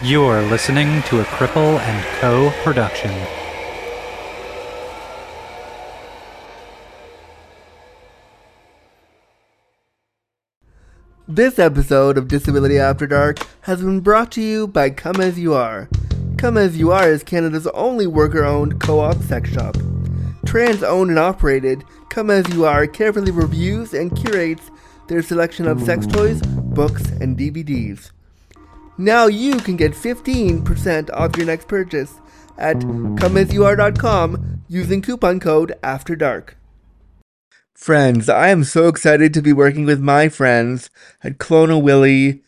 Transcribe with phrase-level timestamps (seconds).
[0.00, 2.52] You're listening to a Cripple and Co.
[2.62, 3.10] production.
[11.26, 15.54] This episode of Disability After Dark has been brought to you by Come As You
[15.54, 15.88] Are.
[16.36, 19.76] Come As You Are is Canada's only worker owned co op sex shop.
[20.46, 24.70] Trans owned and operated, Come As You Are carefully reviews and curates
[25.08, 28.12] their selection of sex toys, books, and DVDs.
[29.00, 32.14] Now you can get 15% off your next purchase
[32.58, 36.56] at comeasyouare.com using coupon code After Dark.
[37.74, 40.90] Friends, I am so excited to be working with my friends
[41.22, 42.42] at Clone-A-Willy.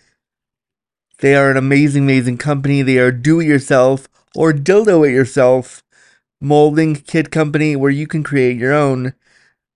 [1.19, 2.83] They are an amazing, amazing company.
[2.83, 5.85] They are do it yourself or dildo it yourself
[6.41, 9.15] molding kit company where you can create your own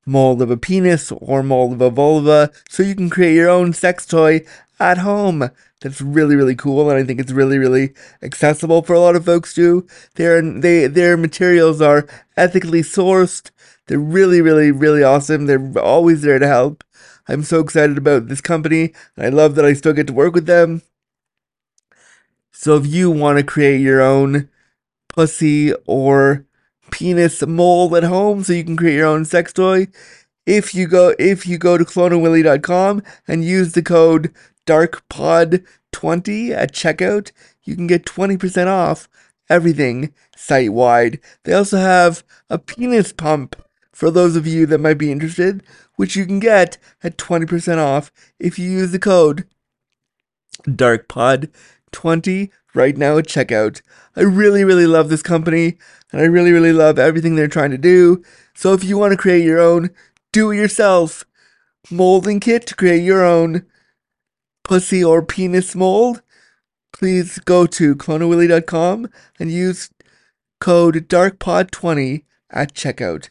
[0.05, 3.73] mold of a penis or mold of a vulva so you can create your own
[3.73, 4.45] sex toy
[4.81, 5.51] at home.
[5.85, 7.93] That's really really cool and I think it's really really
[8.23, 9.87] accessible for a lot of folks too.
[10.15, 13.51] Their they their materials are ethically sourced.
[13.87, 15.45] They're really really really awesome.
[15.45, 16.85] They're always there to help.
[17.29, 20.33] I'm so excited about this company and I love that I still get to work
[20.33, 20.81] with them.
[22.51, 24.49] So if you want to create your own
[25.09, 26.47] pussy or
[26.91, 29.89] penis mold at home so you can create your own sex toy,
[30.47, 34.33] if you go if you go to cloneawilly.com and use the code
[34.67, 39.09] darkpod20 at checkout, you can get 20% off
[39.49, 41.21] everything site wide.
[41.45, 43.57] They also have a penis pump
[43.93, 45.63] for those of you that might be interested,
[45.97, 49.47] which you can get at 20% off if you use the code
[50.67, 53.83] darkpod20 right now at checkout.
[54.17, 55.79] I really, really love this company
[56.11, 58.23] and I really, really love everything they're trying to do.
[58.55, 59.91] So if you want to create your own
[60.35, 61.25] do it yourself
[61.93, 63.65] molding kit to create your own
[64.65, 66.23] pussy or penis mold,
[66.93, 69.09] please go to cloneawilly.com
[69.39, 69.91] and use
[70.61, 73.29] code darkpod20 at checkout.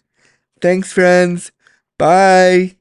[0.62, 1.52] Thanks, friends.
[1.98, 2.78] Bye.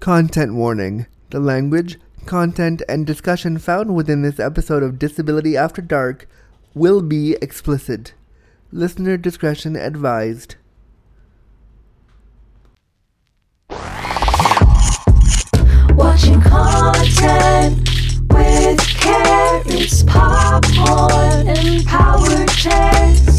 [0.00, 1.06] Content warning.
[1.30, 6.28] The language, content, and discussion found within this episode of Disability After Dark
[6.74, 8.14] will be explicit.
[8.70, 10.56] Listener discretion advised.
[16.42, 17.88] Content
[18.30, 23.37] with carrots, popcorn, and power chairs.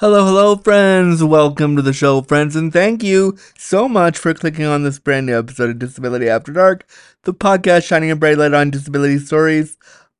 [0.00, 1.22] Hello, hello, friends.
[1.22, 5.26] Welcome to the show, friends, and thank you so much for clicking on this brand
[5.26, 6.88] new episode of Disability After Dark,
[7.24, 9.76] the podcast shining a bright light on disability stories.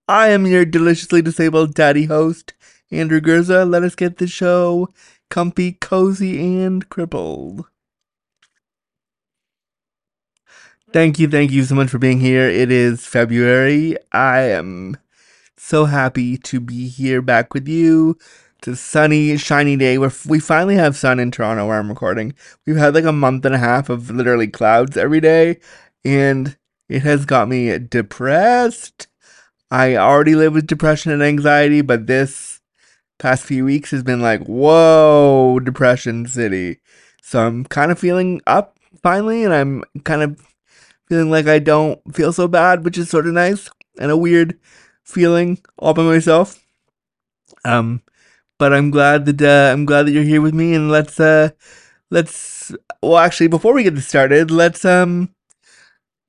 [0.06, 2.52] I am your deliciously disabled daddy host,
[2.90, 3.66] Andrew Gurza.
[3.66, 4.90] Let us get the show
[5.30, 7.64] comfy, cozy, and crippled.
[10.92, 12.46] Thank you, thank you so much for being here.
[12.46, 13.96] It is February.
[14.12, 14.98] I am
[15.56, 18.18] so happy to be here back with you.
[18.60, 22.34] It's a sunny, shiny day where we finally have sun in Toronto where I'm recording.
[22.66, 25.60] We've had like a month and a half of literally clouds every day,
[26.04, 29.08] and it has got me depressed.
[29.70, 32.60] I already live with depression and anxiety, but this
[33.18, 36.80] past few weeks has been like, whoa, depression city.
[37.22, 40.38] So I'm kind of feeling up finally, and I'm kind of
[41.08, 44.58] feeling like I don't feel so bad, which is sort of nice and a weird
[45.02, 46.62] feeling all by myself.
[47.64, 48.02] Um,
[48.60, 51.48] but I'm glad that uh, I'm glad that you're here with me, and let's uh,
[52.10, 52.70] let's
[53.02, 55.34] well, actually, before we get this started, let's um,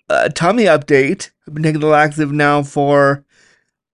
[0.10, 1.32] uh, tummy update.
[1.46, 3.26] I've been taking the laxative now for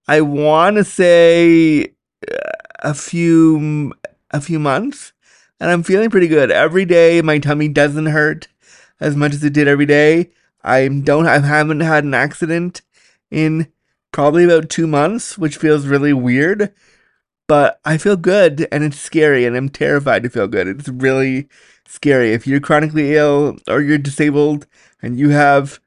[0.07, 1.95] I want to say
[2.31, 3.91] uh, a few
[4.29, 5.13] a few months,
[5.59, 6.51] and I'm feeling pretty good.
[6.51, 8.47] Every day, my tummy doesn't hurt
[8.99, 10.29] as much as it did every day.
[10.63, 12.83] I don't I haven't had an accident
[13.31, 13.73] in
[14.11, 16.71] probably about two months, which feels really weird
[17.47, 20.67] but I feel good and it's scary and I'm terrified to feel good.
[20.67, 21.47] It's really
[21.87, 22.33] scary.
[22.33, 24.67] If you're chronically ill or you're disabled
[25.01, 25.79] and you have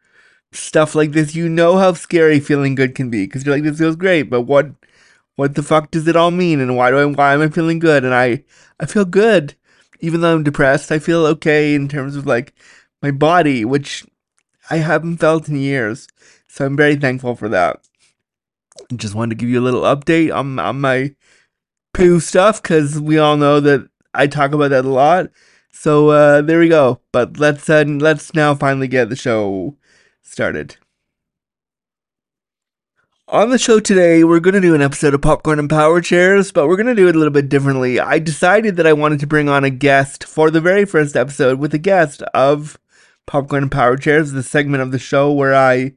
[0.52, 3.78] stuff like this, you know how scary feeling good can be because you're like, this
[3.78, 4.70] feels great, but what
[5.36, 7.78] what the fuck does it all mean and why do I why am I feeling
[7.78, 8.04] good?
[8.04, 8.44] And I
[8.80, 9.54] I feel good.
[10.00, 12.54] Even though I'm depressed, I feel okay in terms of like
[13.02, 14.04] my body, which
[14.70, 16.08] I haven't felt in years.
[16.48, 17.80] So I'm very thankful for that.
[18.96, 21.14] Just wanted to give you a little update on, on my
[21.92, 25.30] poo stuff because we all know that I talk about that a lot.
[25.72, 27.00] So uh, there we go.
[27.12, 29.76] But let's uh, let's now finally get the show
[30.22, 30.76] started.
[33.28, 36.50] On the show today, we're going to do an episode of Popcorn and Power Chairs,
[36.50, 38.00] but we're going to do it a little bit differently.
[38.00, 41.60] I decided that I wanted to bring on a guest for the very first episode
[41.60, 42.76] with a guest of
[43.28, 45.92] Popcorn and Power Chairs, the segment of the show where I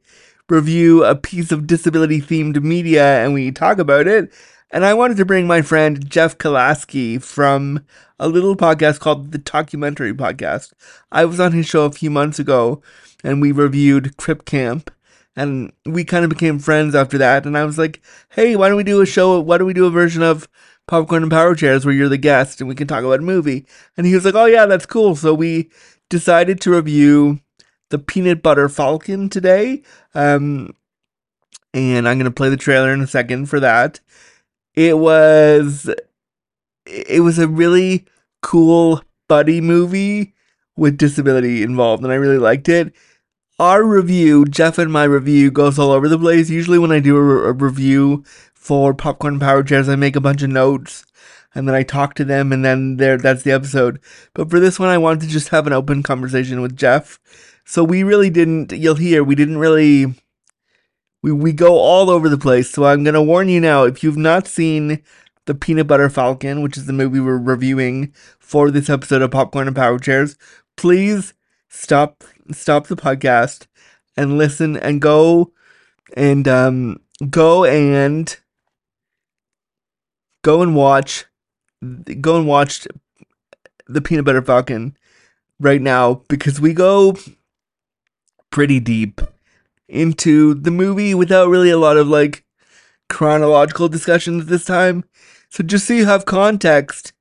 [0.48, 4.32] review a piece of disability themed media and we talk about it.
[4.74, 7.86] And I wanted to bring my friend Jeff Kalasky from
[8.18, 10.72] a little podcast called The Talkumentary Podcast.
[11.12, 12.82] I was on his show a few months ago
[13.22, 14.90] and we reviewed Crip Camp
[15.36, 17.46] and we kind of became friends after that.
[17.46, 19.38] And I was like, hey, why don't we do a show?
[19.38, 20.48] Why don't we do a version of
[20.88, 23.66] Popcorn and Power Chairs where you're the guest and we can talk about a movie?
[23.96, 25.14] And he was like, oh, yeah, that's cool.
[25.14, 25.70] So we
[26.10, 27.38] decided to review
[27.90, 29.84] The Peanut Butter Falcon today.
[30.16, 30.74] Um,
[31.72, 34.00] and I'm going to play the trailer in a second for that.
[34.74, 35.90] It was
[36.86, 38.04] it was a really
[38.42, 40.34] cool buddy movie
[40.76, 42.92] with disability involved and I really liked it
[43.60, 46.50] our review, Jeff and my review, goes all over the place.
[46.50, 50.42] Usually, when I do a, a review for Popcorn Power Chairs, I make a bunch
[50.42, 51.04] of notes
[51.54, 54.00] and then I talk to them, and then there, that's the episode.
[54.34, 57.20] But for this one, I wanted to just have an open conversation with Jeff.
[57.64, 58.72] So we really didn't.
[58.72, 60.14] You'll hear we didn't really.
[61.24, 62.68] We we go all over the place.
[62.68, 63.84] So I'm gonna warn you now.
[63.84, 65.02] If you've not seen
[65.46, 69.66] the Peanut Butter Falcon, which is the movie we're reviewing for this episode of Popcorn
[69.66, 70.36] and Power Chairs,
[70.76, 71.32] please
[71.70, 73.68] stop stop the podcast
[74.18, 75.50] and listen and go
[76.14, 77.00] and um
[77.30, 78.38] go and
[80.42, 81.24] go and watch
[82.20, 82.86] go and watch
[83.86, 84.94] the peanut butter falcon
[85.58, 87.16] right now because we go
[88.50, 89.22] pretty deep
[89.94, 92.44] into the movie without really a lot of like
[93.08, 95.04] chronological discussions this time
[95.48, 97.12] so just so you have context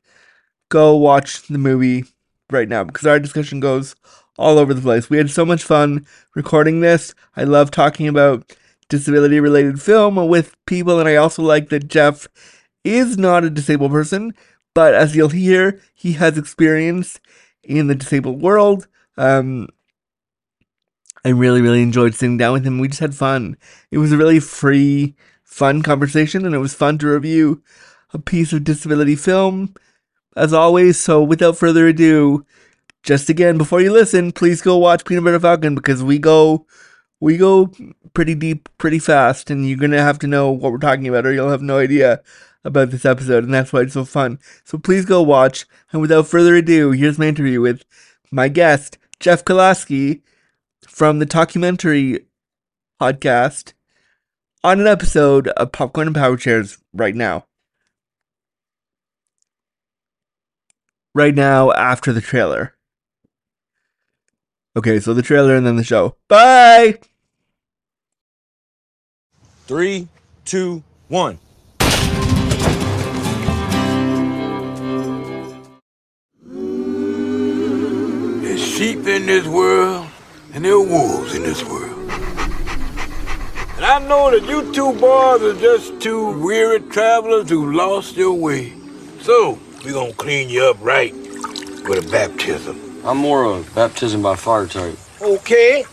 [0.69, 2.05] go watch the movie
[2.49, 3.95] right now because our discussion goes
[4.37, 5.09] all over the place.
[5.09, 6.05] We had so much fun
[6.35, 7.13] recording this.
[7.35, 8.55] I love talking about
[8.89, 12.27] disability related film with people, and I also like that Jeff
[12.83, 14.33] is not a disabled person,
[14.73, 17.19] but as you'll hear, he has experience
[17.63, 18.87] in the disabled world.
[19.17, 19.69] Um,
[21.25, 22.79] I really, really enjoyed sitting down with him.
[22.79, 23.55] We just had fun.
[23.91, 27.63] It was a really free, fun conversation, and it was fun to review
[28.13, 29.73] a piece of disability film,
[30.35, 30.99] as always.
[30.99, 32.45] So, without further ado,
[33.03, 36.65] just again before you listen, please go watch Peanut Butter Falcon because we go
[37.19, 37.71] we go
[38.13, 41.33] pretty deep pretty fast and you're gonna have to know what we're talking about or
[41.33, 42.21] you'll have no idea
[42.63, 44.39] about this episode and that's why it's so fun.
[44.63, 47.83] So please go watch and without further ado, here's my interview with
[48.31, 50.21] my guest, Jeff Kalasky
[50.93, 52.23] from the Talkumentary
[53.01, 53.73] podcast
[54.63, 57.47] on an episode of Popcorn and Power Chairs right now.
[61.15, 62.75] Right now after the trailer.
[64.77, 66.15] Okay, so the trailer and then the show.
[66.27, 66.99] Bye.
[69.65, 70.07] Three,
[70.45, 71.39] two, one.
[78.43, 80.02] There's sheep in this world,
[80.53, 81.97] and there are wolves in this world.
[83.75, 88.33] And I know that you two boys are just two weary travelers who lost your
[88.33, 88.73] way.
[89.21, 92.79] So, we're gonna clean you up right with a baptism.
[93.03, 94.95] I'm more of a baptism by fire type.
[95.22, 95.86] Okay?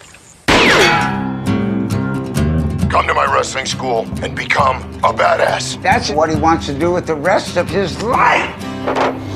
[2.90, 5.80] Come to my wrestling school and become a badass.
[5.82, 8.54] That's what he wants to do with the rest of his life.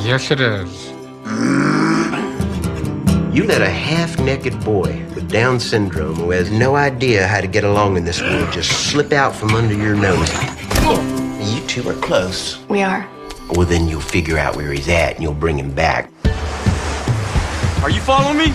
[0.05, 0.93] Yes, it is.
[3.35, 7.47] You let a half naked boy with Down syndrome who has no idea how to
[7.47, 10.31] get along in this world just slip out from under your nose.
[11.41, 12.59] You two are close.
[12.69, 13.09] We are.
[13.51, 16.11] Well, then you'll figure out where he's at and you'll bring him back.
[17.83, 18.55] Are you following me?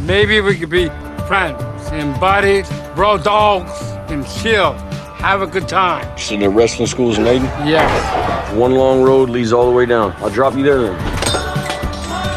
[0.00, 0.88] Maybe we could be
[1.26, 3.72] friends and buddies, bro dogs,
[4.10, 4.72] and chill.
[5.18, 6.18] Have a good time.
[6.18, 7.44] See the wrestling schools in Ayden?
[7.66, 8.52] Yes.
[8.54, 10.12] One long road leads all the way down.
[10.18, 10.96] I'll drop you there then.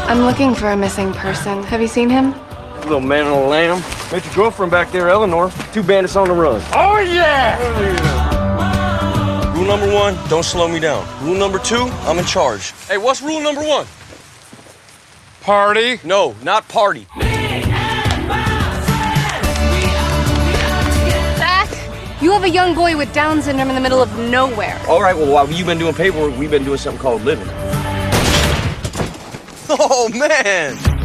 [0.08, 1.62] I'm looking for a missing person.
[1.64, 2.34] Have you seen him?
[2.82, 3.82] Little man on a lamb.
[4.10, 5.50] Met your girlfriend back there, Eleanor.
[5.72, 6.62] Two bandits on the run.
[6.72, 7.58] Oh, yeah!
[9.54, 11.04] Rule number one, don't slow me down.
[11.22, 12.72] Rule number two, I'm in charge.
[12.86, 13.86] Hey, what's rule number one?
[15.42, 16.00] Party.
[16.04, 17.06] No, not party.
[21.36, 21.68] Zach,
[22.22, 24.80] you have a young boy with Down syndrome in the middle of nowhere.
[24.88, 27.48] All right, well, while you've been doing paperwork, we've been doing something called living.
[29.68, 30.97] Oh, man.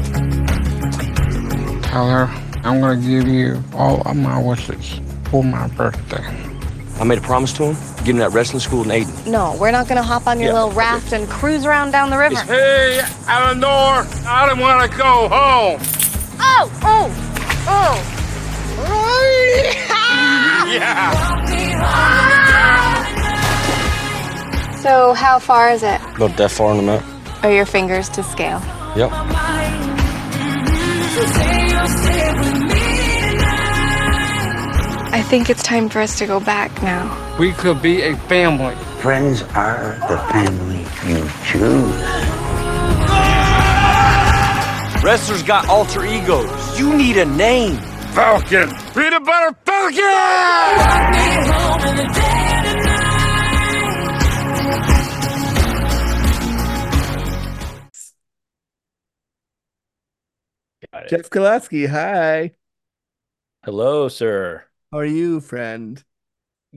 [1.93, 2.25] Tell her
[2.63, 6.25] I'm gonna give you all of my wishes for my birthday.
[7.00, 7.75] I made a promise to him.
[7.97, 9.27] get in that wrestling school in Ayden.
[9.27, 12.17] No, we're not gonna hop on your Yeah, little raft and cruise around down the
[12.17, 12.39] river.
[12.39, 15.79] Hey, Eleanor, I don't want to go home.
[16.39, 17.12] Oh, oh,
[17.67, 18.09] oh.
[20.73, 21.13] Yeah.
[24.81, 26.01] So, how far is it?
[26.15, 27.03] About that far on the map.
[27.43, 28.59] Are your fingers to scale?
[28.95, 29.12] Yep.
[35.11, 37.37] I think it's time for us to go back now.
[37.37, 38.75] We could be a family.
[39.01, 42.01] Friends are the family you choose.
[45.03, 46.79] Wrestlers got alter egos.
[46.79, 47.75] You need a name.
[48.13, 48.69] Falcon.
[48.93, 49.99] Peanut butter Falcon!
[60.93, 62.51] Jeff Kalasky, hi.
[63.63, 64.65] Hello, sir.
[64.91, 66.03] How are you, friend?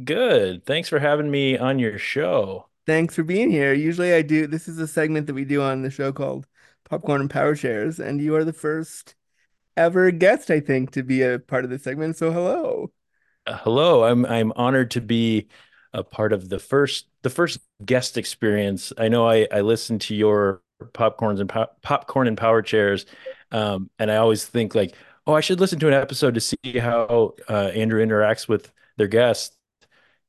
[0.05, 0.65] Good.
[0.65, 2.69] Thanks for having me on your show.
[2.87, 3.73] Thanks for being here.
[3.73, 6.47] Usually I do this is a segment that we do on the show called
[6.85, 9.15] Popcorn and Power Chairs, and you are the first
[9.77, 12.17] ever guest, I think, to be a part of this segment.
[12.17, 12.93] So hello.
[13.47, 14.05] Uh, hello.
[14.05, 15.49] I'm I'm honored to be
[15.93, 18.93] a part of the first the first guest experience.
[18.99, 23.07] I know I I listened to your popcorns and po- popcorn and power chairs,
[23.53, 24.95] um, and I always think like,
[25.27, 29.09] oh, I should listen to an episode to see how uh, Andrew interacts with their
[29.09, 29.57] guests.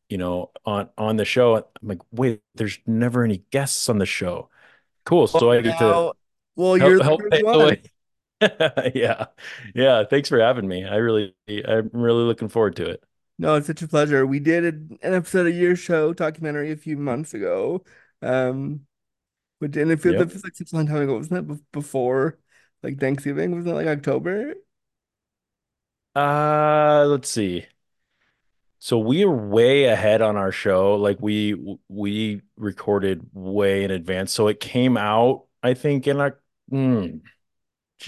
[0.10, 1.56] You know, on on the show.
[1.58, 4.50] I'm like, wait, there's never any guests on the show.
[5.04, 5.28] Cool.
[5.28, 6.14] So I get to
[6.56, 7.78] well, you're the help first one.
[8.96, 9.26] yeah,
[9.76, 10.04] yeah.
[10.06, 10.86] Thanks for having me.
[10.86, 13.04] I really, I'm really looking forward to it.
[13.40, 14.26] No, it's such a pleasure.
[14.26, 17.84] We did an episode of your show Talkumentary a few months ago.
[18.22, 18.86] Um,
[19.60, 20.28] which and it feels, Yep.
[20.28, 21.18] it feels like such a long time ago.
[21.18, 22.40] Wasn't that before
[22.84, 23.52] like Thanksgiving?
[23.56, 24.56] Wasn't it like October?
[26.16, 27.68] Uh, let's see.
[28.80, 30.96] So we are way ahead on our show.
[30.96, 31.56] Like we
[31.90, 34.32] we recorded way in advance.
[34.32, 36.40] So it came out, I think, in our.
[36.72, 37.22] Mm,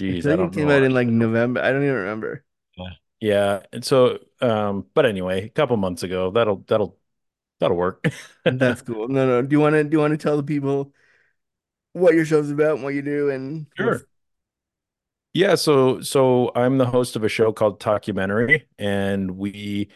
[0.08, 0.70] I geez, feel I like don't it came know.
[0.70, 1.62] out in like November.
[1.62, 2.44] I don't even remember.
[3.20, 6.98] Yeah, and so, um, but anyway, a couple months ago, that'll that'll
[7.60, 8.04] that'll work.
[8.58, 9.08] That's cool.
[9.08, 9.42] No, no.
[9.42, 10.92] Do you want to do you want to tell the people
[11.92, 14.06] what your show's about and what you do and Sure.
[15.32, 19.88] Yeah, so so I'm the host of a show called Talkumentary, and we,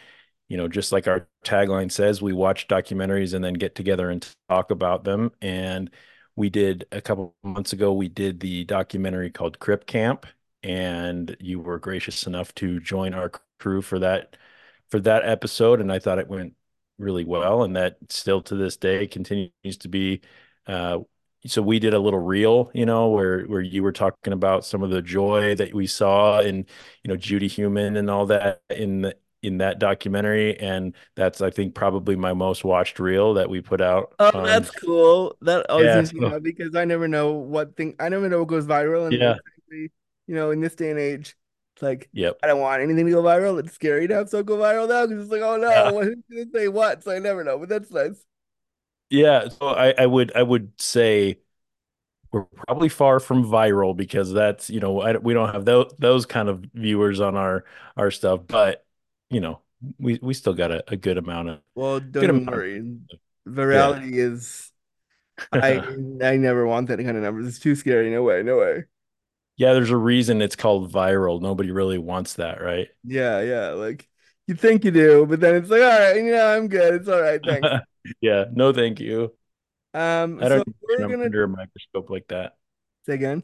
[0.49, 4.25] you know, just like our tagline says, we watch documentaries and then get together and
[4.49, 5.33] talk about them.
[5.43, 5.91] And
[6.37, 10.27] we did a couple months ago, we did the documentary called Crip Camp,
[10.63, 14.37] and you were gracious enough to join our crew for that
[14.91, 16.55] for that episode, and I thought it went
[16.99, 19.51] really well, and that still to this day continues
[19.81, 20.21] to be
[20.67, 21.01] uh,
[21.47, 24.83] so we did a little reel, you know, where where you were talking about some
[24.83, 26.57] of the joy that we saw in,
[27.03, 31.51] you know, Judy Heumann and all that in the in that documentary, and that's I
[31.51, 34.15] think probably my most watched reel that we put out.
[34.19, 35.37] Oh, on- that's cool.
[35.43, 38.49] That always Yeah, me so- because I never know what thing I never know what
[38.49, 39.37] goes viral and Yeah.
[39.71, 41.37] you know, in this day and age,
[41.75, 42.39] it's like Yep.
[42.43, 43.59] I don't want anything to go viral.
[43.59, 45.91] It's scary to have stuff go viral now because it's like, oh no, Yeah.
[46.05, 47.05] who's gonna say what?
[47.05, 48.25] So I never know, but that's nice.
[49.15, 51.39] Yeah, so I, I would I would say
[52.33, 56.27] we're probably far from viral because that's you know I, we don't have those those
[56.27, 57.65] kind of viewers on our
[57.97, 58.87] our stuff, but
[59.31, 59.61] you know
[59.99, 62.99] we we still got a, a good amount of Well, don't amount of- worry.
[63.49, 64.73] Virality is
[65.53, 65.79] I
[66.23, 67.49] I never want that kind of numbers.
[67.49, 68.11] It's too scary.
[68.11, 68.85] No way, no way.
[69.57, 71.41] Yeah, there's a reason it's called viral.
[71.41, 72.89] Nobody really wants that, right?
[73.03, 73.69] Yeah, yeah.
[73.71, 74.09] Like
[74.47, 76.95] you think you do, but then it's like, all right, you know, I'm good.
[76.95, 77.69] It's all right, thanks.
[78.21, 79.33] Yeah, no, thank you.
[79.95, 82.57] Um, I don't so need we're be gonna under a microscope like that.
[83.07, 83.43] say again.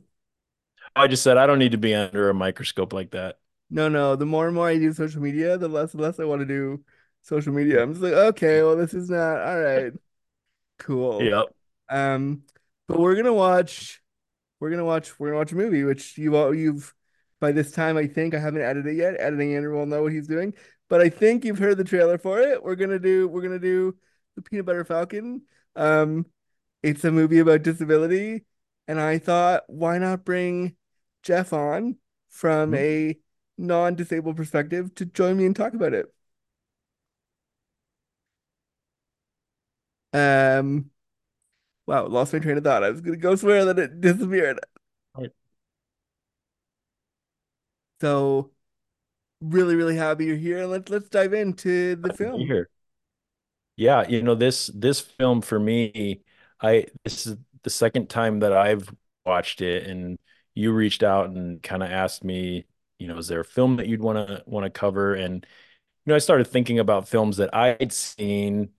[0.96, 3.38] I just said I don't need to be under a microscope like that.
[3.70, 4.16] No, no.
[4.16, 6.46] The more and more I do social media, the less and less I want to
[6.46, 6.84] do
[7.22, 7.82] social media.
[7.82, 9.92] I'm just like, okay, well, this is not all right.
[10.78, 11.22] Cool.
[11.22, 11.46] Yep.
[11.88, 12.42] Um,
[12.88, 14.02] but we're gonna watch.
[14.58, 15.18] We're gonna watch.
[15.18, 16.94] We're gonna watch a movie, which you all you've
[17.40, 19.16] by this time I think I haven't edited it yet.
[19.18, 20.54] Editing Andrew will know what he's doing,
[20.90, 22.62] but I think you've heard the trailer for it.
[22.62, 23.28] We're gonna do.
[23.28, 23.96] We're gonna do
[24.36, 25.44] the Peanut Butter Falcon.
[25.76, 26.26] Um,
[26.82, 28.44] it's a movie about disability,
[28.88, 30.76] and I thought, why not bring
[31.22, 31.96] Jeff on
[32.30, 33.18] from a
[33.58, 36.12] non-disabled perspective to join me and talk about it.
[40.12, 40.90] Um,
[41.86, 42.84] wow, lost my train of thought.
[42.84, 44.60] I was gonna go swear that it disappeared.
[45.16, 45.32] Right.
[48.00, 48.50] So,
[49.40, 50.66] really, really happy you're here.
[50.66, 52.40] Let's let's dive into the film.
[52.42, 52.68] here.
[53.76, 56.22] Yeah, you know this this film for me,
[56.60, 58.88] I this is the second time that I've
[59.24, 60.18] watched it, and
[60.54, 62.66] you reached out and kind of asked me,
[62.98, 65.14] you know, is there a film that you'd want to want to cover?
[65.14, 65.46] And
[66.06, 68.70] you know, I started thinking about films that I'd seen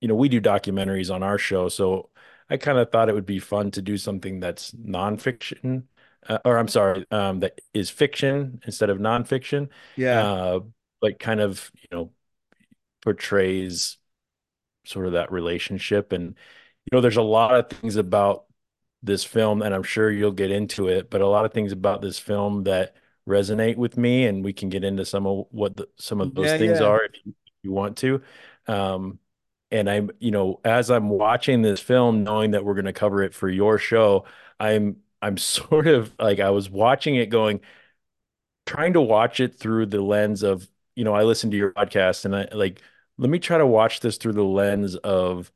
[0.00, 2.10] you know, we do documentaries on our show, so
[2.50, 5.84] I kind of thought it would be fun to do something that's nonfiction,
[6.26, 9.68] uh, or I'm sorry, um, that is fiction instead of nonfiction.
[9.96, 10.20] Yeah.
[10.22, 10.60] Uh,
[11.00, 12.12] but kind of, you know,
[13.02, 13.98] portrays
[14.84, 16.12] sort of that relationship.
[16.12, 18.46] And, you know, there's a lot of things about
[19.02, 22.02] this film, and I'm sure you'll get into it, but a lot of things about
[22.02, 22.96] this film that
[23.28, 26.46] resonate with me, and we can get into some of what the, some of those
[26.46, 26.86] Yeah, things yeah.
[26.86, 28.22] are if you, if you want to.
[28.66, 29.20] Um,
[29.70, 33.22] and I'm, you know, as I'm watching this film, knowing that we're going to cover
[33.22, 34.24] it for your show,
[34.58, 37.60] I'm, I'm sort of like I was watching it going,
[38.66, 42.24] trying to watch it through the lens of, you know, I listen to your podcast
[42.24, 42.82] and I like,
[43.16, 45.50] let me try to watch this through the lens of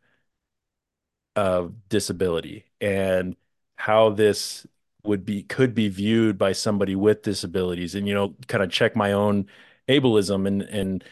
[1.37, 3.37] of disability and
[3.77, 4.67] how this
[5.05, 8.95] would be could be viewed by somebody with disabilities and you know kind of check
[8.95, 9.47] my own
[9.89, 11.05] ableism and and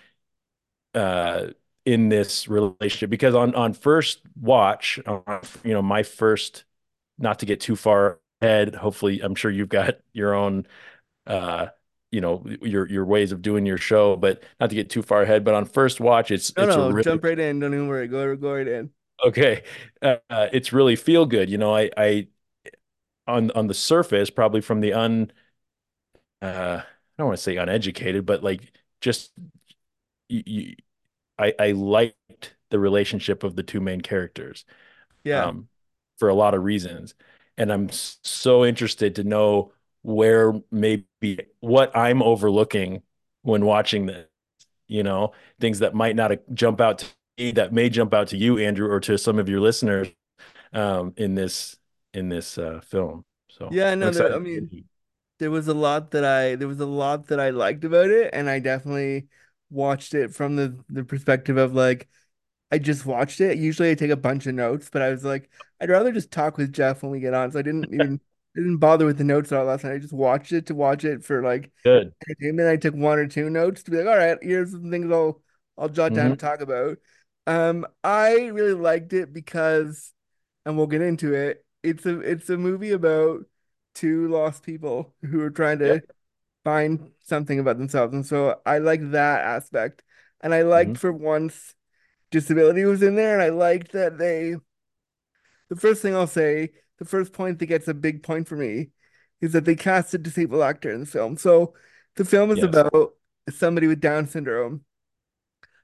[0.95, 1.47] uh
[1.87, 5.23] in this relationship because on on first watch on,
[5.65, 6.65] you know my first
[7.19, 10.67] not to get too far ahead hopefully i'm sure you've got your own
[11.27, 11.69] uh
[12.13, 15.23] you know your your ways of doing your show but not to get too far
[15.23, 17.59] ahead but on first watch it's No, it's a no, really jump right in.
[17.61, 18.07] Don't even worry.
[18.09, 18.91] Go, go right in.
[19.25, 19.63] Okay.
[20.03, 20.17] Uh,
[20.53, 21.51] it's really feel good.
[21.51, 22.29] You know, I, I,
[23.27, 25.33] on, on the surface, probably from the un,
[26.43, 26.85] uh, I
[27.19, 29.33] don't want to say uneducated, but like just,
[30.29, 30.77] you, you,
[31.39, 34.65] I, I liked the relationship of the two main characters,
[35.25, 35.49] Yeah.
[35.49, 35.69] um,
[36.19, 37.15] for a lot of reasons.
[37.61, 41.05] And I'm so interested to know where maybe
[41.61, 43.03] what I'm overlooking
[43.43, 44.27] when watching this,
[44.89, 48.39] you know, things that might not jump out to me that may jump out to
[48.39, 50.09] you, Andrew, or to some of your listeners
[50.73, 51.77] um, in this
[52.15, 53.27] in this uh, film.
[53.51, 54.89] So Yeah, no, there, I mean,
[55.39, 58.31] there was a lot that I there was a lot that I liked about it,
[58.33, 59.29] and I definitely
[59.69, 62.09] watched it from the the perspective of like
[62.71, 63.59] I just watched it.
[63.59, 65.51] Usually I take a bunch of notes, but I was like,
[65.81, 67.51] I'd rather just talk with Jeff when we get on.
[67.53, 68.21] So I didn't even
[68.55, 69.95] didn't bother with the notes all last night.
[69.95, 72.13] I just watched it to watch it for like good.
[72.29, 72.69] entertainment.
[72.69, 75.43] I took one or two notes to be like, all right, here's some things I'll
[75.79, 76.33] I'll jot down Mhm.
[76.33, 76.99] to talk about.
[77.47, 80.13] Um, I really liked it because,
[80.65, 81.65] and we'll get into it.
[81.83, 83.47] It's a it's a movie about
[83.95, 86.03] two lost people who are trying to
[86.65, 90.03] find something about themselves, and so I like that aspect.
[90.43, 90.99] And I liked Mhm.
[90.99, 91.75] for once
[92.31, 94.57] disability was in there, and I liked that they.
[95.69, 98.91] The first thing I'll say, the first point that gets a big point for me,
[99.41, 101.37] is that they cast a disabled actor in the film.
[101.37, 101.75] So
[102.17, 102.65] the film is Yes.
[102.65, 103.15] about
[103.51, 104.85] somebody with Down syndrome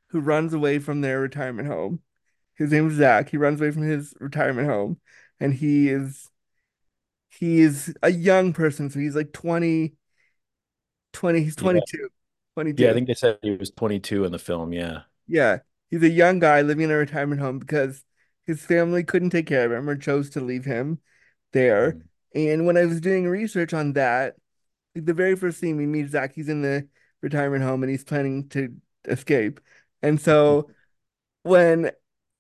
[0.09, 2.01] who runs away from their retirement home.
[2.55, 3.29] His name is Zach.
[3.29, 5.01] He runs away from his retirement home,
[5.41, 6.29] and he is
[7.29, 9.95] he is a young person, so he's like 20,
[11.13, 11.63] 20 he's Yeah.
[11.63, 12.09] 22,
[12.55, 12.83] 22.
[12.83, 14.73] Yeah, I think they said he was 22 in the film.
[14.73, 15.03] Yeah.
[15.27, 15.59] Yeah,
[15.91, 18.05] he's a young guy living in a retirement home because
[18.47, 21.01] his family couldn't take care of him or chose to leave him
[21.53, 21.93] there.
[22.35, 22.53] Mhm.
[22.53, 24.37] And when I was doing research on that,
[24.95, 26.89] the very first scene we meet Zach, he's in the
[27.23, 28.75] retirement home and he's planning to
[29.07, 29.61] escape.
[30.03, 30.71] And so
[31.43, 31.91] when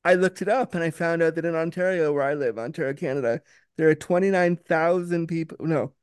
[0.04, 2.94] I looked it up and I found out that in Ontario, where I live, Ontario,
[2.94, 3.42] Canada,
[3.76, 5.94] there are 29,000 people, no,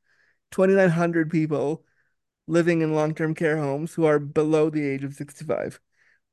[0.50, 1.84] 2,900 people
[2.46, 5.80] living in long-term care homes who are below the age of 65,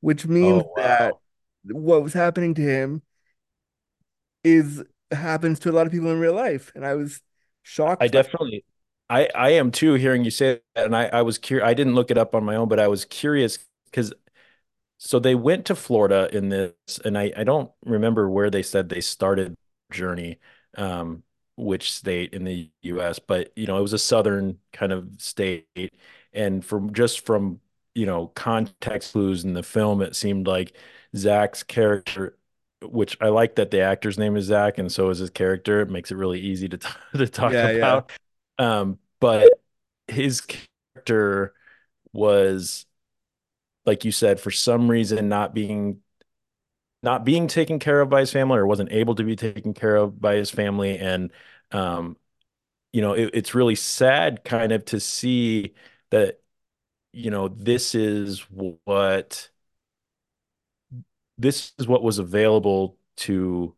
[0.02, 1.18] which means Oh, that
[1.64, 3.02] what was happening to him
[4.44, 6.72] is happens to a lot of people in real life.
[6.74, 7.20] And I was
[7.62, 8.64] shocked I definitely,
[9.10, 9.94] I I am too.
[9.94, 11.66] Hearing you say that, and I I was curious.
[11.68, 14.12] I didn't look it up on my own, but I was curious because
[14.98, 18.88] so they went to Florida in this, and I I don't remember where they said
[18.88, 19.56] they started
[19.92, 20.38] journey,
[20.78, 21.24] um,
[21.56, 25.66] which state in the U.S., but you know it was a southern kind of state,
[26.32, 27.60] and from just from
[27.94, 30.76] you know context clues in the film, it seemed like
[31.16, 32.38] Zach's character.
[32.82, 35.80] Which I like that the actor's name is Zach, and so is his character.
[35.82, 38.02] It makes it really easy to t to talk Yeah, yeah.
[38.02, 38.10] about.
[38.58, 39.54] Um, but
[40.08, 41.54] his character
[42.12, 42.86] was,
[43.86, 46.02] like you said, for some reason not being
[47.02, 49.96] not being taken care of by his family or wasn't able to be taken care
[49.96, 50.98] of by his family.
[50.98, 51.32] And
[51.72, 52.16] um,
[52.92, 55.74] you know, it, it's really sad kind of to see
[56.10, 56.41] that,
[57.12, 59.50] you know, this is what
[61.38, 63.74] this is what was available to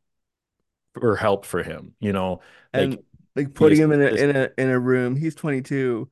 [1.01, 2.41] or help for him, you know,
[2.73, 2.99] and
[3.37, 5.17] like he putting him in a in a in a room.
[5.17, 6.11] He's 22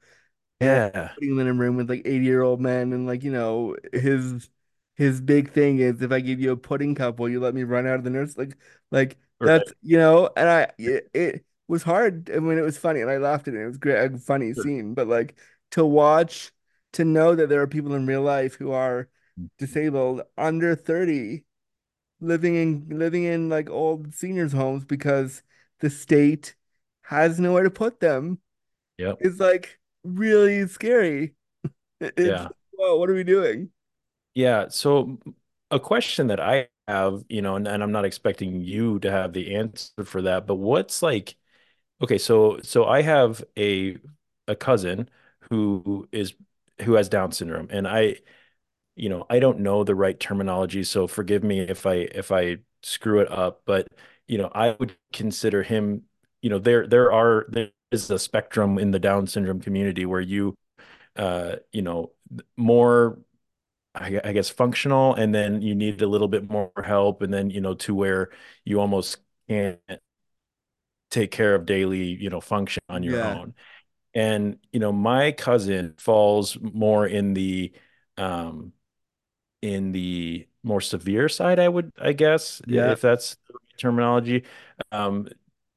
[0.61, 3.32] yeah, putting him in a room with like 80 year old men and like you
[3.32, 4.50] know his
[4.96, 7.64] his big thing is if I give you a pudding cup, will you let me
[7.64, 8.37] run out of the nurse?
[8.37, 8.56] Like
[8.90, 9.54] like right.
[9.54, 13.11] that's you know, and I it, it was hard I mean it was funny and
[13.11, 13.62] I laughed at it.
[13.62, 14.64] It was great, a funny Sure.
[14.64, 15.37] scene, but like
[15.72, 16.52] to watch
[16.92, 19.09] to know that there are people in real life who are
[19.59, 21.44] disabled under 30
[22.20, 25.42] living in living in like old seniors homes because
[25.81, 26.55] the state
[27.02, 28.38] has nowhere to put them
[28.98, 29.20] Yep.
[29.20, 31.35] is like really scary.
[32.00, 32.52] It's Yeah.
[32.72, 33.70] whoa, what are we doing?
[34.35, 34.68] Yeah.
[34.68, 35.18] So
[35.70, 39.33] a question that I have, you know, and, and I'm not expecting you to have
[39.33, 41.37] the answer for that, but what's like,
[42.02, 43.98] okay, so so I have a
[44.48, 45.11] a cousin
[45.50, 46.35] who is
[46.82, 48.16] who has Down syndrome, and I,
[48.96, 52.58] you know, I don't know the right terminology, so forgive me if I if I
[52.82, 53.88] screw it up, but
[54.28, 56.04] you know, I would consider him,
[56.42, 60.20] you know, there there are there is a spectrum in the Down syndrome community where
[60.20, 60.56] you
[61.16, 62.12] uh, you know,
[62.56, 63.18] more
[63.94, 67.60] I, guess functional and then you need a little bit more help and then you
[67.60, 68.30] know to where
[68.64, 69.18] you almost
[69.48, 69.80] can't
[71.10, 73.24] take care of daily you know function on your Yeah.
[73.24, 73.54] own
[74.14, 77.72] and you know my cousin falls more in the
[78.18, 78.72] um
[79.62, 82.92] in the more severe side i would i guess Yeah.
[82.92, 84.44] if that's the terminology
[84.92, 85.29] um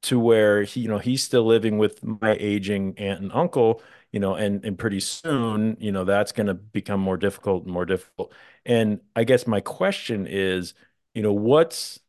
[0.02, 4.20] to where he you know he's still living with my aging aunt and uncle you
[4.20, 7.84] know and and pretty soon you know that's going to become more difficult and more
[7.86, 8.32] difficult
[8.64, 10.74] and i guess my question is
[11.14, 12.00] you know what's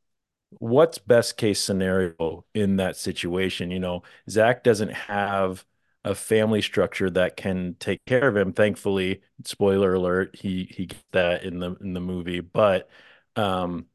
[0.59, 3.71] what's best case scenario in that situation?
[3.71, 5.65] You know, Zach doesn't have
[6.07, 8.53] a family structure that can take care of him.
[8.53, 12.39] Thankfully, spoiler alert, he he gets that in the in the movie.
[12.41, 12.89] But
[13.35, 13.87] um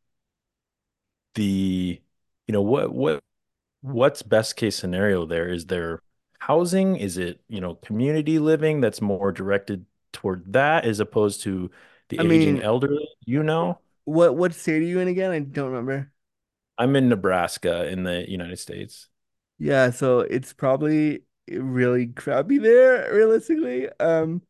[1.34, 2.00] the
[2.46, 3.22] you know what what
[3.82, 5.48] what's best case scenario there?
[5.48, 6.00] Is there
[6.40, 6.96] housing?
[6.96, 11.70] Is it, you know, community living that's more directed toward that as opposed to
[12.10, 13.80] the I aging mean, elderly, you know?
[14.04, 15.30] what what state are you in again?
[15.30, 16.12] I don't remember.
[16.78, 19.08] I'm in Nebraska in the United States.
[19.58, 23.88] Yeah, so it's probably really crappy there, realistically.
[24.00, 24.42] Um,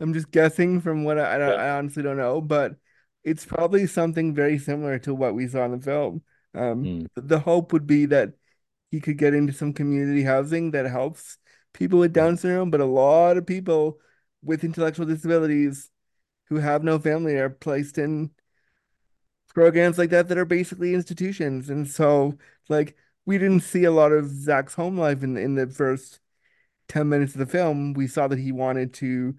[0.00, 1.46] I'm just guessing from what I, I, Yeah.
[1.54, 2.76] I honestly don't know, but
[3.22, 6.22] it's probably something very similar to what we saw in the film.
[6.54, 7.06] Um, Mm.
[7.14, 8.32] the hope would be that
[8.90, 11.38] he could get into some community housing that helps
[11.72, 14.00] people with Down syndrome, but a lot of people
[14.42, 15.90] with intellectual disabilities
[16.46, 18.30] who have no family are placed in
[19.54, 21.70] programs like that that are basically institutions.
[21.70, 25.66] And so, like, we didn't see a lot of Zach's home life in in the
[25.66, 26.20] first
[26.90, 27.94] 10 minutes of the film.
[27.94, 29.36] We saw that he wanted to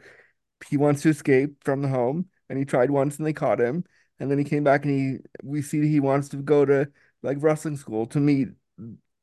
[0.69, 3.85] he wants to escape from the home, and he tried once and they caught him.
[4.19, 6.91] And then he came back and he we see that he wants to go to
[7.23, 8.49] like wrestling school to meet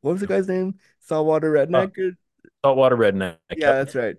[0.01, 0.79] what was the guy's name?
[1.01, 2.13] Saltwater Uh, Redneck or
[2.65, 3.39] saltwater redneck.
[3.55, 4.17] yeah, that's right.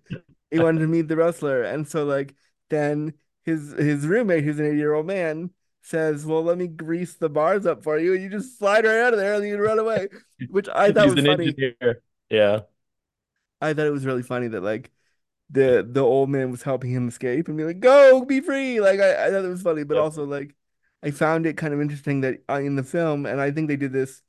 [0.52, 2.36] He wanted to meet the wrestler, and so like
[2.70, 5.52] then his his roommate, who's an 80 year old man,
[5.84, 9.00] says, "Well, let me grease the bars up for you," and you just slide right
[9.02, 10.08] out of there and you run away,
[10.48, 11.58] which I thought was funny.
[11.58, 12.02] engineer.
[12.30, 12.62] Yeah.
[13.62, 14.92] I thought it was really funny that like
[15.50, 19.00] the the old man was helping him escape and be like, "Go, be free!" Like
[19.00, 20.00] I, I thought it was funny, but Yep.
[20.00, 20.56] also like
[21.04, 23.78] I found it kind of interesting that uh, in the film, and I think they
[23.78, 24.22] did this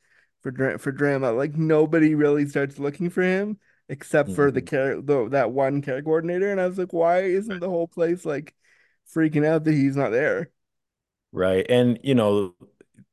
[0.42, 5.00] for dra for drama, like nobody really starts looking for him except for the care
[5.02, 8.54] the that one care coordinator, and I was like, why isn't the whole place like
[9.14, 10.50] freaking out that he's not there?
[11.32, 11.66] Right.
[11.68, 12.54] And, you know,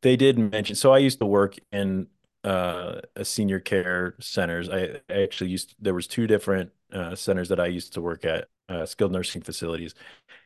[0.01, 2.07] they did mention, so I used to work in
[2.47, 4.69] uh, a senior care centers.
[4.69, 8.25] I, I actually used, there was two different uh, centers that I used to work
[8.25, 9.93] at, uh, skilled nursing facilities.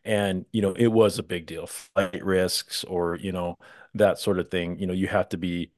[0.06, 1.68] And, you know, it was a big deal.
[1.68, 3.58] Flight risks or, you know,
[3.96, 4.80] that sort of thing.
[4.80, 5.72] You know, you have to be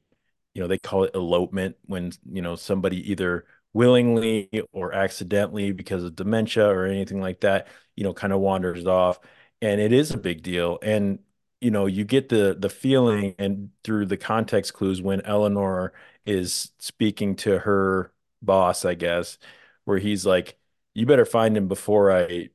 [0.53, 6.03] you know, they call it elopement when, you know, somebody either willingly or accidentally because
[6.03, 9.19] of dementia or anything like that, you know, kind of wanders off.
[9.61, 10.77] And it is a big deal.
[10.83, 11.19] And,
[11.61, 15.93] you know, you get the the feeling and through the context clues when Eleanor
[16.25, 19.37] is speaking to her boss, I guess,
[19.85, 20.57] where he's like,
[20.93, 22.49] you better find him before I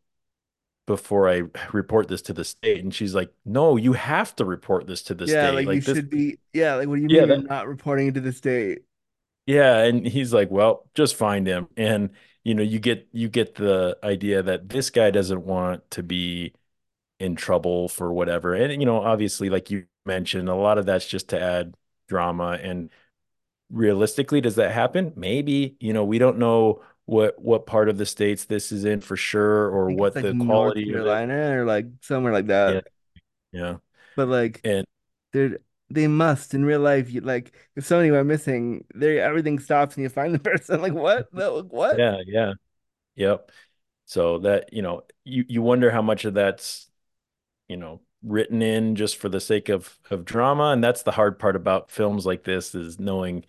[0.87, 2.83] before I report this to the state.
[2.83, 5.67] And she's like, no, you have to report this to the Yeah, state.
[5.67, 6.39] like you this, should be.
[6.53, 8.83] Yeah, like what do you Yeah, mean you're that- not reporting it to the state?
[9.47, 12.11] Yeah, and he's like, "Well, just find him." And
[12.45, 16.55] you know, you get you get the idea that this guy doesn't want to be
[17.21, 18.55] in trouble for whatever.
[18.55, 21.77] And you know, obviously, like you mentioned, a lot of that's just to add
[22.09, 22.59] drama.
[22.63, 22.91] And
[23.71, 25.13] realistically, does that happen?
[25.17, 25.77] Maybe.
[25.81, 29.17] You know, we don't know what what part of the states this is in for
[29.17, 30.91] sure, or what like the North quality.
[30.91, 32.85] Carolina or like somewhere like that.
[33.53, 33.77] Yeah, yeah.
[34.17, 34.87] But like And
[35.33, 35.59] they're
[35.91, 37.11] they must in real life.
[37.11, 40.83] You like if somebody went missing, they everything stops and you find the person.
[40.83, 41.33] Like what?
[41.33, 41.99] No, what?
[41.99, 42.53] yeah, yeah,
[43.15, 43.51] yep.
[44.07, 46.91] So that you know, you you wonder how much of that's
[47.69, 51.39] you know written in just for the sake of of drama and that's the hard
[51.39, 53.45] part about films like this is knowing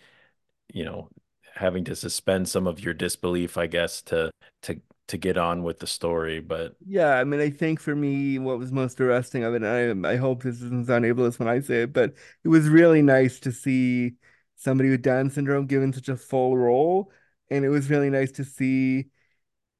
[0.73, 1.09] you know
[1.55, 4.79] having to suspend some of your disbelief i guess to to
[5.09, 6.39] to get on with the story.
[6.39, 10.05] But Yeah, I mean, I think for me, what was most arresting of it, and
[10.05, 13.01] I I hope this doesn't sound ableist when I say it, but it was really
[13.01, 14.13] nice to see
[14.55, 17.11] somebody with Down syndrome given such a full role,
[17.49, 19.07] and it was really nice to see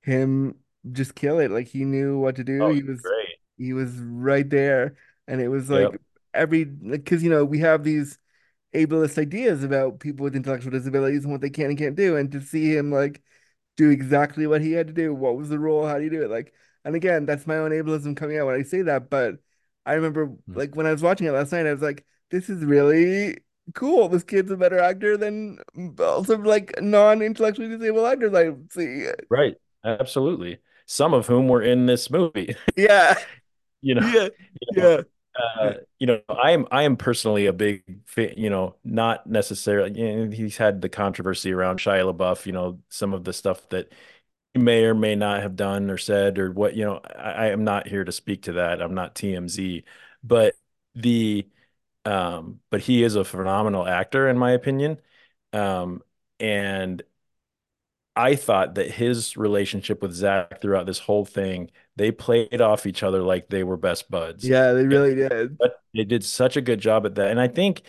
[0.01, 0.55] him
[0.91, 1.51] just kill it.
[1.51, 2.63] Like he knew what to do.
[2.63, 3.18] Oh, He was great.
[3.59, 6.01] He was right there, and it was like Yep.
[6.33, 8.17] every because you know we have these
[8.75, 12.31] ableist ideas about people with intellectual disabilities and what they can and can't do, and
[12.31, 13.21] to see him like
[13.77, 15.13] do exactly what he had to do.
[15.13, 15.87] What was the role?
[15.87, 16.31] How do you do it?
[16.31, 16.53] Like,
[16.85, 19.09] and again, that's my own ableism coming out when I say that.
[19.09, 19.37] But
[19.85, 20.57] I remember, hmm.
[20.57, 23.37] like, when I was watching it last night, I was like, this is really
[23.73, 24.09] cool.
[24.09, 25.59] This kid's a better actor than
[25.99, 29.07] also like non-intellectually disabled actors I see.
[29.29, 30.59] right, absolutely.
[30.85, 32.55] Some of whom were in this movie.
[32.75, 33.15] Yeah,
[33.81, 34.29] you know, yeah,
[34.61, 35.01] you know, yeah.
[35.61, 39.99] uh, you know, I am I am personally a big fan, you know, not necessarily.
[39.99, 42.45] You know, he's had the controversy around Shia LaBeouf.
[42.45, 43.91] You know, some of the stuff that
[44.53, 46.75] he may or may not have done or said or what.
[46.75, 48.81] You know, I, I am not here to speak to that.
[48.81, 49.85] I'm not TMZ,
[50.23, 50.55] but
[50.95, 51.47] the
[52.05, 54.99] um, but he is a phenomenal actor in my opinion.
[55.53, 56.03] Um,
[56.39, 57.03] and
[58.15, 63.03] I thought that his relationship with Zach throughout this whole thing, they played off each
[63.03, 64.43] other like they were best buds.
[64.43, 65.57] Yeah, they really did.
[65.57, 67.31] But they did such a good job at that.
[67.31, 67.83] And I think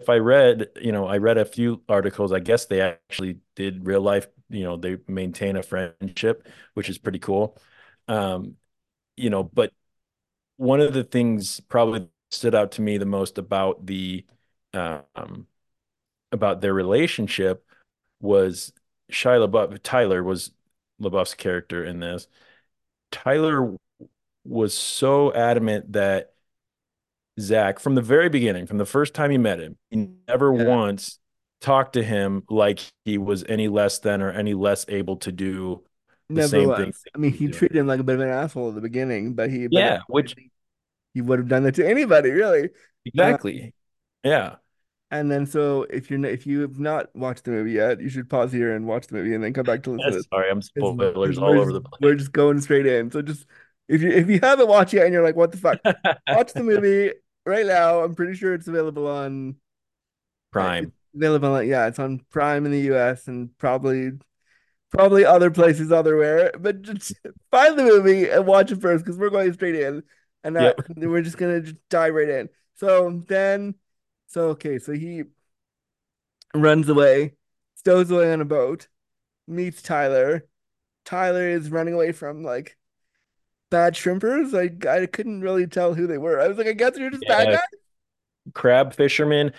[0.00, 3.86] if I read, you know, I read a few articles, I guess they actually did
[3.86, 7.58] real life, you know, they maintain a friendship, which is pretty cool.
[8.06, 8.56] Um,
[9.16, 9.72] you know, but
[10.56, 14.24] one of the things probably stood out to me the most about the
[14.74, 15.46] um
[16.32, 17.64] about their relationship
[18.20, 18.72] was
[19.12, 20.52] Shia LaBeouf, Tyler was
[21.00, 22.28] LaBeouf's character in this.
[23.10, 23.76] Tyler
[24.44, 26.32] was so adamant that
[27.40, 30.64] Zach, from the very beginning, from the first time he met him, he never Yeah.
[30.64, 31.18] once
[31.60, 35.84] talked to him like he was any less than or any less able to do
[36.34, 36.78] the Never same was.
[36.78, 36.92] thing.
[37.14, 37.52] I mean, he doing.
[37.52, 40.00] treated him like a bit of an asshole at the beginning, but he, but Yeah,
[40.08, 40.34] which
[41.14, 42.70] he would have done that to anybody, really.
[43.04, 43.74] exactly.
[44.24, 44.56] Yeah.
[45.10, 48.28] And then, so if you're if you have not watched the movie yet, you should
[48.28, 51.38] pause here and watch the movie, and then come back to listen sorry, I'm spoilers
[51.38, 52.00] all over the place.
[52.02, 53.10] We're just going straight in.
[53.10, 53.46] So just
[53.88, 55.80] if you if you haven't watched yet and you're like, what the fuck,
[56.28, 57.12] watch the movie
[57.46, 58.00] right now.
[58.00, 59.56] I'm pretty sure it's available on
[60.52, 60.92] Prime.
[61.14, 61.54] available.
[61.54, 63.28] On, yeah, it's on Prime in the U.S.
[63.28, 64.12] and probably
[64.90, 66.52] probably other places otherwhere.
[66.58, 67.14] But just
[67.50, 70.02] find the movie and watch it first because we're going straight in,
[70.44, 70.86] and uh, Yep.
[70.98, 72.48] we're just gonna just dive right in.
[72.74, 73.74] So then,
[74.28, 75.24] so okay, so he
[76.54, 77.34] runs away,
[77.74, 78.88] stows away on a boat,
[79.46, 80.46] meets Tyler.
[81.04, 82.76] Tyler is running away from like
[83.70, 84.54] bad shrimpers.
[84.54, 86.40] I I couldn't really tell who they were.
[86.40, 87.60] I was like, I guess they're just bad guys.
[88.54, 89.52] crab fishermen.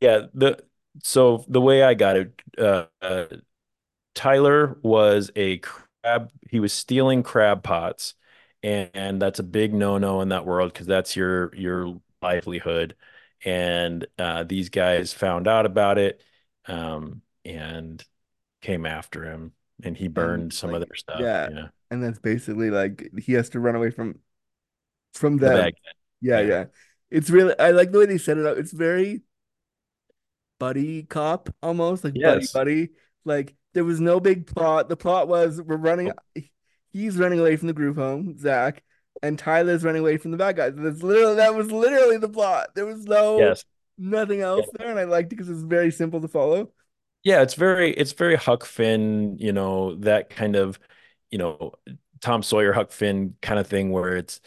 [0.00, 0.62] Yeah, the
[1.02, 3.26] so the way I got it, uh, uh,
[4.14, 6.30] Tyler was a crab.
[6.48, 8.14] He was stealing crab pots,
[8.62, 12.96] and, and that's a big no-no in that world because that's your your livelihood.
[13.44, 16.22] And uh, these guys found out about it,
[16.66, 18.02] um, and
[18.62, 19.52] came after him,
[19.84, 21.20] and he burned some like, of their stuff.
[21.20, 21.48] yeah.
[21.50, 21.66] yeah.
[21.90, 24.18] And that's basically like he has to run away from
[25.14, 25.56] from The them.
[25.58, 25.90] bad guy.
[26.20, 26.46] Yeah, Yeah.
[26.48, 26.64] yeah.
[27.10, 28.56] It's really I like the way they set it up.
[28.58, 29.22] It's very
[30.58, 32.52] buddy cop almost, like buddy Yes.
[32.52, 32.90] buddy.
[33.24, 34.88] Like there was no big plot.
[34.88, 36.12] The plot was we're running
[36.92, 38.82] he's running away from the group home, Zach,
[39.22, 40.72] and Tyler's running away from the bad guys.
[40.76, 42.74] That's literally that was literally the plot.
[42.74, 43.64] There was no Yes.
[43.98, 46.72] nothing else there, and I liked it because it's very simple to follow.
[47.22, 50.78] Yeah, it's very it's very Huck Finn, you know, that kind of,
[51.30, 51.72] you know,
[52.20, 54.40] Tom Sawyer Huck Finn kind of thing where it's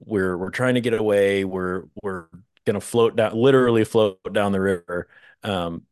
[0.00, 2.28] we're we're trying to get away, we're we're
[2.66, 5.08] gonna float down literally float down the river.
[5.44, 5.86] Um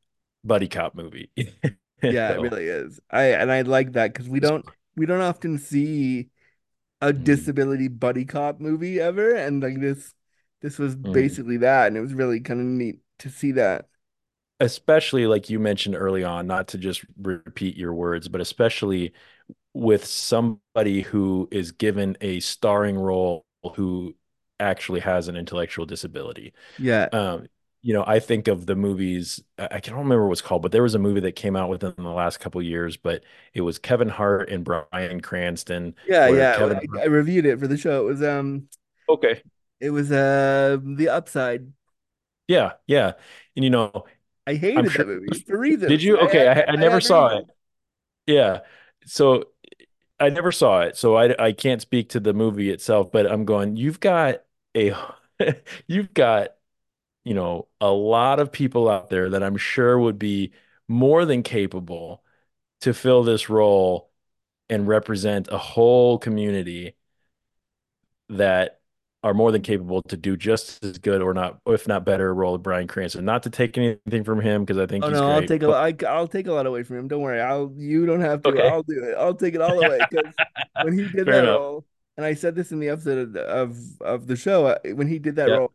[0.45, 1.31] buddy cop movie.
[2.09, 3.01] Yeah, it really is.
[3.11, 6.31] I and I like that because we don't we don't often see
[7.01, 7.51] a Mm.
[7.53, 10.15] disability buddy cop movie ever, and like this
[10.63, 11.37] this was Mm.
[11.37, 13.89] basically that, and it was really kind of neat to see that.
[14.61, 19.13] especially like you mentioned early on, not to just repeat your words, but especially
[19.75, 24.15] with somebody who is given a starring role who
[24.61, 26.53] actually has an intellectual disability.
[26.79, 27.49] Yeah, Um,
[27.83, 30.83] you know, I think of the movies, I I can't remember what's called, but there
[30.83, 34.09] was a movie that came out within the last couple years, but it was Kevin
[34.09, 35.95] Hart and Bryan Cranston.
[36.07, 36.57] yeah, yeah.
[36.57, 38.03] Kevin I, I reviewed it for the show.
[38.03, 38.69] It was um,
[39.09, 39.43] Okay.
[39.81, 41.73] it was uh, The Upside.
[42.49, 43.13] Yeah, yeah.
[43.57, 44.05] And you know,
[44.47, 45.89] I hated sure- that movie for reasons.
[45.89, 46.19] Did you?
[46.19, 47.47] Okay, I, I never had saw it.
[48.27, 48.61] Yeah.
[49.07, 49.47] So
[50.21, 50.97] I never saw it.
[50.97, 54.43] So I I can't speak to the movie itself, but I'm going, you've got
[54.77, 54.95] a
[55.87, 56.51] you've got,
[57.25, 60.53] you know, a lot of people out there that I'm sure would be
[60.89, 62.25] more than capable
[62.83, 64.11] to fill this role
[64.71, 66.97] and represent a whole community
[68.29, 68.81] that
[69.23, 72.55] are more than capable to do just as good or not, if not better, role
[72.55, 73.25] of Bryan Cranston.
[73.25, 75.35] Not to take anything from him because I think Oh he's no, great.
[75.35, 77.09] I'll take a but- I, I'll take a lot away from him.
[77.09, 77.41] Don't worry.
[77.41, 78.51] I'll you don't have to.
[78.51, 78.63] Okay.
[78.63, 79.15] I'll do it.
[79.17, 80.33] I'll take it all away because
[80.81, 81.61] when he did Fair that enough.
[81.61, 85.07] role, and I said this in the episode of of, of the show, uh, when
[85.09, 85.73] he did that role,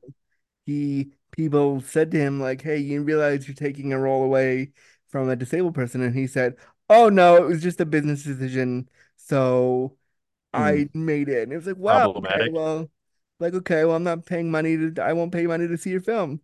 [0.66, 4.72] he people said to him like, "Hey, you realize you're taking a role away
[5.10, 6.56] from a disabled person," and he said,
[6.90, 9.98] "Oh no, it was just a business decision, so
[10.54, 12.90] I made it." And it was like, "Wow, okay, well,
[13.40, 15.04] like okay, well, I'm not paying money to.
[15.04, 16.42] I won't pay money to see your film."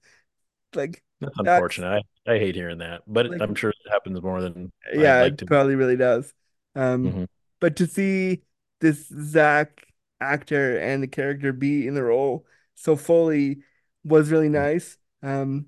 [0.76, 2.04] Like That's that's- unfortunate.
[2.28, 5.42] I, I hate hearing that, but Like- I'm sure it happens more than yeah, like
[5.42, 6.34] it probably really does.
[6.76, 7.28] Um, Mhm.
[7.60, 8.44] but to see
[8.80, 9.86] this Zach
[10.20, 13.64] actor and the character be in the role so fully
[14.04, 14.98] was really nice.
[15.24, 15.68] Um,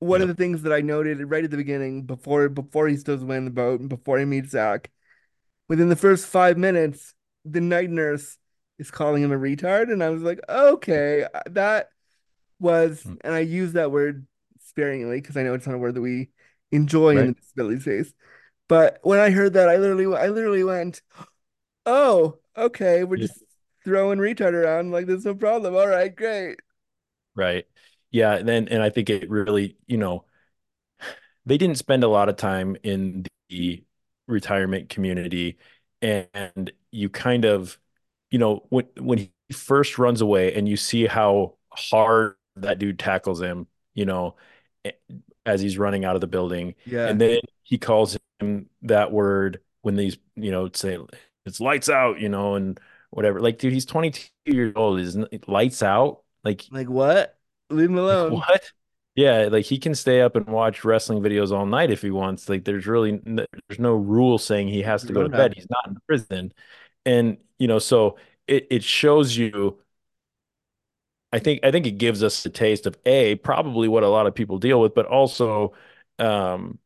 [0.00, 3.22] one of the things that I noted right at the beginning, before before he stows
[3.22, 4.90] away in the boat and before he meets Zach,
[5.68, 8.38] within the first five minutes, the night nurse
[8.78, 11.90] is calling him a retard, and I was like, okay, uh, that
[12.58, 13.14] was, Hmm.
[13.22, 14.26] and I use that word
[14.60, 16.30] sparingly because I know it's not a word that we
[16.72, 17.28] enjoy in Right.
[17.28, 18.14] the disability space.
[18.68, 21.02] But when I heard that, I literally, I literally went,
[21.86, 23.26] "Oh, okay, we're Yeah.
[23.26, 23.42] just
[23.84, 25.74] throwing retard around like there's no problem.
[25.76, 26.60] All right, great."
[27.34, 27.66] Right.
[28.10, 28.34] Yeah.
[28.34, 30.24] And then, and I think it really, you know,
[31.46, 33.84] they didn't spend a lot of time in the
[34.26, 35.58] retirement community.
[36.02, 37.78] And you kind of,
[38.30, 42.98] you know, when when he first runs away and you see how hard that dude
[42.98, 44.36] tackles him, you know,
[45.46, 46.74] as he's running out of the building.
[46.84, 47.06] Yeah.
[47.06, 50.98] And then he calls him that word when these, you know, say
[51.46, 52.78] it's lights out, you know, and
[53.10, 53.40] whatever.
[53.40, 55.00] Like, dude, he's 22 years old.
[55.00, 55.16] Is
[55.46, 56.22] lights out?
[56.44, 57.38] Like, Like what?
[57.70, 58.42] Leave him alone.
[58.48, 58.62] what?
[59.16, 62.48] Yeah, like he can stay up and watch wrestling videos all night if he wants.
[62.48, 65.54] Like there's really there's no rule saying he has to go to bed.
[65.54, 66.52] He's not in prison.
[67.06, 69.78] And you know, so it it shows you
[71.32, 74.26] I think I think it gives us a taste of A, probably what a lot
[74.26, 75.74] of people deal with, but also
[76.18, 76.78] um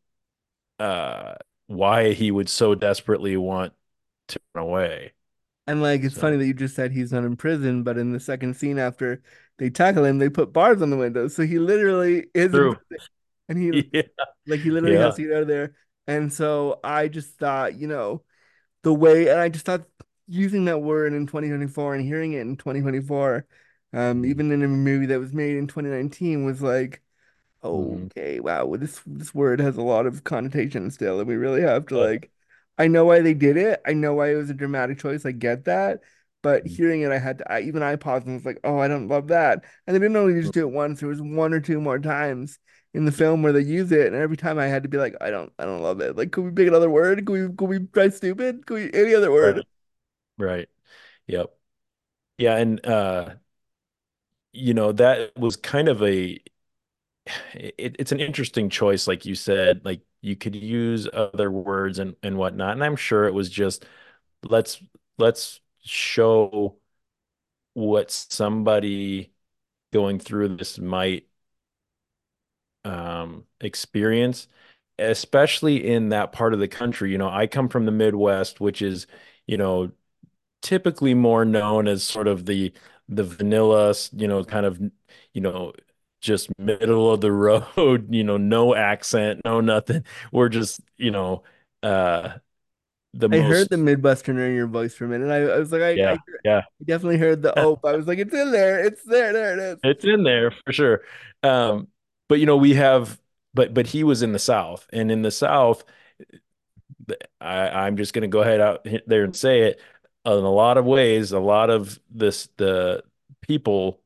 [0.81, 1.37] uh
[1.69, 3.75] why he would so desperately want
[4.29, 5.15] to run away.
[5.67, 8.13] And like it's So- funny that you just said he's not in prison, but in
[8.13, 9.23] the second scene after
[9.59, 11.35] they tackle him, they put bars on the windows.
[11.35, 12.77] So he literally is True.
[13.49, 14.03] And he Yeah.
[14.47, 15.75] like he literally has to get out of there.
[16.07, 18.23] And so I just thought, you know,
[18.83, 19.85] the way and I just thought
[20.29, 23.47] using that word in 2024 and hearing it in 2024,
[23.95, 27.03] um, even in a movie that was made in 2019 was like,
[27.87, 28.07] Mhm.
[28.07, 31.63] okay, wow, well, this this word has a lot of connotation still, and we really
[31.63, 32.01] have to Yeah.
[32.01, 32.31] like
[32.79, 33.81] I know why they did it.
[33.87, 35.25] I know why it was a dramatic choice.
[35.27, 36.01] I get that.
[36.43, 36.75] But Mm-hmm.
[36.77, 39.09] hearing it, I had to, I, even I paused and was like, oh, I don't
[39.09, 39.65] love that.
[39.87, 42.59] And they didn't only just do it once, there was one or two more times
[42.93, 44.07] in the film where they use it.
[44.09, 46.17] And every time I had to be like, I don't, I don't love it.
[46.17, 47.25] Like, could we pick another word?
[47.27, 48.67] Could we, could we try stupid?
[48.67, 49.63] Could we, any other word?
[49.63, 49.67] Right.
[50.39, 50.69] Right.
[51.29, 51.57] Yep.
[52.39, 53.37] Yeah, and uh
[54.53, 56.39] you know, that was kind of a
[57.55, 59.83] it, it's an interesting choice, like you said.
[59.85, 62.73] Like you could use other words and and whatnot.
[62.73, 63.85] And I'm sure it was just
[64.45, 64.83] let's
[65.19, 66.79] let's show
[67.75, 69.33] what somebody
[69.93, 71.29] going through this might
[72.85, 74.49] um experience,
[74.99, 77.11] especially in that part of the country.
[77.11, 79.07] You know, I come from the Midwest, which is,
[79.47, 79.93] you know,
[80.63, 82.73] typically more known as sort of the
[83.09, 84.81] the vanilla, you know, kind of,
[85.35, 85.73] you know,
[86.25, 87.33] just middle of the
[87.77, 90.05] road, you know, no accent, no nothing.
[90.33, 91.45] We're just, you know,
[91.83, 92.39] uh
[93.17, 95.31] the I heard the Midwesterner in your voice for a minute.
[95.31, 96.59] I, I was like, I, yeah, I, yeah.
[96.59, 98.85] I definitely heard the oh, I was like, it's in there.
[98.85, 99.33] It's there.
[99.33, 99.79] There it is.
[99.85, 101.03] It's in there for sure.
[101.43, 101.89] Um,
[102.29, 103.21] but you know, we have,
[103.55, 105.85] but but he was in the South, and in the South,
[107.41, 109.81] I, I'm just going to go ahead out there and say it.
[110.27, 113.05] In a lot of ways, a lot of this, the
[113.43, 114.01] people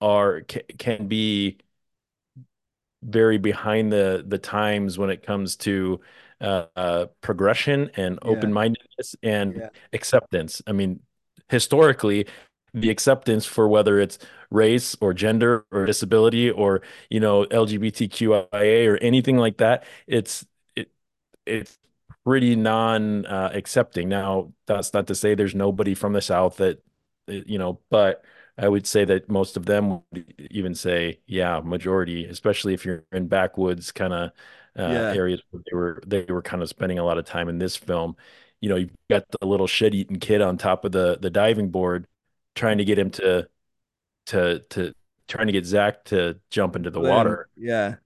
[0.00, 1.58] are ca- can be
[3.04, 6.00] very behind the the times when it comes to
[6.40, 8.24] uh, uh, progression and Yeah.
[8.30, 9.68] open-mindedness and Yeah.
[9.92, 10.62] acceptance.
[10.66, 11.00] I mean,
[11.48, 12.26] historically,
[12.72, 14.18] the acceptance for whether it's
[14.50, 20.44] race or gender or disability or you know LGBTQIA or anything like that, it's
[20.76, 20.90] it
[21.46, 21.78] it's
[22.24, 24.08] pretty non uh, accepting.
[24.08, 26.82] Now, that's not to say there's nobody from the South that
[27.28, 28.24] you know, but
[28.56, 33.04] I would say that most of them would even say, yeah, majority, especially if you're
[33.12, 34.30] in backwoods kind of
[34.78, 35.08] uh, Yeah.
[35.10, 37.76] areas where they were they were kind of spending a lot of time in this
[37.76, 38.16] film.
[38.60, 42.06] You know, you've got the little shit-eating kid on top of the the diving board,
[42.54, 43.48] trying to get him to
[44.26, 44.94] to to
[45.28, 47.48] trying to get Zach to jump into the water.
[47.56, 47.96] Yeah.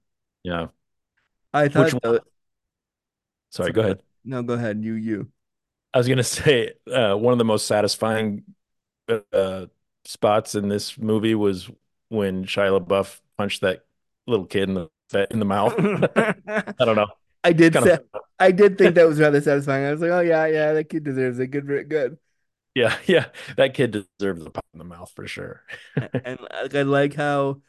[0.42, 0.68] Yeah.
[1.53, 2.20] I thought Which though,
[3.51, 4.03] Sorry, go ahead.
[4.24, 4.84] no, go ahead.
[4.84, 5.32] You, you.
[5.94, 8.44] I was gonna say uh, one of the most satisfying
[9.32, 9.66] uh,
[10.05, 11.70] spots in this movie was
[12.09, 13.84] when Shia LaBeouf punched that
[14.26, 14.88] little kid in the
[15.30, 15.74] in the mouth.
[15.78, 17.07] I don't know.
[17.44, 18.01] I did Kind of-
[18.38, 19.84] I did think that was rather satisfying.
[19.84, 21.49] I was like, oh yeah, yeah, that kid deserves it.
[21.49, 22.18] Good, good.
[22.74, 23.26] Yeah, yeah,
[23.57, 25.62] that kid deserves a pop in the mouth for sure.
[25.96, 27.61] and uh, like I like how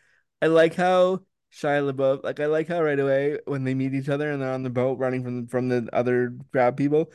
[0.42, 1.22] I like how
[1.54, 4.54] Shia LaBeouf like I like how right away when they meet each other and they're
[4.54, 7.12] on the boat running from from the other crab people.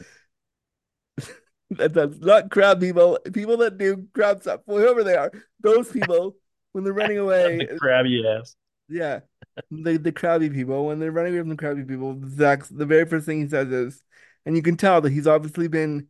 [1.71, 5.33] That, that's not crab people, people that do crab stuff, whoever they are.
[5.61, 6.37] Those people
[6.73, 8.57] when they're running away, the crabby ass.
[8.89, 9.21] yeah,
[9.71, 12.21] the the crabby people when they're running away from the crabby people.
[12.29, 14.03] Zach's the very first thing he says is,
[14.45, 16.09] and you can tell that he's obviously been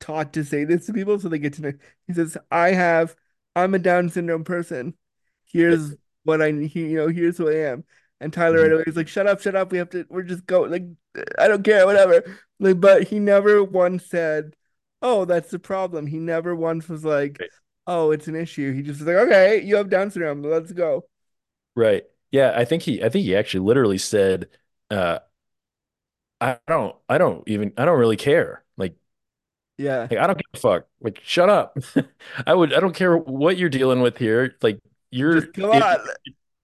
[0.00, 1.72] taught to say this to people so they get to know.
[2.06, 3.14] He says, "I have,
[3.54, 4.94] I'm a Down syndrome person.
[5.44, 5.94] Here's
[6.24, 7.84] what I, he, you know, here's who I am."
[8.18, 8.74] And Tyler right mm-hmm.
[8.74, 9.70] away is like, "Shut up, shut up.
[9.70, 10.06] We have to.
[10.08, 10.70] We're just going.
[10.70, 10.84] Like,
[11.38, 12.24] I don't care, whatever."
[12.58, 14.56] Like, but he never once said,
[15.02, 17.42] "Oh, that's the problem." He never once was like,
[17.86, 20.42] "Oh, it's an issue." He just was like, "Okay, you have Down syndrome.
[20.42, 21.04] Let's go."
[21.74, 22.04] Right.
[22.30, 24.48] Yeah, I think he I think he actually literally said,
[24.90, 25.20] uh,
[26.40, 28.64] I don't I don't even I don't really care.
[28.76, 28.96] Like,
[29.78, 30.08] Yeah.
[30.10, 30.86] like I don't give a fuck.
[31.00, 31.76] Like, shut up.
[32.46, 34.56] I would I don't care what you're dealing with here.
[34.62, 34.78] Like
[35.10, 35.98] you're Just come if, on.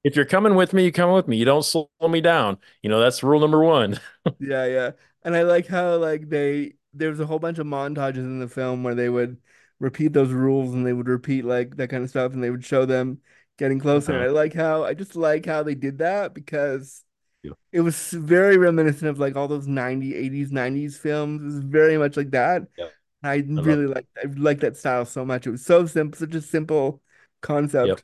[0.05, 1.37] if you're coming with me, you come with me.
[1.39, 2.59] You don't slow me down.
[2.83, 4.01] You know, that's rule number one.
[4.39, 4.91] Yeah, yeah.
[5.23, 8.49] And I like how like they there was a whole bunch of montages in the
[8.49, 9.39] film where they would
[9.79, 12.65] repeat those rules and they would repeat like that kind of stuff and they would
[12.65, 13.21] show them
[13.59, 14.19] getting closer.
[14.19, 14.29] I Uh-huh.
[14.29, 17.05] like how I just like how they did that because
[17.43, 17.53] Yeah.
[17.73, 21.43] it was very reminiscent of like all those 90s, 80s, 90s films.
[21.43, 22.65] It was very much like that.
[22.77, 22.89] Yeah.
[23.23, 25.47] I love really like I like that style so much.
[25.47, 27.03] It was so simple, such a simple
[27.43, 27.89] concept.
[27.89, 28.03] Yep.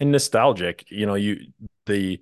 [0.00, 1.52] And nostalgic, you know, you
[1.86, 2.20] the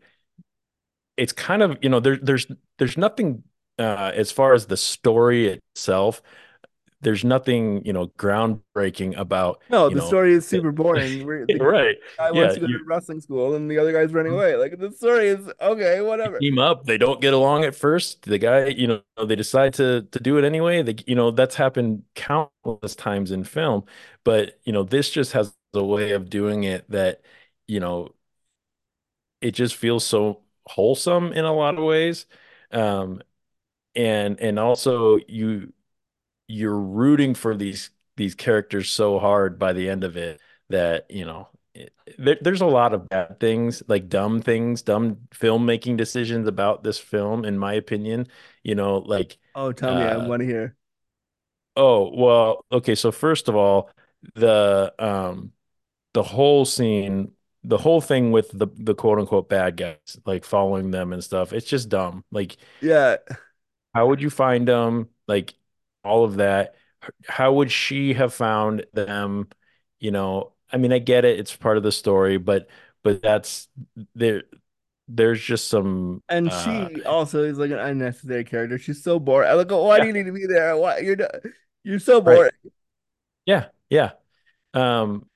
[1.17, 2.47] it's kind of, you know, there there's
[2.79, 3.43] there's nothing
[3.79, 6.23] uh as far as the story itself,
[7.03, 11.19] there's nothing, you know, groundbreaking about, No, the know, story is super boring.
[11.49, 11.97] The right.
[12.19, 14.57] guy Yeah, wants to go you- to wrestling school and the other guy's running away.
[14.57, 16.41] Like the story is okay, whatever.
[16.41, 16.85] team up.
[16.85, 18.23] They don't get along at first.
[18.23, 20.83] The guy, you know, they decide to to do it anyway.
[20.83, 23.85] They, you know, that's happened countless times in film.
[24.25, 27.23] But you know, this just has a way of doing it that,
[27.67, 28.15] you know,
[29.41, 32.27] it just feels so wholesome in a lot of ways.
[32.71, 33.23] Um,
[33.99, 35.75] and and also you
[36.49, 40.41] you're rooting for these these characters so hard by the end of it
[40.71, 45.17] that you know it, there, there's a lot of bad things like dumb things dumb
[45.33, 48.27] filmmaking decisions about this film in my opinion
[48.65, 50.77] you know like Oh, tell me, I uh, want to hear.
[51.77, 53.91] oh well okay so first of all
[54.35, 55.53] the um
[56.15, 57.33] the whole scene
[57.65, 59.97] the whole thing with the the quote unquote bad guys
[60.27, 63.17] like following them and stuff it's just dumb like Yeah,
[63.95, 65.09] how would you find them?
[65.27, 65.55] Like
[66.05, 66.75] all of that.
[67.29, 69.49] How would she have found them?
[70.01, 72.69] You know, I mean, I get it, it's part of the story, but
[73.03, 73.69] but that's
[74.15, 74.45] there
[75.09, 78.79] there's just some and uh she also is like an unnecessary character.
[78.79, 79.49] She's so boring.
[79.49, 80.77] I like, why do you need to be there?
[80.77, 81.35] Why you're not,
[81.85, 82.53] you're so Right.
[83.47, 84.13] yeah, yeah.
[84.75, 85.29] Um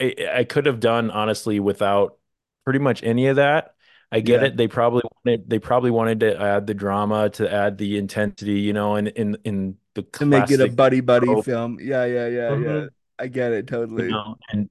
[0.00, 2.18] I, I could have done honestly without
[2.64, 3.73] pretty much any of that.
[4.14, 4.48] I get Yeah.
[4.48, 4.56] it.
[4.56, 8.72] They probably wanted they probably wanted to add the drama, to add the intensity, you
[8.72, 11.44] know, and in in the To make it a buddy buddy trope.
[11.44, 11.78] film.
[11.80, 12.56] Yeah, yeah, yeah, yeah.
[12.56, 12.88] Mhm.
[13.18, 14.04] I get it totally.
[14.04, 14.70] you know, and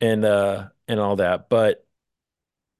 [0.00, 1.48] and uh and all that.
[1.48, 1.86] But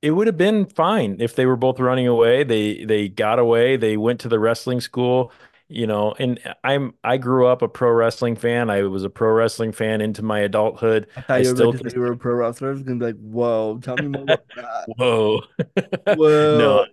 [0.03, 2.45] it would have been fine if they were both running away.
[2.45, 3.77] They they got away.
[3.77, 5.33] They went to the wrestling school,
[5.69, 6.15] you know.
[6.19, 8.71] And I'm I grew up a pro wrestling fan.
[8.71, 11.07] I was a pro wrestling fan into my adulthood.
[11.29, 12.69] I I still you were a pro wrestler.
[12.69, 14.87] I was gonna be like, whoa, tell me more about that.
[14.97, 15.41] Whoa.
[16.15, 16.59] Whoa.
[16.59, 16.87] No,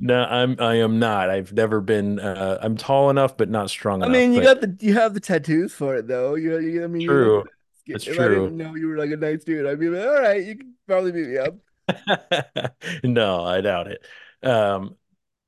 [0.00, 1.30] no, I'm I am not.
[1.30, 4.16] I've never been uh I'm tall enough but not strong I enough.
[4.16, 6.34] I mean, you but- got the you have the tattoos for it though.
[6.34, 7.44] You, you I mean, True.
[7.86, 10.20] That's if I didn't know you were like a nice dude, I'd be like, all
[10.20, 11.54] right, you can probably beat me up.
[13.04, 14.04] No, I doubt it.
[14.46, 14.96] Um,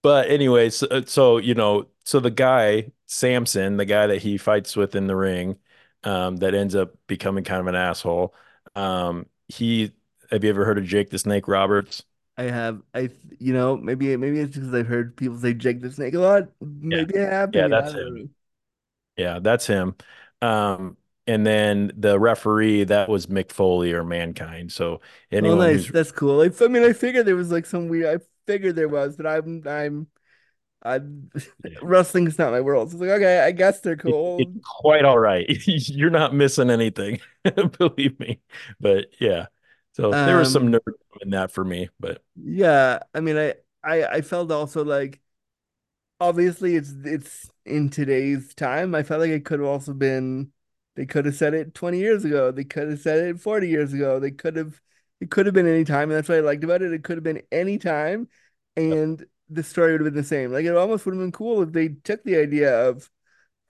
[0.03, 4.77] but anyway, so, so you know, so the guy Samson, the guy that he fights
[4.77, 5.59] with in the ring,
[6.05, 8.35] um, that ends up becoming kind of an asshole.
[8.75, 9.93] Um, he
[10.31, 12.05] have you ever heard of Jake the Snake Roberts?
[12.37, 15.91] I have, I, you know, maybe maybe it's because I've heard people say Jake the
[15.93, 16.49] Snake a lot.
[16.61, 17.53] Maybe I have.
[17.53, 18.15] Yeah, that's him.
[18.15, 18.29] know.
[19.17, 19.97] Yeah, that's him.
[20.43, 20.97] Um,
[21.27, 24.73] and then the referee that was Mick Foley or Mankind.
[24.73, 25.01] So
[25.43, 25.89] Oh, anyone nice.
[25.91, 26.41] That's cool.
[26.41, 28.21] I, I mean, I figured there was like some weird.
[28.21, 30.07] I figured there was, but I'm, I'm,
[30.85, 31.01] I,
[31.83, 32.91] wrestling's not my world.
[32.91, 34.55] So it's like, okay, I guess they're cool.
[34.57, 35.47] it's quite all right.
[35.67, 37.21] You're not missing anything,
[37.79, 38.41] believe me.
[38.81, 39.47] But yeah,
[39.93, 40.81] so there was some Um, nerd
[41.23, 41.89] in that for me.
[42.01, 45.21] But Yeah, I mean, I, I, I felt also like
[46.21, 48.95] obviously it's it's in today's time.
[48.95, 50.53] I felt like it could have also been
[50.97, 52.51] they could have said it 20 years ago.
[52.53, 54.21] They could have said it 40 years ago.
[54.21, 54.81] They could have
[55.21, 56.93] it could have been any time, and that's what I liked about it.
[56.93, 58.29] It could have been any time,
[58.77, 59.25] and
[59.55, 60.53] the story would have been the same.
[60.53, 63.11] Like it almost would have been cool if they took the idea of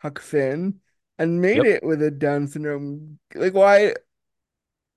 [0.01, 0.80] Huck Finn
[1.18, 1.66] and made Yep.
[1.66, 3.18] it with a Down syndrome.
[3.35, 3.95] Like why?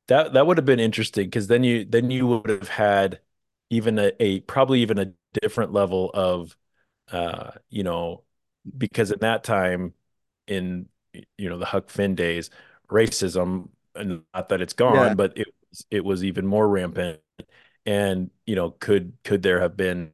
[0.07, 3.19] That that would have been interesting because then you then you would have had
[3.69, 6.55] even a, a probably even a different level of
[7.11, 8.23] uh you know
[8.77, 9.93] because at that time
[10.47, 10.88] in
[11.38, 12.49] you know the Huck Finn days
[12.89, 15.15] racism and not that it's gone Yeah.
[15.15, 15.47] but it
[15.91, 17.19] it was even more rampant
[17.85, 20.13] and you know could could there have been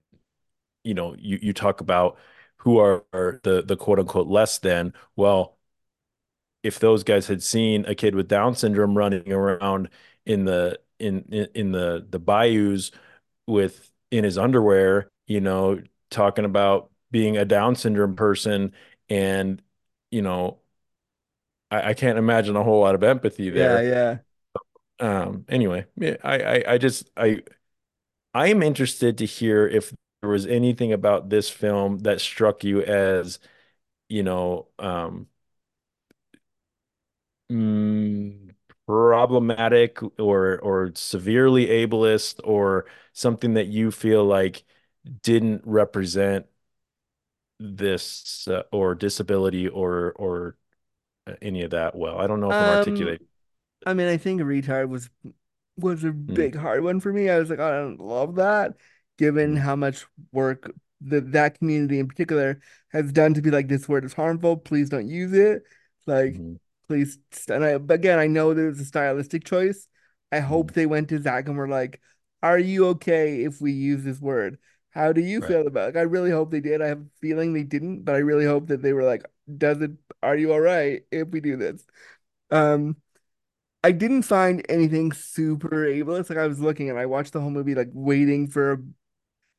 [0.84, 2.18] you know you you talk about
[2.58, 5.58] who are, are the the quote unquote less than well
[6.64, 9.90] if those guys had seen a kid with Down syndrome running around
[10.26, 12.92] in the in in, in the the bayous
[13.46, 18.74] with in his underwear, you know, talking about being a Down syndrome person,
[19.10, 19.62] and
[20.10, 20.60] you know,
[21.70, 23.84] I, I can't imagine a whole lot of empathy there.
[23.84, 24.18] yeah.
[25.00, 25.22] Yeah.
[25.24, 25.46] Um.
[25.50, 27.44] Anyway, I I, I just I
[28.34, 29.94] I am interested to hear if
[30.30, 33.40] was anything about this film that struck you as,
[34.10, 35.28] you know, um
[37.52, 38.54] mm,
[38.88, 44.64] problematic or or severely ableist or something that you feel like
[45.24, 46.48] didn't represent
[47.60, 50.58] this uh, or disability or or
[51.28, 52.20] uh, any of that well.
[52.20, 53.28] I don't know if I'm Um, articulating.
[53.86, 55.10] I mean, I think retard was
[55.78, 57.30] was a big hard one for me.
[57.30, 58.76] I was like, I don't love that,
[59.18, 59.64] given mm-hmm.
[59.64, 62.62] how much work that that community in particular
[62.92, 64.58] has done to be like, this word is harmful.
[64.58, 65.64] Please don't use it.
[66.06, 66.56] Like, mm-hmm.
[66.88, 67.18] please.
[67.50, 69.88] And I, again, I know there was a stylistic choice.
[70.32, 70.80] I hope mm-hmm.
[70.80, 72.02] they went to Zach and were like,
[72.42, 74.58] "Are you okay if we use this word?
[74.92, 75.48] How do you Right.
[75.48, 76.82] feel about it?" Like, I really hope they did.
[76.82, 79.24] I have a feeling they didn't, but I really hope that they were like,
[79.58, 79.92] "Does it?
[80.22, 81.86] Are you all right if we do this?"
[82.50, 82.98] Um.
[83.86, 86.30] I didn't find anything super ableist.
[86.30, 88.78] Like I was looking and I watched the whole movie like waiting for a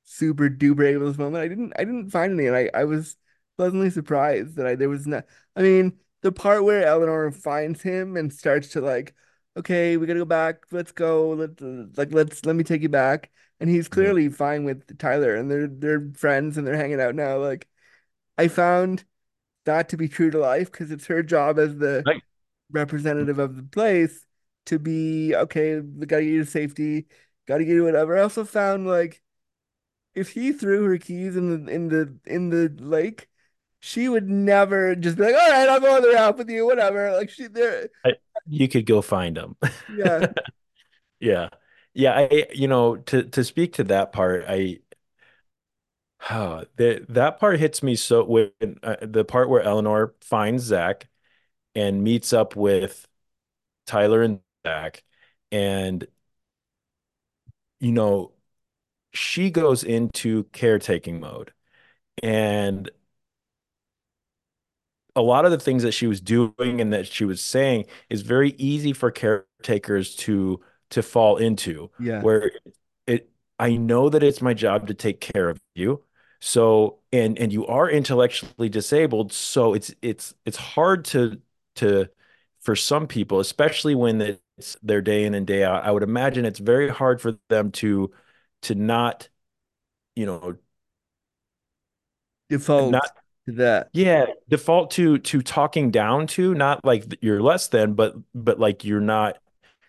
[0.05, 1.43] super duper ableist moment.
[1.45, 3.17] I didn't I didn't find any and I, I was
[3.57, 5.25] pleasantly surprised that I there was not
[5.57, 9.15] I mean the part where Eleanor finds him and starts to like,
[9.57, 11.63] okay, we gotta go back, let's go, let's
[11.99, 13.31] like let's let me take you back.
[13.61, 17.39] And he's clearly fine with Tyler and they're they're friends and they're hanging out now.
[17.39, 17.69] Like
[18.39, 19.05] I found
[19.65, 22.09] that to be true to life because it's her job as the
[22.71, 24.27] representative of the place
[24.67, 27.07] to be okay, we gotta get you to safety,
[27.47, 28.17] gotta get you whatever.
[28.19, 29.23] I also found like
[30.15, 33.29] if he threw her keys in the in the in the lake,
[33.81, 36.67] she would never just be like, all right, I'll go on the raft with you,
[36.67, 37.13] whatever.
[37.13, 37.89] Like she there
[38.47, 39.57] you could go find them.
[39.95, 40.27] yeah.
[41.21, 41.49] Yeah.
[41.95, 44.81] Yeah, I you know to to speak to that part, I
[46.31, 48.51] oh, that that part hits me so when
[48.83, 51.09] uh, the part where Eleanor finds Zach
[51.75, 53.07] and meets up with
[53.87, 55.05] Tyler and Zach
[55.53, 56.07] and
[57.81, 58.34] you know
[59.15, 61.53] she goes into caretaking mode
[62.23, 62.91] and
[65.17, 68.23] a lot of the things that she was doing and that she was saying is
[68.23, 70.61] very easy for caretakers to
[70.91, 72.21] to fall into Yeah.
[72.21, 72.51] where
[73.07, 76.03] it I know that it's my job to take care of you
[76.41, 81.41] so and and you are intellectually disabled so it's it's it's hard to
[81.77, 82.09] to
[82.61, 84.21] for some people especially when
[84.59, 87.71] it's their day in and day out I would imagine it's very hard for them
[87.73, 88.13] to
[88.65, 89.29] to not
[90.17, 90.57] you know
[92.51, 93.09] Default not
[93.47, 93.89] to that.
[93.93, 98.85] yeah, default to to talking down to, not like you're less than, but but like
[98.85, 99.39] you're not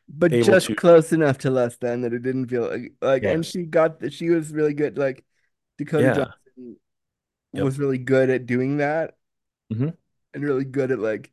[0.08, 0.76] But just to.
[0.76, 4.14] close enough to less than that it didn't feel like like and she got that
[4.14, 5.24] she was really good like
[5.78, 6.14] Dakota Yeah.
[6.14, 6.78] Johnson
[7.54, 7.64] Yep.
[7.66, 9.16] was really good at doing that
[9.72, 9.96] Mhm.
[10.34, 11.32] and really good at like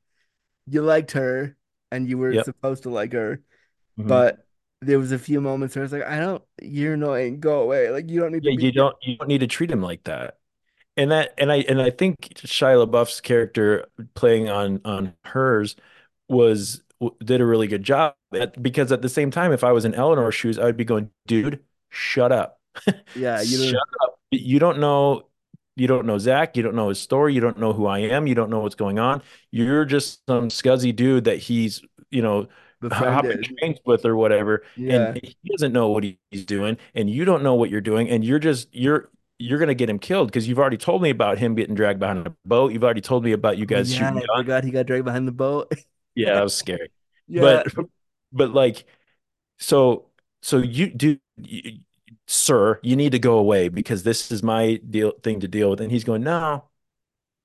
[0.66, 1.56] you liked her
[1.90, 2.44] and you were Yep.
[2.46, 3.40] supposed to like her,
[3.98, 4.08] Mhm.
[4.08, 4.46] but
[4.82, 7.90] there was a few moments where I was like, I don't, you're annoying, go away.
[7.90, 10.04] Like you don't need Yeah, to you don't you don't need to treat him like
[10.04, 10.38] that.
[10.96, 15.76] And that and I and I think Shia LaBeouf's character playing on on hers
[16.28, 16.82] was
[17.24, 19.94] did a really good job At- because at the same time, if I was in
[19.94, 22.60] Eleanor's shoes, I would be going, dude, shut up.
[23.14, 24.20] Yeah, you don't- shut up.
[24.30, 25.28] You don't know
[25.76, 28.26] you don't know Zach, you don't know his story, you don't know who I am,
[28.26, 29.22] you don't know what's going on.
[29.50, 32.48] You're just some scuzzy dude that he's, you know,
[32.90, 34.64] hopping trains with or whatever.
[34.76, 35.08] Yeah.
[35.08, 38.24] And he doesn't know what he's doing, and you don't know what you're doing, and
[38.24, 41.54] you're just you're you're gonna get him killed because you've already told me about him
[41.54, 42.72] getting dragged behind a boat.
[42.72, 44.26] You've already told me about you guys yeah, shooting guns.
[44.36, 45.72] forgot he got dragged behind the boat.
[46.14, 46.90] Yeah, that was scary.
[47.26, 47.62] Yeah.
[47.72, 47.86] But
[48.32, 48.84] but like
[49.58, 50.10] so
[50.42, 51.78] so you do you,
[52.26, 55.80] sir, you need to go away because this is my deal thing to deal with.
[55.80, 56.64] And he's going, no,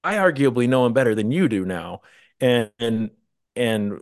[0.03, 2.01] I arguably know him better than you do now.
[2.39, 3.11] And and
[3.55, 4.01] and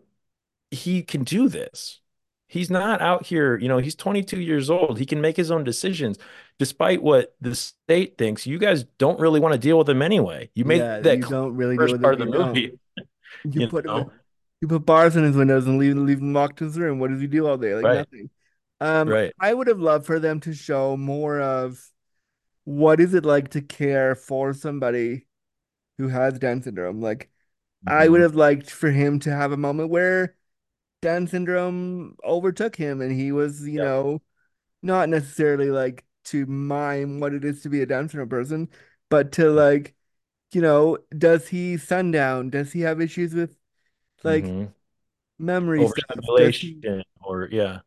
[0.72, 2.02] he can do this.
[2.48, 5.00] He's not out here, you know, he's 22 years old.
[5.00, 6.18] He can make his own decisions.
[6.60, 10.50] Despite what the state thinks, you guys don't really want to deal with him anyway.
[10.54, 12.80] You made Yeah, that you don't really first part of the you movie.
[13.54, 14.12] You, you put him,
[14.62, 17.00] you put bars in his windows and leave leave him locked in his room.
[17.00, 17.76] What does he do all day?
[17.76, 17.90] Like Right.
[17.90, 18.30] nothing.
[18.82, 19.34] Um, Right.
[19.40, 21.80] I would have loved for them to show more of
[22.66, 25.28] what is it like to care for somebody
[25.98, 27.02] who has Down syndrome.
[27.02, 27.30] Like
[27.88, 30.36] I would have liked for him to have a moment where
[31.06, 33.84] Down syndrome overtook him and he was, you Yeah.
[33.84, 34.22] know,
[34.84, 38.70] not necessarily like to mime what it is to be a Down syndrome person,
[39.10, 39.96] but to like,
[40.54, 42.50] you know, does he sundown?
[42.52, 43.58] Does he have issues with
[44.24, 44.74] like Mhm.
[45.40, 46.20] memory stuff?
[46.38, 46.82] He
[47.22, 47.82] or yeah.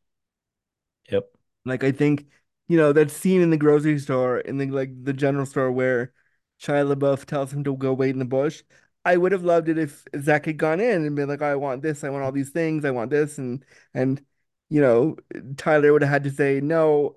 [1.10, 1.30] Yep.
[1.64, 2.26] Like I think,
[2.68, 6.12] you know, that scene in the grocery store, in the like the general store where
[6.60, 8.62] Shia LaBeouf tells him to go wait in the bush.
[9.08, 11.80] I would have loved it if Zach had gone in and been like, I want
[11.80, 14.20] this, I want all these things, I want this, and and
[14.68, 15.16] you know,
[15.56, 17.16] Tyler would have had to say, No,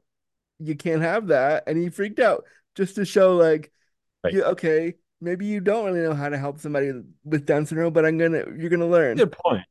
[0.58, 1.66] you can't have that.
[1.68, 3.74] And he freaked out just to show like,
[4.24, 4.34] Right.
[4.34, 6.94] you okay, maybe you don't really know how to help somebody
[7.26, 9.18] with Down syndrome, but I'm gonna you're gonna learn.
[9.18, 9.64] Good point.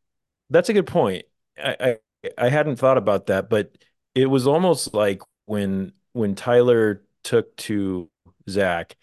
[0.50, 1.24] That's a good point.
[1.56, 1.96] I, I
[2.36, 3.72] I hadn't thought about that, but
[4.14, 8.10] it was almost like when when Tyler took to
[8.46, 8.94] Zach,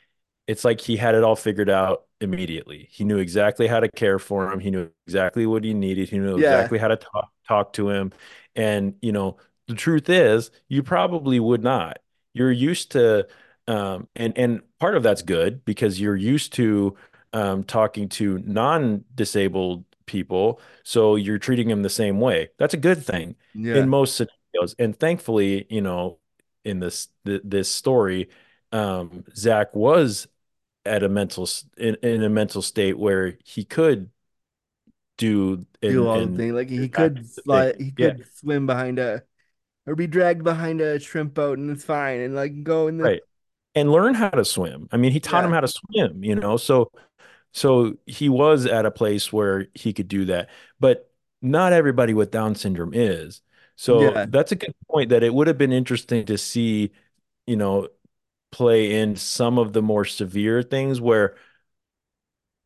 [0.45, 2.87] it's like he had it all figured out immediately.
[2.91, 4.59] He knew exactly how to care for him.
[4.59, 6.09] He knew exactly what he needed.
[6.09, 6.37] He knew Yeah.
[6.39, 8.11] exactly how to talk talk to him.
[8.55, 9.37] And you know,
[9.67, 11.99] the truth is, you probably would not.
[12.33, 13.27] You're used to
[13.67, 16.95] um and and part of that's good because you're used to
[17.33, 22.49] um talking to non-disabled people, so you're treating them the same way.
[22.57, 23.73] That's a good thing Yeah.
[23.73, 24.75] in most scenarios.
[24.79, 26.19] And thankfully, you know,
[26.63, 28.29] in this th this story,
[28.71, 30.27] um, Zach was
[30.87, 34.11] at a mental in, in a mental state where he could
[35.17, 36.53] do and, do all the and things.
[36.53, 37.65] Like he could thing.
[37.65, 39.23] slide, he Yeah, could swim behind a
[39.87, 43.05] or be dragged behind a shrimp boat and it's fine and like go in the
[43.05, 43.21] right.
[43.75, 44.89] And learn how to swim.
[44.91, 46.57] I mean, he taught him how to swim, you know.
[46.57, 46.91] So
[47.53, 50.49] so he was at a place where he could do that.
[50.79, 51.11] But
[51.41, 53.41] not everybody with Down syndrome is.
[53.77, 54.27] So Yeah.
[54.27, 56.91] that's a good point that it would have been interesting to see,
[57.47, 57.89] you know,
[58.51, 61.35] play in some of the more severe things where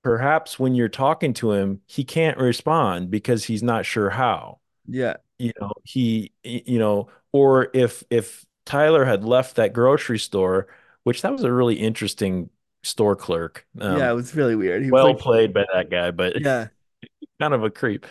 [0.03, 4.59] perhaps when you're talking to him, he can't respond because he's not sure how.
[4.87, 5.17] yeah.
[5.39, 10.67] You know, he, you know, or if if Tyler had left that grocery store,
[11.03, 12.49] which that was a really interesting
[12.83, 13.65] store clerk.
[13.79, 14.83] Um, yeah, it was really weird.
[14.83, 16.67] He well like played by that guy, but yeah.
[17.39, 18.05] kind of a creep.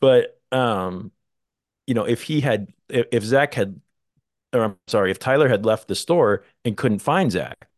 [0.00, 1.12] But um,
[1.86, 3.80] you know, if he had, if, if Zach had,
[4.52, 7.68] or I'm sorry, if Tyler had left the store and couldn't find Zach,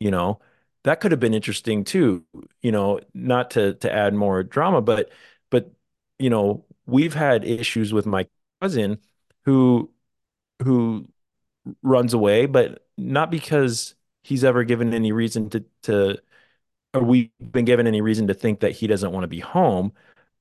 [0.00, 0.40] you know,
[0.84, 2.24] that could have been interesting too.
[2.62, 5.10] You know, not to to add more drama, but
[5.50, 5.72] but
[6.18, 8.26] you know, we've had issues with my
[8.62, 8.98] cousin
[9.44, 9.90] who
[10.64, 11.08] who
[11.82, 16.18] runs away, but not because he's ever given any reason to to
[16.94, 19.92] or we've been given any reason to think that he doesn't want to be home,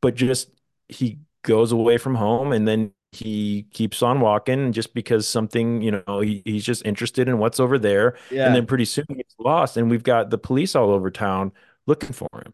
[0.02, 0.50] but just
[0.88, 5.92] he goes away from home and then he keeps on walking just because something, you
[6.08, 8.18] know, he, he's just interested in what's over there.
[8.30, 8.48] Yeah.
[8.48, 11.52] And then pretty soon he gets lost and we've got the police all over town
[11.86, 12.54] looking for him.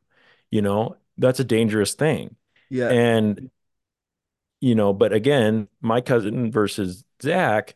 [0.52, 2.36] You know, that's a dangerous thing.
[2.70, 2.90] Yeah.
[2.90, 3.52] And,
[4.62, 7.76] you know, but again, my cousin versus Zach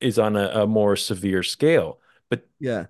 [0.00, 2.00] is on a, a more severe scale.
[2.28, 2.86] But Yeah.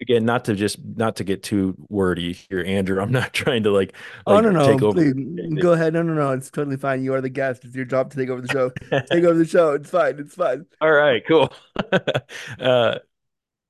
[0.00, 3.00] Again, not to just not to get too wordy here, Andrew.
[3.00, 3.94] I'm not trying to like
[4.26, 5.04] Oh like no no take over.
[5.04, 5.14] please
[5.58, 8.10] go ahead no no no it's totally fine you are the guest it's your job
[8.10, 8.72] to take over the show
[9.10, 11.52] take over the show it's fine it's fine All right, cool.
[12.60, 12.98] uh,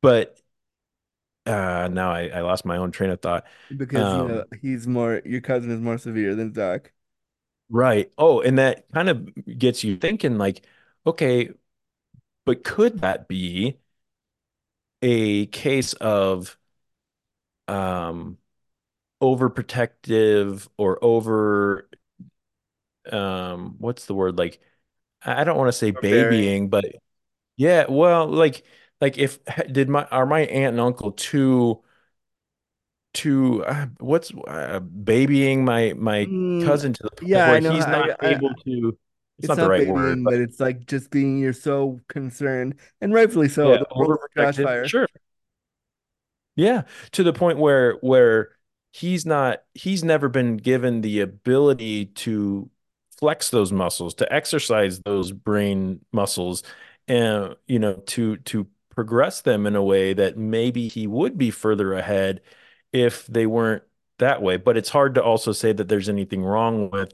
[0.03, 0.41] but
[1.47, 3.47] uh, now I, I lost my own train of thought.
[3.77, 6.93] because you Um, know he's more your cousin is more severe than Zach
[7.69, 8.13] Right.
[8.17, 10.65] Oh, and that kind of gets you thinking like,
[11.07, 11.51] okay,
[12.47, 13.79] but could that be
[15.03, 16.57] a case of
[17.69, 18.39] um
[19.23, 21.89] overprotective or over
[23.13, 24.37] um what's the word?
[24.39, 24.61] Like
[25.23, 26.85] I I don't want to say babying, but
[27.57, 28.65] yeah, well, like
[29.01, 29.41] like if
[29.73, 31.83] did my are my aunt and uncle too
[33.15, 37.61] too uh, what's uh, babying my my Mm, cousin to the point yeah I where
[37.61, 38.99] he's not I able to
[39.39, 42.01] it's it's not the not right word, but but it's like just being you're so
[42.09, 43.87] concerned and rightfully so yeah, the
[44.35, 44.65] trash overprotective.
[44.65, 45.07] fire Sure.
[46.57, 46.83] Yeah,
[47.13, 48.51] to the point where where
[48.93, 52.71] he's not he's never been given the ability to
[53.19, 56.63] flex those muscles, to exercise those brain muscles.
[57.09, 61.51] and you know, to to progress them in a way that maybe he would be
[61.51, 62.41] further ahead
[62.93, 63.85] if they weren't
[64.19, 64.57] that way.
[64.57, 67.13] But it's hard to also say that there's anything wrong with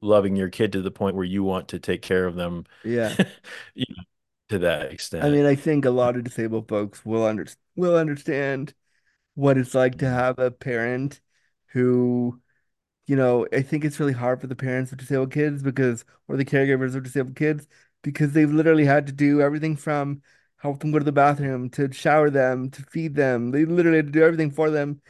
[0.00, 3.18] loving your kid to the point where you want to take care of them Yeah.
[3.74, 4.02] you know,
[4.50, 5.24] to that extent.
[5.26, 7.46] I mean, I think a lot of disabled folks will under
[7.76, 8.74] will understand
[9.34, 11.20] what it's like to have a parent
[11.68, 12.40] who,
[13.06, 16.36] you know, I think it's really hard for the parents of disabled kids because, or
[16.36, 17.68] the caregivers of disabled kids,
[18.02, 20.22] because they've literally had to do everything from
[20.58, 23.50] help them go to the bathroom to shower them to feed them.
[23.52, 25.02] They literally had to do everything for them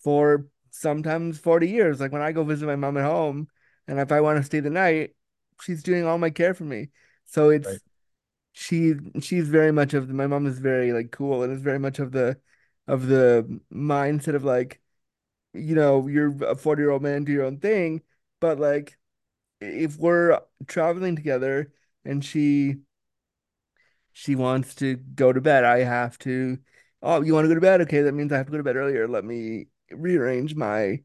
[0.00, 2.00] for sometimes 40 years.
[2.00, 3.48] Like when I go visit my mom at home,
[3.88, 5.14] and if I want to stay the night,
[5.62, 6.90] she's doing all my care for me.
[7.26, 7.80] So it's Right.
[8.52, 11.78] she she's very much of the, my mom is very like cool and is very
[11.78, 12.40] much of the
[12.88, 14.80] of the mindset of like
[15.54, 18.02] you know you're a 40 year old man do your own thing
[18.40, 18.98] but like
[19.60, 21.72] if we're traveling together
[22.04, 22.76] and she
[24.12, 26.58] she wants to go to bed I have to
[27.02, 28.64] oh you want to go to bed okay that means I have to go to
[28.64, 31.02] bed earlier let me rearrange my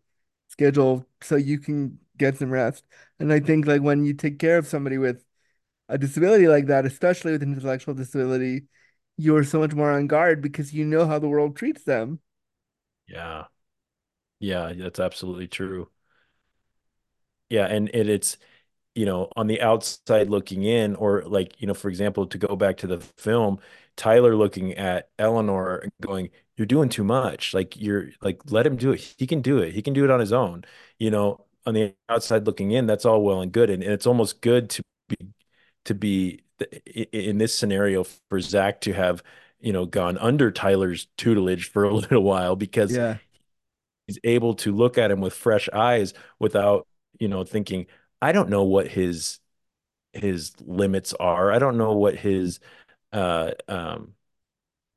[0.50, 2.86] schedule so you can get some rest
[3.20, 5.24] and I think like when you take care of somebody with
[5.90, 8.66] a disability like that, especially with an intellectual disability,
[9.18, 12.20] you're so much more on guard because you know how the world treats them.
[13.08, 13.46] Yeah.
[14.40, 15.92] Yeah, that's absolutely true.
[17.50, 18.38] Yeah, and, and it's
[18.96, 22.56] you know, on the outside looking in, or like, you know, for example, to go
[22.56, 23.60] back to the film,
[23.98, 27.54] Tyler looking at Eleanor going, You're doing too much.
[27.56, 29.02] Like, you're like, let him do it.
[29.20, 29.74] He can do it.
[29.74, 30.64] He can do it on his own.
[31.00, 33.70] You know, on the outside looking in, that's all well and good.
[33.70, 35.18] And, and it's almost good to be,
[35.86, 36.42] to be
[37.14, 39.24] in this scenario for Zach to have,
[39.60, 43.20] you know, gone under Tyler's tutelage for a little while because Yeah.
[44.08, 46.88] he's able to look at him with fresh eyes without,
[47.20, 47.88] you know, thinking,
[48.22, 49.40] I don't know what his
[50.14, 51.52] his limits are.
[51.52, 52.60] I don't know what his
[53.14, 54.16] uh um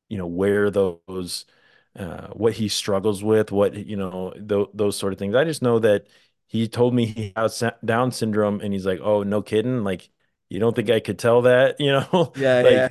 [0.09, 1.47] you know where those
[1.99, 5.35] uh what he struggles with, what you know th those sort of things.
[5.35, 6.09] I just know that
[6.47, 10.11] he told me he has Down syndrome and he's like, "Oh, no kidding." Like,
[10.49, 12.33] you don't think I could tell that, you know?
[12.35, 12.89] Yeah, yeah.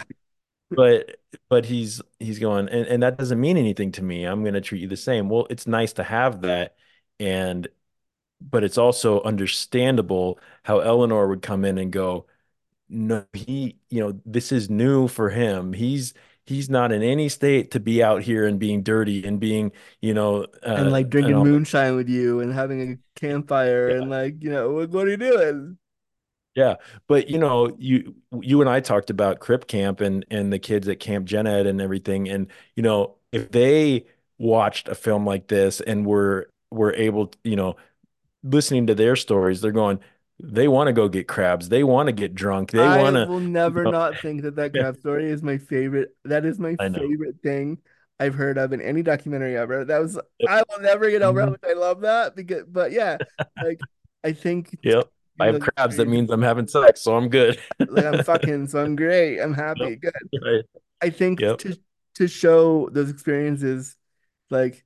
[0.72, 1.18] But
[1.50, 4.26] but he's he's going and, and that doesn't mean anything to me.
[4.26, 5.30] I'm going to treat you the same.
[5.30, 6.76] Well, it's nice to have that
[7.20, 7.68] and
[8.42, 12.28] but it's also understandable how Eleanor would come in and go,
[12.90, 15.74] no, he, you know, this is new for him.
[15.74, 16.14] He's
[16.46, 19.72] he's not in any state to be out here and being dirty and being,
[20.02, 23.98] you know, And uh, like drinking all, moonshine with you and having a campfire yeah,
[23.98, 25.78] and like, you know, what, what are you doing?
[26.56, 26.76] yeah.
[27.08, 30.88] But you know, you you and I talked about Crip Camp and and the kids
[30.88, 34.06] at Camp Jened and everything, and you know, if they
[34.38, 37.76] watched a film like this and were were able, to, you know,
[38.44, 40.00] listening to their stories, they're going,
[40.44, 43.26] they want to go get crabs, they want to get drunk, they want to, I
[43.26, 46.16] will you never know, not think that that crab story is my favorite.
[46.26, 47.80] That is my favorite thing
[48.20, 49.86] I've heard of in any documentary ever.
[49.86, 50.50] That was Yep.
[50.50, 51.52] I will never get over how Mhm.
[51.52, 53.18] much I love that because but yeah,
[53.62, 53.80] like
[54.24, 55.10] I think Yep.
[55.40, 55.98] I have crabs.
[55.98, 57.60] That means I'm having sex, so I'm good.
[57.80, 59.40] like I'm fucking, so I'm great.
[59.40, 60.00] I'm happy.
[60.02, 60.02] Yep.
[60.02, 60.14] Good.
[60.46, 60.66] Right.
[61.02, 61.58] I think Yep.
[61.60, 61.78] to
[62.16, 63.96] to show those experiences
[64.50, 64.86] like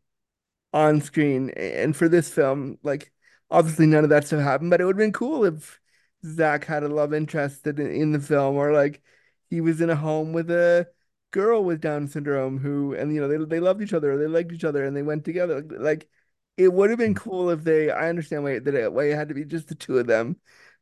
[0.73, 3.11] on screen and for this film, like
[3.51, 5.79] obviously none of that stuff happened, but it would have been cool if
[6.25, 9.01] Zach had a love interest in, in the film or like
[9.49, 10.87] he was in a home with a
[11.31, 14.51] girl with Down syndrome who and you know they they loved each other, they liked
[14.51, 15.61] each other and they went together.
[15.63, 16.09] Like
[16.57, 19.29] it would have been cool if they I understand why that it, why it had
[19.29, 20.37] to be just the two of them,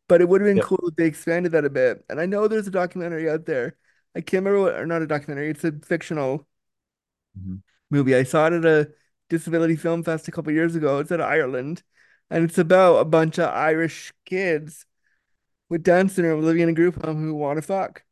[0.08, 0.62] but it would have been Yep.
[0.62, 2.06] cool if they expanded that a bit.
[2.10, 3.78] And I know there's a documentary out there.
[4.16, 6.48] I can't remember what, or not a documentary, it's a fictional
[7.36, 7.62] Mhm.
[7.90, 8.16] movie.
[8.16, 8.92] I saw it at a
[9.30, 11.00] Disability Film Fest a couple years ago.
[11.00, 11.84] It's at Ireland,
[12.30, 14.86] and it's about a bunch of Irish kids
[15.70, 18.04] with Down syndrome living in a group home who want to fuck,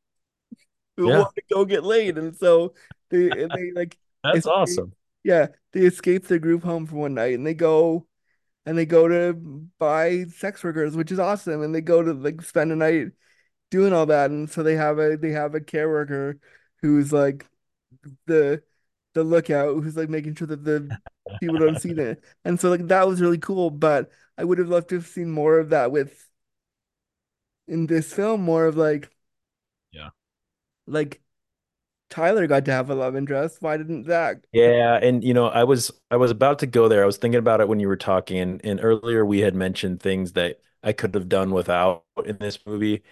[0.97, 1.09] who Yeah.
[1.09, 2.73] want to go get laid, and so
[3.09, 4.93] they and they like That's escape, awesome.
[5.23, 8.07] yeah, they escape their group home for one night, and they go
[8.65, 9.33] and they go to
[9.79, 13.09] buy sex workers, which is awesome, and they go to like spend a night
[13.71, 16.39] doing all that, and so they have a they have a care worker
[16.81, 17.47] who's like
[18.27, 18.63] the
[19.13, 20.95] the lookout who's like making sure that the
[21.39, 22.19] people don't see that.
[22.45, 25.31] And so like that was really cool, but I would have loved to have seen
[25.31, 26.27] more of that with
[27.67, 29.09] in this film, more of like
[29.91, 30.09] Yeah.
[30.87, 31.21] like
[32.09, 33.61] Tyler got to have a love interest.
[33.61, 34.37] Why didn't Zach?
[34.51, 37.01] Yeah, and you know, I was I was about to go there.
[37.03, 39.99] I was thinking about it when you were talking, and, and earlier we had mentioned
[39.99, 43.03] things that I could have done without in this movie.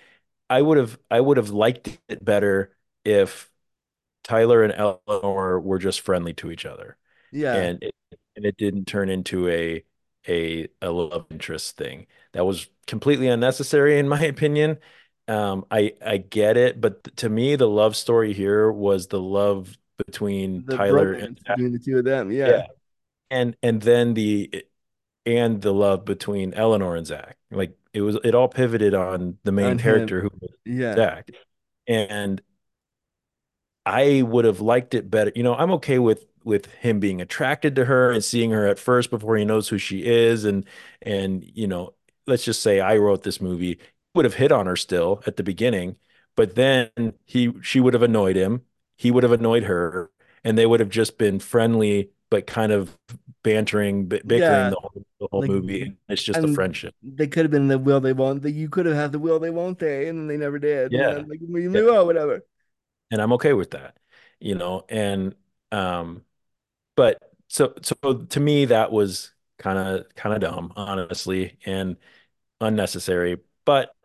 [0.49, 2.75] I would have I would have liked it better
[3.05, 3.50] if
[4.23, 6.97] Tyler and Eleanor were just friendly to each other,
[7.31, 7.55] Yeah.
[7.55, 7.95] and it,
[8.35, 9.83] and it didn't turn into a
[10.27, 12.07] a a love interest thing.
[12.33, 14.79] That was completely unnecessary in my opinion.
[15.27, 19.77] um, I I get it, but to me, the love story here was the love
[19.97, 22.31] between The Tyler and between the two of them.
[22.31, 22.47] Yeah.
[22.47, 22.67] yeah,
[23.31, 24.65] and and then the
[25.25, 27.37] and the love between Eleanor and Zach.
[27.51, 29.83] Like it was, it all pivoted on the main On him.
[29.83, 30.95] character who was Yeah.
[30.95, 31.29] Zach,
[31.87, 32.41] and
[33.85, 35.31] I would have liked it better.
[35.35, 38.79] You know, I'm okay with with him being attracted to her and seeing her at
[38.79, 40.65] first before he knows who she is, and
[41.01, 41.93] and you know,
[42.27, 43.79] let's just say I wrote this movie,
[44.15, 45.95] would have hit on her still at the beginning,
[46.35, 46.89] but then
[47.25, 48.65] he she would have annoyed him,
[48.97, 50.11] he would have annoyed her,
[50.43, 52.97] and they would have just been friendly but kind of
[53.43, 54.69] bantering, b- bickering Yeah.
[54.69, 55.97] the whole, the whole Like, movie.
[56.07, 56.95] It's just a friendship.
[57.03, 58.41] They could have been the will they won't.
[58.43, 60.91] The, you could have had the will they won't they, and they never did.
[60.91, 61.23] Yeah.
[61.27, 62.45] Like we knew, oh, whatever.
[63.11, 63.97] And I'm okay with that,
[64.39, 64.85] you know.
[64.89, 65.35] And
[65.71, 66.25] um,
[66.95, 71.97] but so so to me that was kind of kind of dumb, honestly, and
[72.61, 73.39] unnecessary.
[73.65, 73.95] But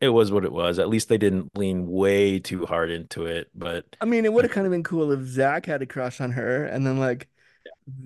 [0.00, 0.78] it was what it was.
[0.78, 3.50] At least they didn't lean way too hard into it.
[3.54, 6.20] But I mean, it would have kind of been cool if Zach had a crush
[6.20, 7.28] on her, and then like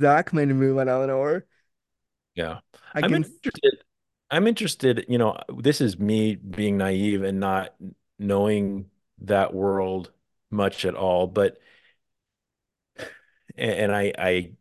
[0.01, 1.47] Zach made a move on Eleanor.
[2.35, 2.61] yeah,
[2.95, 3.25] I I'm can.
[3.45, 3.83] interested.
[4.31, 5.07] I'm interested.
[5.09, 7.75] You know, this is me being naive and not
[8.19, 8.91] knowing
[9.21, 10.13] that world
[10.51, 11.27] much at all.
[11.27, 11.59] But
[13.57, 14.53] and I I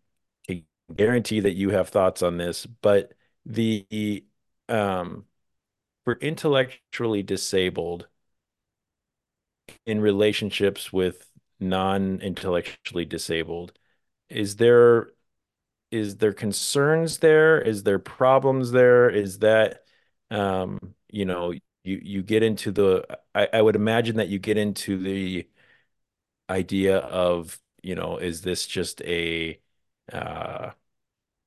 [0.48, 0.66] can
[0.96, 3.14] guarantee that you have thoughts on this, but
[3.46, 4.26] the
[4.70, 5.26] um
[6.06, 8.08] for intellectually disabled
[9.86, 11.30] in relationships with
[11.60, 13.74] non-intellectually disabled,
[14.30, 15.12] is there
[15.92, 17.62] is there concerns there?
[17.62, 19.10] Is there problems there?
[19.10, 19.86] Is that
[20.32, 20.80] um
[21.10, 21.62] you know you
[22.04, 23.06] you get into the
[23.36, 25.48] I, I would imagine that you get into the
[26.50, 29.60] idea of you know is this just a
[30.12, 30.72] uh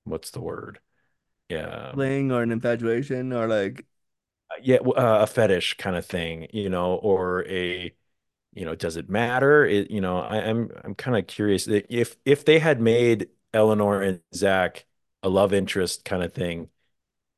[0.04, 0.80] what's the word?
[1.48, 1.92] Yeah.
[1.92, 3.86] Fling or an infatuation or like
[4.62, 7.94] yeah uh, a fetish kind of thing you know or a
[8.54, 9.66] you know does it matter?
[9.66, 14.02] It, you know I, I'm I'm kind of curious if if they had made Eleanor
[14.02, 14.86] and Zach
[15.22, 16.70] a love interest kind of thing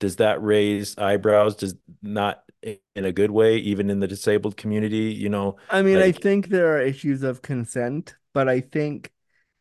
[0.00, 1.56] does that raise eyebrows?
[1.56, 5.98] Does not in a good way even in the disabled community you know I mean,
[5.98, 9.12] I think there are issues of consent, but I think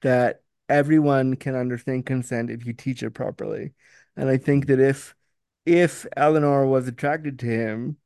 [0.02, 3.74] that everyone can understand consent if you teach it properly.
[4.16, 5.16] And I think that if
[5.66, 7.98] if Eleanor was attracted to him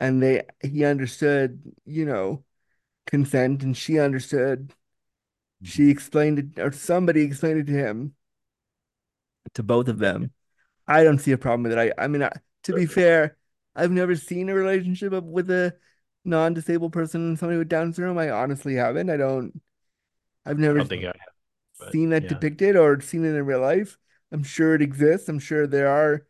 [0.00, 2.44] and they he understood, you know,
[3.06, 4.72] consent and she understood,
[5.62, 5.90] she mm-hmm.
[5.90, 8.14] explained it or somebody explained it to him,
[9.54, 10.32] to both of them.
[10.86, 11.78] I don't see a problem with it.
[11.78, 12.32] I I mean, I,
[12.64, 13.36] to be fair,
[13.74, 15.76] I've never seen a relationship with a
[16.24, 18.18] non-disabled person and somebody with Down syndrome.
[18.18, 19.10] I honestly haven't.
[19.10, 19.60] I don't.
[20.46, 21.14] I've I never don't think I have
[21.78, 23.98] but seen that yeah depicted or seen it in real life.
[24.32, 25.28] I'm sure it exists.
[25.28, 26.26] I'm sure there are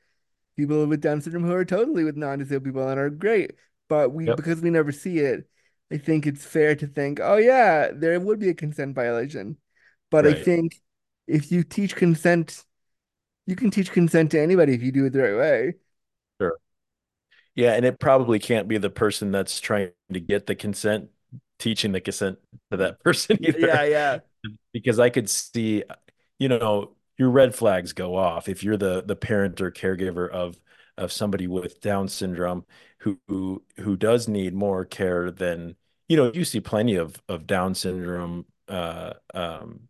[0.56, 3.52] people with Down syndrome who are totally with non-disabled people and are great.
[3.88, 5.48] But we, yep because we never see it,
[5.92, 9.58] I think it's fair to think, oh yeah, there would be a consent violation.
[10.10, 10.80] But I think
[11.26, 12.64] if you teach consent,
[13.46, 15.74] you can teach consent to anybody if you do it the right way.
[17.54, 21.10] Yeah, and it probably can't be the person that's trying to get the consent
[21.58, 22.38] teaching the consent
[22.70, 23.84] to that person Yeah, either.
[23.84, 24.20] yeah.
[24.72, 25.84] Because I could see,
[26.38, 30.60] you know, your red flags go off if you're the the parent or caregiver of
[30.98, 32.64] of somebody with Down syndrome
[33.00, 35.76] who who who does need more care than,
[36.08, 39.88] you know, you see plenty of of Down syndrome uh um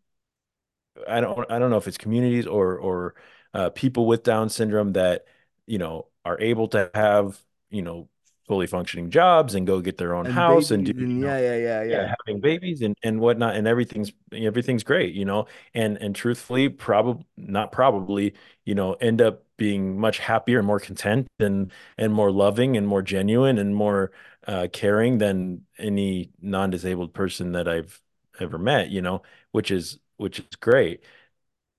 [1.09, 3.15] I don't I don't know if it's communities or or
[3.53, 5.27] uh, people with Down syndrome that
[5.67, 7.41] you know are able to have
[7.75, 8.09] you know
[8.47, 11.39] fully functioning jobs and go get their own And house and do you know yeah,
[11.39, 12.15] yeah, yeah, yeah yeah.
[12.27, 17.27] having babies and and whatnot and everything's everything's great you know and and truthfully probably
[17.37, 22.31] not probably you know end up being much happier and more content and and more
[22.33, 24.13] loving and more genuine and more
[24.47, 28.01] uh, caring than any non-disabled person that I've
[28.41, 29.23] ever met you know
[29.53, 31.01] which is which is great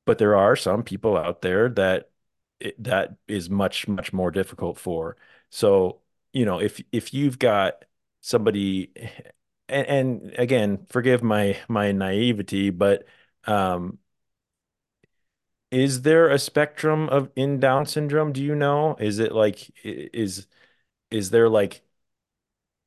[0.06, 2.10] but there are some people out there that
[2.60, 5.18] it, that is much much more difficult for
[5.56, 6.02] so
[6.34, 7.86] you know if if you've got
[8.22, 8.92] somebody
[9.70, 13.06] and, and again forgive my my naivety but
[13.46, 14.00] um
[15.72, 18.32] is there a spectrum of in Down syndrome?
[18.34, 18.96] Do you know?
[19.00, 20.48] Is it like is
[21.12, 21.84] is there like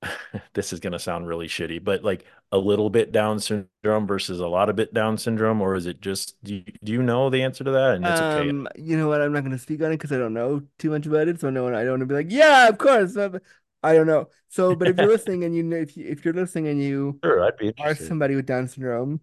[0.55, 4.41] this is going to sound really shitty, but like a little bit Down syndrome versus
[4.41, 7.31] a lot of bit Down syndrome, or is it just do you, do you know
[7.31, 7.97] the answer to that?
[7.97, 8.49] And it's okay.
[8.49, 9.21] Um, you know what?
[9.21, 11.41] I'm not going to speak on it because I don't know too much about it.
[11.41, 13.17] So no one, I don't want to be like, yeah, of course.
[13.17, 14.29] I don't know.
[14.49, 17.19] So, but if you're listening and you know, if you, if you're listening and you
[17.25, 19.21] Sure, I'd be are somebody with Down syndrome,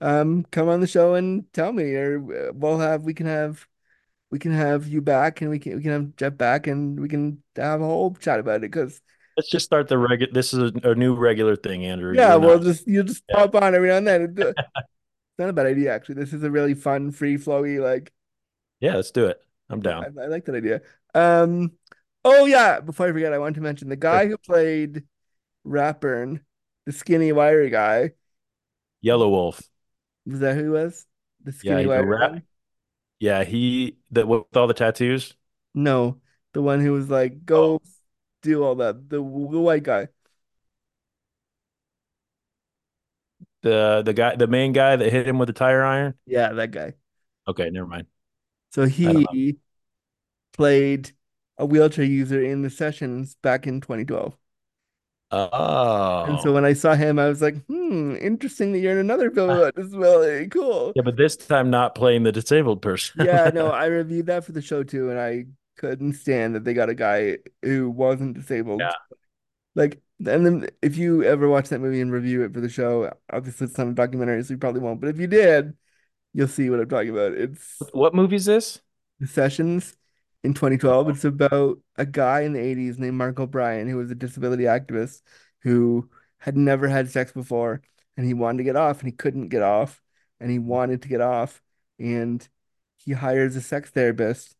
[0.00, 3.66] um, come on the show and tell me, or uh, we'll have, we can have,
[4.30, 7.08] we can have you back and we can, we can have Jeff back and we
[7.08, 9.00] can have a whole chat about it because
[9.42, 10.32] let's just start the regular.
[10.32, 12.14] This is a, a new regular thing, Andrew.
[12.14, 14.34] Yeah, You're well, not- just you just pop on every now and then.
[15.34, 16.16] It's not a bad idea, actually.
[16.16, 18.12] This is a really fun, free flowy, like
[18.80, 19.40] yeah, let's do it.
[19.70, 20.04] I'm down.
[20.20, 20.82] I like that idea.
[21.14, 21.72] Um,
[22.24, 25.04] oh yeah, before I forget, I want to mention the guy who played
[25.66, 26.40] Ratburn,
[26.84, 28.12] the skinny, wiry guy.
[29.04, 29.62] Yelawolf.
[30.26, 31.06] Was that who he was?
[31.44, 32.30] The Yeah, skinny, a wiry rat.
[32.32, 32.42] one?
[33.20, 35.34] Yeah, he that with all the tattoos.
[35.74, 36.20] No,
[36.52, 37.80] the one who was like, Oh.
[38.42, 39.08] Do all that.
[39.08, 39.22] The the
[39.60, 40.08] white guy.
[43.62, 46.14] The the guy, the main guy that hit him with the tire iron.
[46.26, 46.94] Yeah, that guy.
[47.46, 48.06] Okay, never mind.
[48.70, 49.58] So he
[50.52, 51.12] played
[51.58, 54.36] a wheelchair user in the sessions back in 2012.
[55.32, 55.48] Oh,
[56.24, 59.30] And so when I saw him, I was like, hmm, interesting that you're in another
[59.30, 60.48] film about disability.
[60.48, 60.94] Cool.
[60.94, 63.14] yeah, but this time not playing the disabled person.
[63.14, 65.44] Yeah, no, I reviewed that for the show too, and I
[65.76, 68.80] couldn't stand that they got a guy who wasn't disabled.
[68.80, 68.92] Yeah.
[69.74, 73.12] Like, and then if you ever watch that movie and review it for the show,
[73.32, 75.00] obviously it's not a documentary, so you probably won't.
[75.00, 75.74] But if you did,
[76.32, 77.32] you'll see what I'm talking about.
[77.32, 78.80] It's What movie is this?
[79.20, 79.96] The Sessions
[80.44, 81.08] in 2012.
[81.10, 85.22] It's about a guy in the 80s named Mark O'Brien who was a disability activist
[85.62, 86.08] who
[86.38, 87.82] had never had sex before
[88.16, 90.02] and he wanted to get off and he couldn't get off
[90.40, 91.62] and he wanted to get off
[91.98, 92.46] and
[92.96, 94.56] he hires a sex therapist.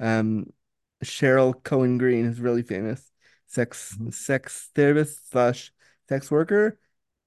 [0.00, 0.52] Um,
[1.04, 3.10] Cheryl Cohen Greene is really famous
[3.46, 5.72] sex sex therapist slash
[6.08, 6.78] sex worker.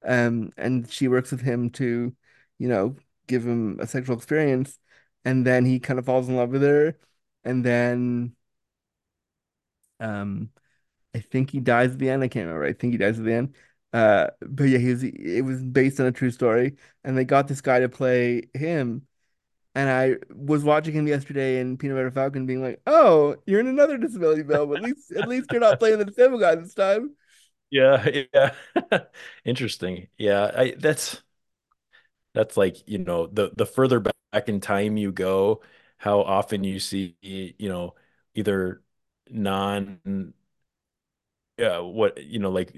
[0.03, 2.15] Um, and she works with him to,
[2.59, 2.95] you know,
[3.27, 4.79] give him a sexual experience
[5.25, 6.97] and then he kind of falls in love with her
[7.43, 8.35] and then
[9.99, 10.49] um
[11.15, 12.23] I think he dies at the end.
[12.23, 12.65] I can't remember.
[12.67, 13.55] I think he dies at the end.
[13.93, 17.47] Uh but yeah, he was it was based on a true story and they got
[17.47, 19.07] this guy to play him.
[19.75, 23.67] And I was watching him yesterday in Peanut Butter Falcon being like, "Oh, you're in
[23.67, 24.73] another disability film.
[24.73, 27.15] At least at least you're not playing the disabled guy this time."
[27.69, 28.51] Yeah, yeah.
[29.45, 30.07] Interesting.
[30.17, 31.21] Yeah, I that's
[32.33, 35.61] that's like, you know, the the further back in time you go,
[35.97, 37.95] how often you see, you know,
[38.35, 38.81] either
[39.29, 40.33] non
[41.59, 42.73] uh what, you know, like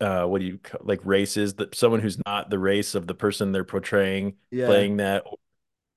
[0.00, 3.50] uh what do you like races that someone who's not the race of the person
[3.52, 4.66] they're portraying Yeah.
[4.66, 5.24] playing that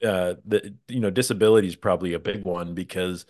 [0.05, 3.25] uh the you know disability is probably a big one because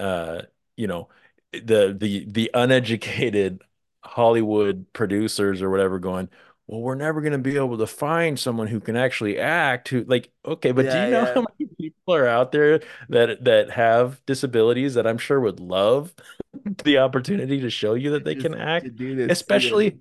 [0.00, 0.42] uh
[0.76, 1.08] you know
[1.52, 3.62] the the the uneducated
[4.04, 6.28] Hollywood producers or whatever going
[6.66, 10.04] well we're never going to be able to find someone who can actually act who
[10.04, 11.34] like okay but do you know yeah.
[11.34, 16.14] how many people are out there that that have disabilities that I'm sure would love
[16.84, 19.26] the opportunity to show you that they can act yeah.
[19.28, 19.98] especially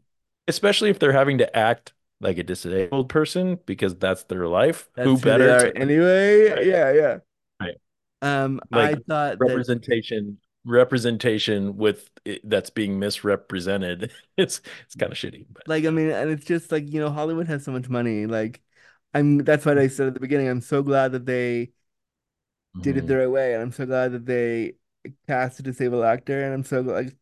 [0.48, 5.08] especially if they're having to act like a disabled person because that's their life That's
[5.08, 6.50] who better to- anyway.
[6.50, 6.66] Right.
[6.66, 7.18] Yeah, yeah.
[7.60, 7.76] Right.
[8.22, 15.12] Um, I Like, thought that representation representation with it, that's being misrepresented it's it's kind
[15.12, 17.72] of shitty but like I mean, and it's just like, you know, Hollywood has so
[17.72, 18.26] much money.
[18.26, 18.62] Like
[19.14, 20.48] I'm that's what I said at the beginning.
[20.50, 21.72] I'm so glad that they
[22.80, 23.08] did it Mhm.
[23.08, 24.76] the right way, and I'm so glad that they
[25.28, 27.16] cast a disabled actor, and I'm so like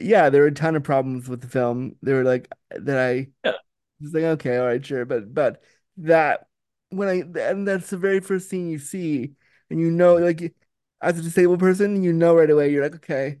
[0.00, 1.96] yeah, there were a ton of problems with the film.
[2.02, 3.52] They were like that I Yeah.
[4.00, 5.62] Was like, okay, all right, sure, but but
[5.98, 6.48] that
[6.90, 9.34] when I and that's the very first scene you see,
[9.70, 10.54] and you know, like
[11.02, 13.40] as a disabled person, you know right away, you're like, okay,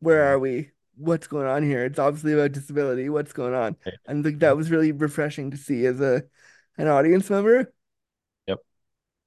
[0.00, 0.32] where Mm-hmm.
[0.32, 0.70] are we?
[0.96, 1.84] What's going on here?
[1.84, 3.08] It's obviously about disability.
[3.10, 3.76] What's going on?
[4.06, 6.24] And like that was really refreshing to see as a
[6.78, 7.72] an audience member.
[8.46, 8.60] Yep.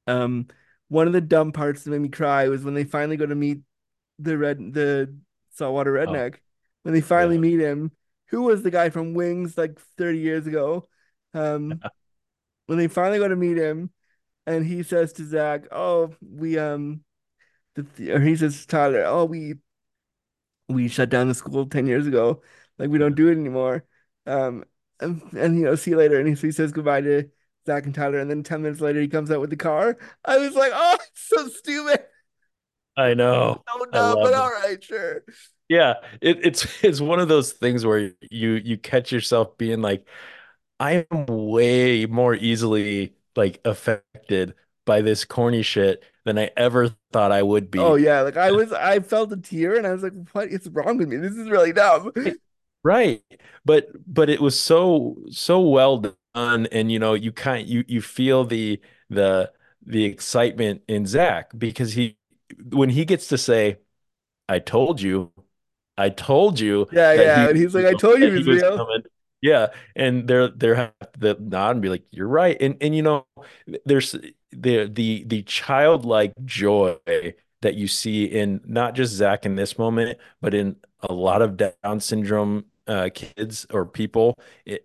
[0.07, 0.47] Um,
[0.87, 3.35] one of the dumb parts that made me cry was when they finally go to
[3.35, 3.61] meet
[4.19, 5.15] the red the
[5.51, 6.37] saltwater redneck.
[6.83, 7.39] When they finally Yeah.
[7.39, 7.91] meet him,
[8.29, 10.87] who was the guy from Wings like 30 years ago?
[11.33, 11.81] Um,
[12.67, 13.91] when they finally go to meet him,
[14.47, 17.03] and he says to Zach, "Oh, we um,"
[17.75, 19.55] the, or he says to Tyler, "Oh, we
[20.67, 22.41] we shut down the school 10 years ago.
[22.77, 23.85] Like we don't do it anymore."
[24.25, 24.63] Um,
[24.99, 26.19] and, and you know, see you later.
[26.19, 27.29] And he, so he says goodbye to
[27.65, 29.97] Zach and Tyler, and then 10 minutes later he comes out with the car.
[30.25, 32.05] I was like, "Oh, it's so stupid."
[32.97, 34.49] i know Oh I no, love but it.
[34.49, 35.23] all right, sure.
[35.69, 40.07] Yeah it, it's it's one of those things where you you catch yourself being like
[40.79, 44.55] i am way more easily like affected
[44.85, 48.51] by this corny shit than i ever thought i would be Oh yeah, like I
[48.51, 51.17] was, I felt a tear, and I was like, "What is wrong with me?
[51.17, 52.11] This is really dumb."
[52.83, 53.23] Right.
[53.65, 55.97] But but it was so so well
[56.33, 59.51] done and you know you kind you you feel the the
[59.85, 62.17] the excitement in Zach because he
[62.71, 63.79] when he gets to say
[64.49, 65.33] I told you
[65.99, 68.77] I told you Yeah, yeah, he- and he's like, "I told you he was real."
[68.77, 69.03] coming."
[69.41, 73.03] Yeah, and they're they're have to nod and be like, "You're right." And and you
[73.03, 73.25] know,
[73.85, 74.13] there's
[74.51, 76.97] the the the childlike joy
[77.61, 81.57] that you see in not just Zach in this moment, but in a lot of
[81.57, 84.79] Down syndrome uh, kids or people i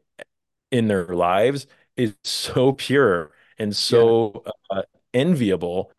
[0.70, 4.82] in their lives is so pure and so uh,
[5.14, 5.92] enviable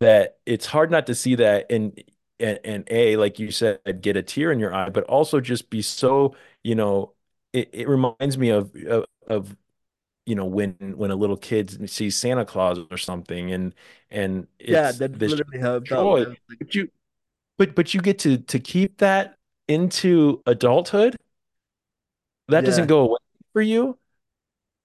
[0.00, 2.02] that it's hard not to see that and,
[2.42, 5.70] and and a like you said get a tear in your eye but also just
[5.70, 6.34] be so
[6.64, 7.12] you know
[7.52, 9.56] it, it reminds me of, of of
[10.26, 13.74] you know when when a little kid sees Santa Claus or something and
[14.10, 16.36] and Yeah, that's this literally how it um, joy.
[16.58, 16.90] But you
[17.58, 19.36] but but you get to to keep that
[19.68, 21.16] into adulthood
[22.48, 22.64] that Yeah.
[22.64, 23.18] doesn't go away
[23.52, 23.98] for you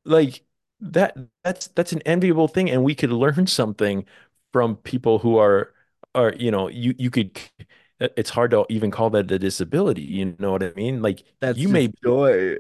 [0.06, 0.44] like
[0.82, 4.06] that that's that's an enviable thing and we could learn something
[4.54, 5.74] from people who are
[6.18, 7.40] are you know you you could
[8.02, 11.24] uh, it's hard to even call that a disability you know what i mean like
[11.40, 12.58] That's you may joy.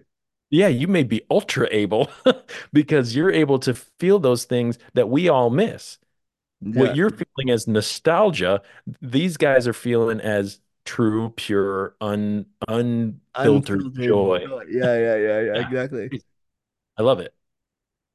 [0.49, 2.10] yeah you may be ultra able
[2.74, 5.97] because you're able to feel those things that we all miss
[6.62, 6.72] Yeah.
[6.74, 8.62] what you're feeling as nostalgia
[9.01, 15.55] these guys are feeling as true pure un unfiltered Unfiltered joy Yeah, yeah, yeah, yeah,
[15.55, 15.62] Yeah.
[15.62, 16.12] exactly.
[16.97, 17.34] i love it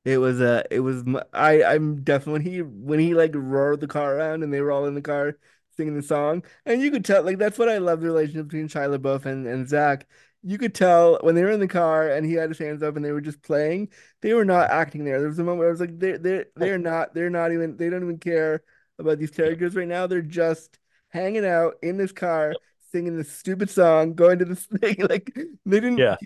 [0.04, 3.86] It was uh it was I I'm definitely when he when he like roared the
[3.86, 5.38] car around and they were all in the car
[5.76, 8.68] singing the song and you could tell like that's what I love the relationship between
[8.68, 10.06] Shia LaBeouf and and Zach.
[10.42, 12.96] You could tell when they were in the car and he had his hands up
[12.96, 13.90] and they were just playing,
[14.22, 15.20] they were not acting there.
[15.20, 17.76] There was a moment where I was like they're they're they're not they're not even
[17.76, 18.64] they don't even care
[18.98, 20.06] about these characters right now.
[20.08, 20.78] They're just
[21.10, 22.58] hanging out in this car
[22.90, 25.32] singing this stupid song, going to this thing like
[25.64, 26.16] they didn't yeah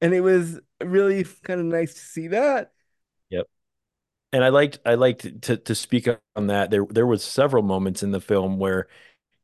[0.00, 2.72] and it was really kind of nice to see that.
[4.32, 6.70] And I liked I liked to to speak on that.
[6.70, 8.88] There there was several moments in the film where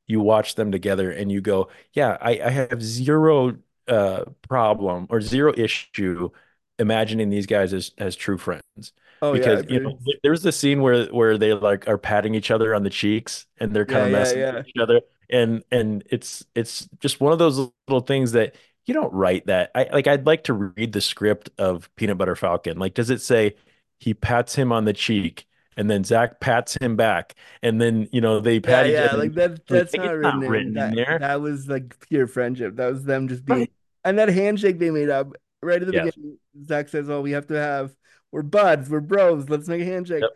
[0.08, 3.58] you watch them together and you go, yeah, I, I have zero
[3.88, 6.30] uh problem or zero issue
[6.78, 8.92] imagining these guys as as true friends.
[9.22, 12.34] Oh yeah, Because you know, there- there's the scene where where they like are patting
[12.34, 14.62] each other on the cheeks and they're kind Yeah, of yeah, messing yeah.
[14.64, 15.00] with each other.
[15.30, 17.58] And and it's it's just one of those
[17.88, 18.54] little things that
[18.86, 19.70] you don't write that.
[19.74, 22.78] I like I'd like to read the script of Peanut Butter Falcon.
[22.78, 23.56] Like, does it say
[24.02, 25.46] he pats him on the cheek
[25.76, 29.14] and then Zach pats him back and then you know they Yeah, pat each yeah,
[29.16, 30.52] like that that's it's not not written in.
[30.52, 31.20] written in there.
[31.20, 32.76] that was like pure friendship.
[32.76, 33.70] That was them just being Right.
[34.04, 35.32] and that handshake they made up
[35.62, 36.12] right at the Yes.
[36.12, 36.38] beginning.
[36.66, 37.94] Zach says, Oh, we have to have
[38.30, 40.28] we're buds, we're bros, let's make a handshake.
[40.28, 40.30] Yep.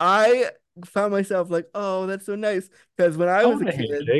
[0.00, 0.50] I
[0.86, 2.68] found myself like, oh, that's so nice.
[2.96, 4.12] Because when I I was a kid,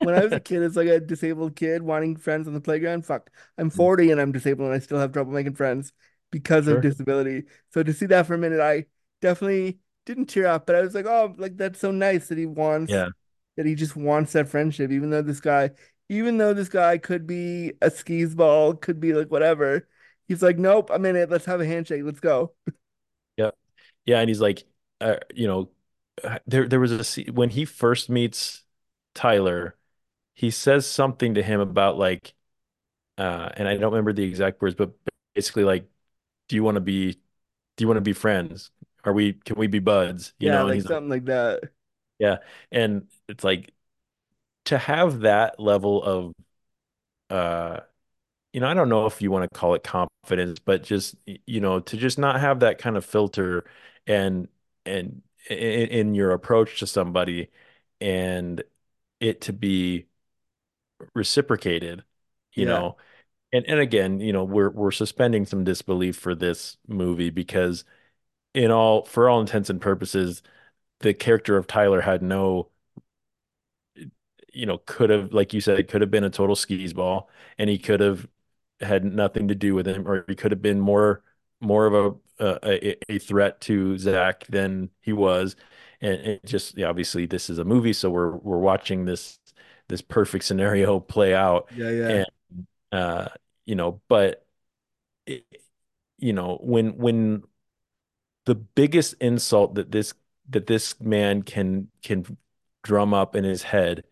[0.00, 3.04] when I was a kid, it's like a disabled kid wanting friends on the playground.
[3.06, 3.58] Fuck, Mm.
[3.58, 5.92] I'm 40 and I'm disabled and I still have trouble making friends
[6.30, 7.44] because of disability.
[7.72, 8.86] So to see that for a minute, I
[9.20, 12.46] definitely didn't tear up, but I was like, oh, like that's so nice that he
[12.46, 13.08] wants Yeah.
[13.56, 15.70] that he just wants that friendship, even though this guy,
[16.08, 19.88] even though this guy could be a skis ball, could be like whatever.
[20.28, 21.30] He's like, nope, I'm in it.
[21.30, 22.02] Let's have a handshake.
[22.04, 22.52] Let's go.
[23.36, 23.50] Yeah.
[24.06, 24.64] Yeah, and he's like,
[25.00, 25.70] uh, you know,
[26.24, 28.64] uh, there there was a when he first meets
[29.14, 29.76] Tyler,
[30.34, 32.34] he says something to him about like,
[33.18, 34.92] uh, and I don't remember the exact words, but
[35.34, 35.88] basically like,
[36.48, 37.14] do you want to be,
[37.76, 38.70] do you want to be friends?
[39.04, 40.32] Are we, can we be buds?
[40.38, 41.70] You Yeah, know, like he's like, something like that.
[42.18, 42.38] yeah,
[42.72, 43.72] and it's like
[44.66, 46.34] to have that level of,
[47.30, 47.80] uh,
[48.52, 51.60] you know, I don't know if you want to call it confidence, but just you
[51.60, 53.64] know, to just not have that kind of filter
[54.06, 54.48] and
[54.86, 55.58] and in,
[55.90, 57.50] in your approach to somebody
[58.00, 58.62] and
[59.20, 60.06] it to be
[61.14, 62.04] reciprocated,
[62.54, 62.66] you Yeah.
[62.66, 62.96] know.
[63.52, 67.84] And and again, you know, we're we're suspending some disbelief for this movie because
[68.54, 70.42] in all for all intents and purposes,
[71.00, 72.70] the character of Tyler had no
[74.52, 77.28] you know, could have, like you said, it could have been a total skis ball,
[77.58, 78.26] and he could have
[78.80, 81.22] had nothing to do with him, or he could have been more
[81.60, 82.14] more of a
[82.64, 85.56] a, a threat to Zach than he was.
[86.00, 89.38] And it just yeah, obviously this is a movie, so we're we're watching this
[89.88, 91.68] this perfect scenario play out.
[91.70, 92.18] Yeah, yeah.
[92.18, 92.26] And
[92.92, 93.28] uh,
[93.66, 94.46] you know, but
[95.26, 95.44] it,
[96.18, 97.42] you know, when when
[98.46, 100.14] the biggest insult that this
[100.50, 102.36] that this man can can
[102.82, 104.04] drum up in his head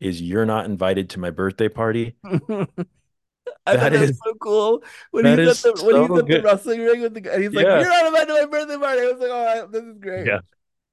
[0.00, 2.16] is you're not invited to my birthday party.
[2.24, 6.18] I thought That that was is- so cool when he's at the when he's so
[6.18, 7.40] at the wrestling ring with the guy.
[7.40, 9.98] He's like, "You're not invited to my birthday party." I was like, "Oh, this is
[9.98, 10.40] great." Yeah.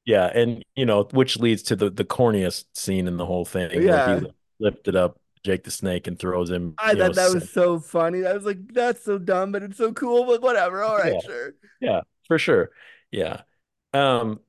[0.05, 3.71] Yeah, and you know, which leads to the the corniest scene in the whole thing
[3.81, 4.19] Yeah.
[4.19, 4.27] he
[4.59, 6.75] lifted up Jake the Snake and throws him.
[6.77, 8.25] I you know, thought that was so funny.
[8.25, 10.83] I was like, "That's so dumb, but it's so cool." But whatever.
[10.83, 11.21] All right, Yeah.
[11.21, 11.53] sure.
[11.79, 12.71] Yeah, for sure.
[13.11, 13.41] Yeah.
[13.93, 14.39] Um,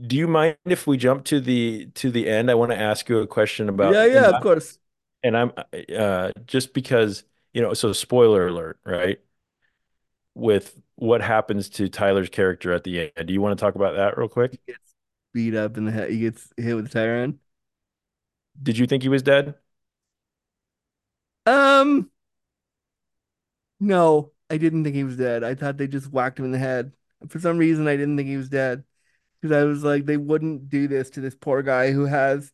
[0.00, 2.50] do you mind if we jump to the to the end?
[2.50, 4.78] I want to ask you a question about Yeah, yeah, of course.
[5.22, 5.52] and I'm
[5.96, 9.18] uh just because, you know, so spoiler alert, right?
[10.34, 13.26] With what happens to Tyler's character at the end.
[13.26, 14.52] Do you want to talk about that real quick?
[14.52, 14.94] He gets
[15.32, 16.10] beat up in the head.
[16.10, 17.40] He gets hit with a tire iron.
[18.62, 19.54] Did you think he was dead?
[21.46, 22.10] Um,
[23.80, 25.44] no, I didn't think he was dead.
[25.44, 26.92] I thought they just whacked him in the head.
[27.28, 28.84] For some reason, I didn't think he was dead
[29.40, 32.52] because I was like, they wouldn't do this to this poor guy who has,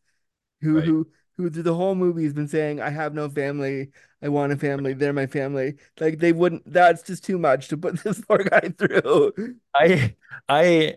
[0.63, 0.83] who Right.
[0.83, 3.93] who who through the whole movie has been saying, "I have no family.
[4.23, 4.95] I want a family.
[4.95, 6.71] They're my family." Like they wouldn't.
[6.73, 9.57] That's just too much to put this poor guy through.
[9.75, 10.17] I
[10.49, 10.97] I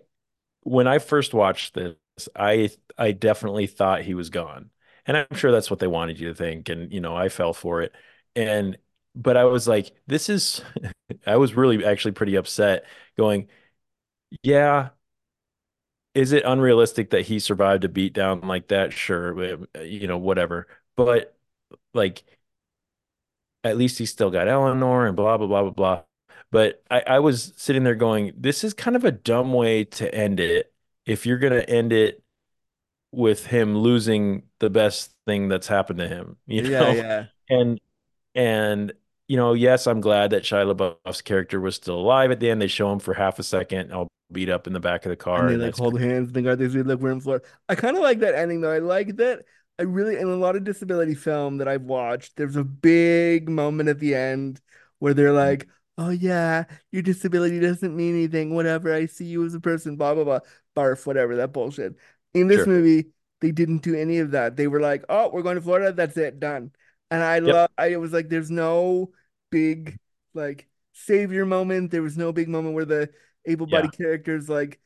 [0.63, 1.95] when I first watched this,
[2.35, 4.71] I I definitely thought he was gone.
[5.05, 6.69] And I'm sure that's what they wanted you to think.
[6.69, 7.93] And you know, I fell for it.
[8.35, 8.77] And
[9.15, 10.61] but I was like, this is
[11.27, 12.85] I was really actually pretty upset
[13.17, 13.47] going,
[14.43, 14.91] yeah,
[16.13, 18.93] is it unrealistic that he survived a beat down like that?
[18.93, 20.67] Sure, uh, you know, whatever.
[20.95, 21.35] But
[21.93, 22.23] like
[23.63, 26.03] at least he still got Eleanor and blah blah blah blah blah.
[26.51, 30.13] But I, I was sitting there going, this is kind of a dumb way to
[30.13, 30.73] end it.
[31.05, 32.23] If you're gonna end it
[33.15, 36.93] with him losing the best thing that's happened to him, you Yeah, know?
[36.93, 37.27] yeah.
[37.49, 37.79] And
[38.35, 38.93] and
[39.27, 42.61] you know, yes, I'm glad that Shia LaBeouf's character was still alive at the end.
[42.61, 45.15] They show him for half a second, all beat up in the back of the
[45.17, 47.21] car, and they and like hold hands and think, "Are they say, look, we're in
[47.21, 48.71] Florida." I kind of like that ending though.
[48.71, 49.43] I like that.
[49.79, 53.89] I really, in a lot of disability film that I've watched, there's a big moment
[53.89, 54.61] at the end
[54.99, 55.55] where they're Mm-hmm.
[55.55, 55.67] like,
[55.97, 58.55] "Oh yeah, your disability doesn't mean anything.
[58.55, 58.93] Whatever.
[58.93, 59.95] I see you as a person.
[59.97, 60.39] Blah blah blah.
[60.75, 61.05] Barf.
[61.05, 61.35] Whatever.
[61.37, 61.95] That bullshit."
[62.35, 62.67] In this Sure.
[62.67, 63.07] movie,
[63.41, 64.57] they didn't do any of that.
[64.57, 65.93] They were like, "Oh, we're going to Florida.
[65.93, 66.39] That's it.
[66.41, 66.73] Done."
[67.11, 67.57] And I Yep.
[67.57, 67.69] love.
[67.79, 69.13] I was like, "There's no
[69.51, 69.99] big
[70.35, 71.91] like savior moment.
[71.91, 73.11] There was no big moment where the
[73.45, 74.79] able-bodied characters like."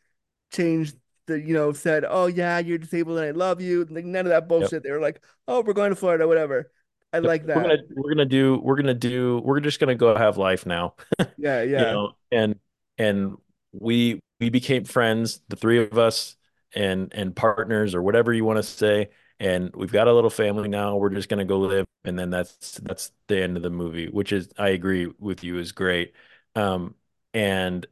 [0.52, 0.98] changed
[1.28, 4.32] the, you know, said, "Oh yeah, you're disabled and I love you." Like none of
[4.32, 4.84] that bullshit.
[4.84, 6.72] They were like, "Oh, we're going to Florida, whatever."
[7.14, 7.64] I like We're that.
[7.64, 10.96] gonna we're gonna do we're gonna do we're just gonna go have life now.
[11.38, 11.86] Yeah, You yeah.
[11.86, 12.60] know, and
[12.98, 13.38] and
[13.72, 16.36] we we became friends, the three of us,
[16.76, 19.10] and and partners or whatever you want to say.
[19.40, 20.98] And we've got a little family now.
[20.98, 24.32] We're just gonna go live, and then that's that's the end of the movie, which
[24.34, 26.14] is I agree with you is great.
[26.56, 26.96] Um,
[27.34, 27.88] and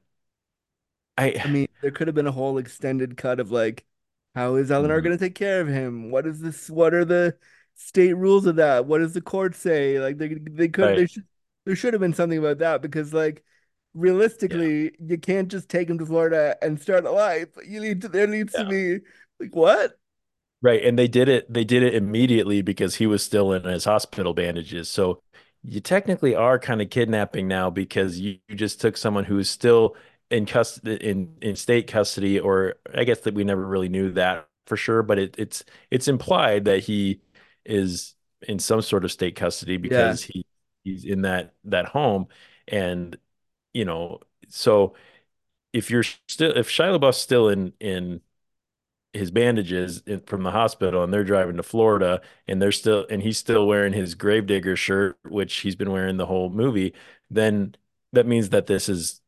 [1.17, 3.85] I I mean, there could have been a whole extended cut of like,
[4.35, 5.01] how is Eleanor Mhm.
[5.01, 6.11] going to take care of him?
[6.11, 6.69] What is this?
[6.69, 7.37] What are the
[7.75, 8.85] state rules of that?
[8.85, 9.99] What does the court say?
[9.99, 11.25] Like they they could they should
[11.65, 13.43] there should have been something about that because like
[13.93, 17.49] realistically, you can't just take him to Florida and start a life.
[17.67, 18.99] You need to there needs to be
[19.39, 19.97] like what?
[20.61, 23.85] Right, and they did it they did it immediately because he was still in his
[23.85, 24.89] hospital bandages.
[24.89, 25.21] So
[25.63, 29.49] you technically are kind of kidnapping now because you, you just took someone who is
[29.51, 29.95] still
[30.31, 34.49] in custody in in state custody, or I guess that we never really knew that
[34.65, 37.21] for sure, but it, it's it's implied that he
[37.65, 38.15] is
[38.47, 40.17] in some sort of state custody Yeah.
[40.17, 40.43] because he
[40.83, 42.27] he's in that that home,
[42.67, 43.15] and
[43.77, 44.95] you know, so
[45.73, 48.21] if you're still if Shia LaBeouf's still in in
[49.13, 53.23] his bandages in, from the hospital and they're driving to Florida and they're still and
[53.23, 56.93] he's still wearing his gravedigger shirt which he's been wearing the whole movie
[57.31, 57.75] then
[58.13, 59.21] that means that this is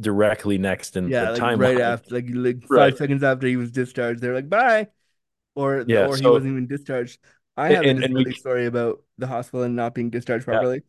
[0.00, 2.96] directly next in Yeah, the like timeline right after, like like five Right.
[2.96, 4.88] seconds after he was discharged, they're like, "Bye,"
[5.56, 7.20] or Yeah, or he wasn't even discharged.
[7.56, 10.64] I have a and, and we story about the hospital and not being discharged Yeah.
[10.64, 10.82] properly.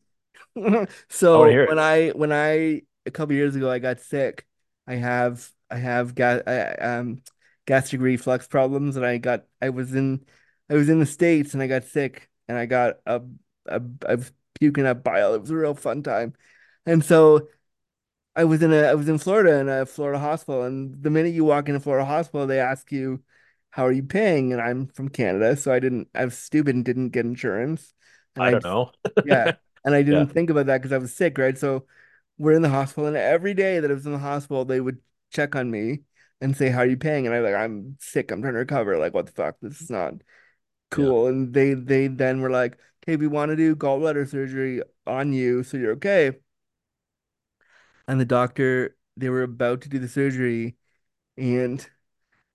[0.55, 1.69] I So it.
[1.69, 4.45] when I when I a couple years ago I got sick,
[4.87, 7.21] I have I have got I, um
[7.65, 10.25] gastric reflux problems, and I got I was in
[10.69, 13.21] I was in the States and I got sick and I got a,
[13.67, 15.33] a I was puking up bile.
[15.33, 16.33] It was a real fun time,
[16.85, 17.47] and so.
[18.35, 21.33] I was in a I was in Florida in a Florida hospital, and the minute
[21.33, 23.23] you walk in a Florida hospital, they ask you,
[23.71, 26.09] "How are you paying?" And I'm from Canada, so I didn't.
[26.15, 27.93] I was stupid and didn't get insurance.
[28.35, 28.91] I don't know
[29.23, 29.51] yeah,
[29.85, 31.57] and I didn't think about that because I was sick, right?
[31.57, 31.85] So
[32.37, 34.99] we're in the hospital, and every day that I was in the hospital, they would
[35.31, 36.01] check on me
[36.41, 38.31] and say, "How are you paying?" And I'm like, "I'm sick.
[38.31, 38.97] I'm trying to recover.
[38.97, 39.57] Like, what the fuck?
[39.61, 40.15] This is not
[40.91, 45.33] cool." And they they then were like, "Okay, we want to do gallbladder surgery on
[45.33, 46.33] you, so you're okay."
[48.07, 50.75] And the doctor, they were about to do the surgery,
[51.37, 51.87] and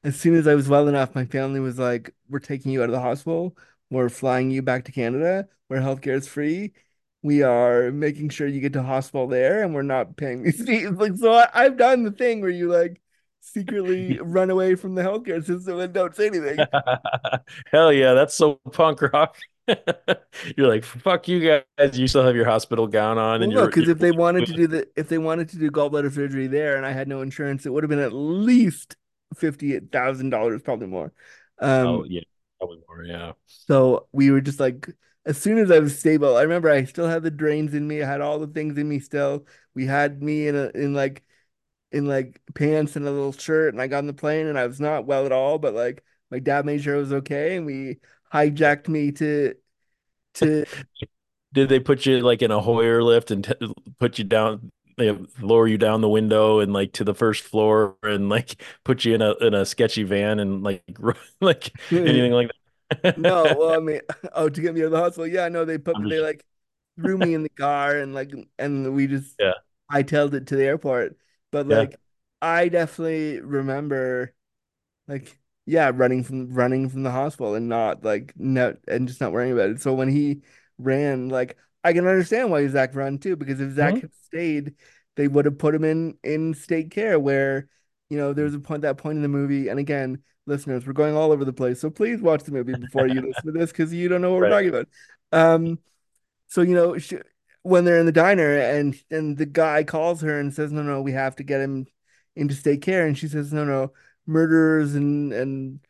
[0.04, 2.90] as soon as I was well enough, my family was like, "We're taking you out
[2.90, 3.56] of the hospital.
[3.90, 6.74] We're flying you back to Canada, where healthcare is free.
[7.28, 10.90] We are making sure you get to hospital there, and we're not paying these fees."
[10.90, 13.00] Like, so I, I've done the thing where you like
[13.40, 16.58] secretly run away from the healthcare system and don't say anything.
[17.72, 19.36] hell yeah that's so punk rock
[20.56, 21.40] you're like fuck you
[21.78, 24.12] guys you still have your hospital gown on and Well, no, because you're if they
[24.12, 27.06] wanted to do the if they wanted to do gallbladder surgery there, and I had
[27.06, 28.96] no insurance, it would have been at least
[29.36, 31.12] fifty thousand dollars, probably more.
[31.58, 32.22] Um, oh yeah
[32.58, 34.88] probably more yeah So we were just like,
[35.28, 38.02] as soon as I was stable, I remember I still had the drains in me.
[38.02, 39.46] I had all the things in me still.
[39.74, 41.24] We had me in a in like
[41.92, 44.66] in like pants and a little shirt, and I got on the plane and I
[44.66, 47.66] was not well at all, but like my dad made sure I was okay, and
[47.66, 47.98] we
[48.32, 49.54] hijacked me to
[50.34, 50.66] to
[51.52, 53.54] did they put you like in a Hoyer lift and t
[53.98, 57.96] put you down, they lower you down the window and like to the first floor
[58.02, 60.82] and like put you in a in a sketchy van and like
[61.40, 61.72] like
[62.04, 62.57] anything like that?
[63.16, 64.00] No, well, I mean,
[64.34, 65.26] oh, to get me out of the hospital.
[65.26, 66.44] Yeah, no, they put I'm they like
[66.96, 69.52] threw me in the car and like and we just yeah,
[70.06, 71.16] tailed it to the airport.
[71.52, 72.00] But yeah, like
[72.42, 74.34] I definitely remember
[75.08, 79.32] like yeah, running from running from the hospital and not like not and just not
[79.32, 79.80] worrying about it.
[79.82, 80.42] So when he
[80.78, 84.02] ran, like I can understand why Zach run too, because if Zach Mhm.
[84.02, 84.74] had stayed,
[85.16, 87.68] they would have put him in in state care where,
[88.10, 90.92] you know, there was a point that point in the movie, and again, listeners, we're
[90.92, 93.70] going all over the place, so please watch the movie before you listen to this
[93.70, 94.88] because you don't know what we're talking about.
[95.30, 95.78] Um,
[96.48, 97.14] so you know, sh
[97.62, 101.02] when they're in the diner and and the guy calls her and says, "No, no,
[101.02, 101.86] we have to get him
[102.34, 103.92] into state care," and she says, "No, no,
[104.26, 105.82] murderers and and right.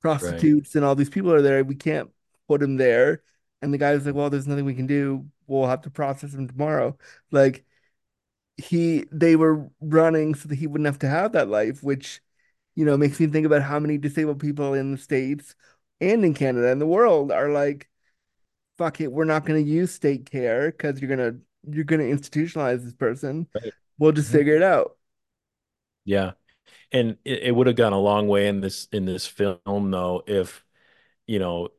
[0.00, 1.64] prostitutes and all these people are there.
[1.64, 2.10] We can't
[2.48, 3.22] put him there."
[3.60, 5.26] And the guy's like, "Well, there's nothing we can do.
[5.46, 6.96] We'll have to process him tomorrow."
[7.30, 7.64] Like
[8.56, 12.22] he, they were running so that he wouldn't have to have that life, which
[12.76, 15.56] you know makes me think about how many disabled people in the States
[16.00, 17.88] and in Canada and the world are like
[18.78, 21.36] fuck it, we're not going to use state care because you're gonna
[21.68, 23.48] you're gonna institutionalize this person.
[23.54, 23.72] Right.
[23.98, 24.32] We'll just Mhm.
[24.32, 24.96] figure it out.
[26.04, 26.32] Yeah.
[26.92, 30.24] And it, it would have gone a long way in this in this film though
[30.26, 30.64] if
[31.26, 31.70] you know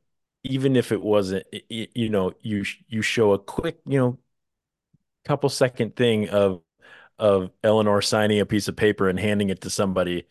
[0.44, 4.20] even if it wasn't i- i- you know you you show a quick you know
[5.26, 6.62] couple second thing of
[7.20, 10.28] of Eleanor signing a piece of paper and handing it to somebody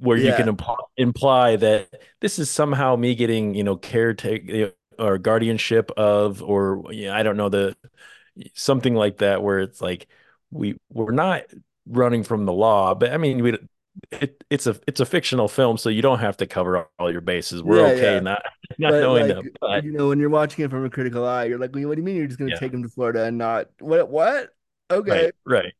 [0.00, 0.54] where you can Yeah,
[0.96, 7.14] imply, that this is somehow me getting you know caretaker or guardianship of or yeah,
[7.16, 7.76] I don't know the
[8.54, 10.08] something like that where it's like
[10.50, 11.42] we we're not
[11.86, 13.58] running from the law but I mean we
[14.12, 17.20] it, it's a it's a fictional film so you don't have to cover all your
[17.20, 18.20] bases we're yeah, okay yeah.
[18.20, 18.42] not
[18.78, 21.26] not But knowing like them but you know, when you're watching it from a critical
[21.26, 22.88] eye, you're like, well, what do you mean you're just gonna yeah take him to
[22.90, 24.10] Florida and not what?
[24.10, 24.50] What?
[24.90, 25.72] Okay, right right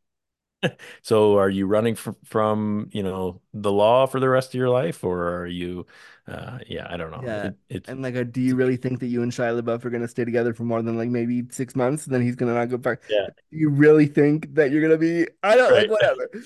[1.03, 4.69] So are you running from from, you know, the law for the rest of your
[4.69, 5.87] life or are you
[6.27, 7.27] uh yeah, I don't know.
[7.27, 7.49] yeah.
[7.49, 10.07] It it's And like, do you really think that you and Shia LaBeouf are gonna
[10.09, 12.77] stay together for more than like maybe six months, and then he's gonna not go
[12.77, 13.03] back?
[13.09, 15.27] yeah, Do you really think that you're gonna be?
[15.43, 16.28] I don't like whatever.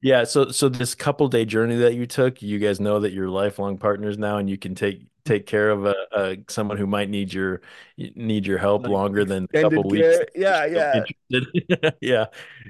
[0.00, 3.28] Yeah, so so this couple day journey that you took, you guys know that you're
[3.28, 7.10] lifelong partners now and you can take take care of a, a someone who might
[7.10, 7.60] need your
[7.96, 11.04] need your help Like longer than a couple weeks Yeah, yeah.
[12.00, 12.26] Yeah.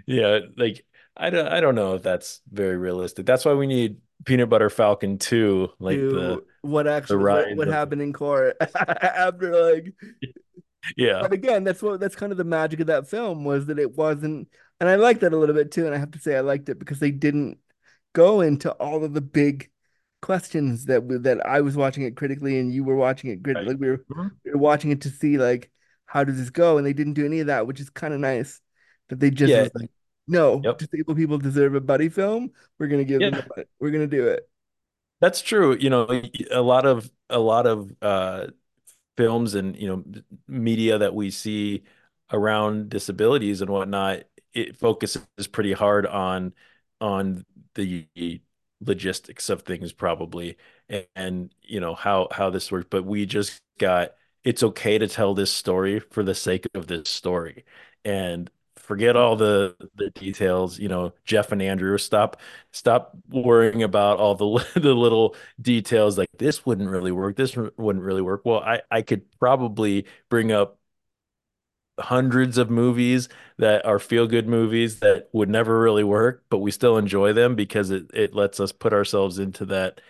[0.06, 0.84] Yeah, like
[1.16, 3.26] I don't I don't know if that's very realistic.
[3.26, 7.56] That's why we need Peanut Butter Falcon 2, like the To what the actually what
[7.56, 9.94] what happened in court after like
[10.96, 11.20] yeah.
[11.22, 13.96] But again, that's what that's kind of the magic of that film was that it
[13.96, 14.48] wasn't,
[14.80, 15.86] and I liked that a little bit too.
[15.86, 17.58] And I have to say I liked it because they didn't
[18.12, 19.70] go into all of the big
[20.22, 23.66] questions that we, that I was watching it critically and you were watching it critically.
[23.66, 23.68] Right.
[23.74, 24.30] like we were Mhm.
[24.44, 25.70] we were watching it to see like
[26.06, 28.20] how does this go, and they didn't do any of that, which is kind of
[28.20, 28.60] nice.
[29.08, 29.62] That they just Yeah.
[29.64, 29.90] was like,
[30.26, 30.78] no, Yep.
[30.78, 32.52] disabled people deserve a buddy film.
[32.78, 33.46] We're gonna give them Yeah.
[33.56, 34.48] a, we're gonna do it.
[35.20, 35.76] That's true.
[35.76, 38.48] You know, a lot of a lot of uh
[39.16, 40.04] films and you know
[40.48, 41.84] media that we see
[42.32, 44.24] around disabilities and whatnot,
[44.54, 46.54] it focuses pretty hard on
[47.00, 48.08] on the
[48.80, 50.56] logistics of things probably
[50.88, 52.86] and, and you know how how this works.
[52.90, 54.14] But we just got
[54.44, 57.64] it's okay to tell this story for the sake of this story
[58.04, 60.78] and forget all the the details.
[60.78, 62.40] You know, Jeff and Andrew, stop
[62.72, 68.04] stop worrying about all the the little details like this wouldn't really work this wouldn't
[68.04, 70.78] really work well i i could probably bring up
[71.98, 76.70] hundreds of movies that are feel good movies that would never really work but we
[76.70, 80.00] still enjoy them because it it lets us put ourselves into that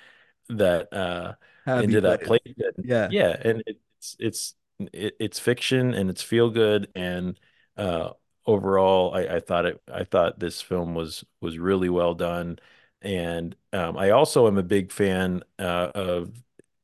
[0.49, 1.35] that uh
[1.67, 2.25] Happy into that place.
[2.25, 2.41] place
[2.83, 3.11] Yeah.
[3.11, 4.55] yeah and it's it's
[4.93, 7.39] it, it's fiction and it's feel good and
[7.77, 8.11] uh
[8.47, 12.59] overall I, I thought it I thought this film was was really well done
[13.03, 16.33] and um I also am a big fan uh of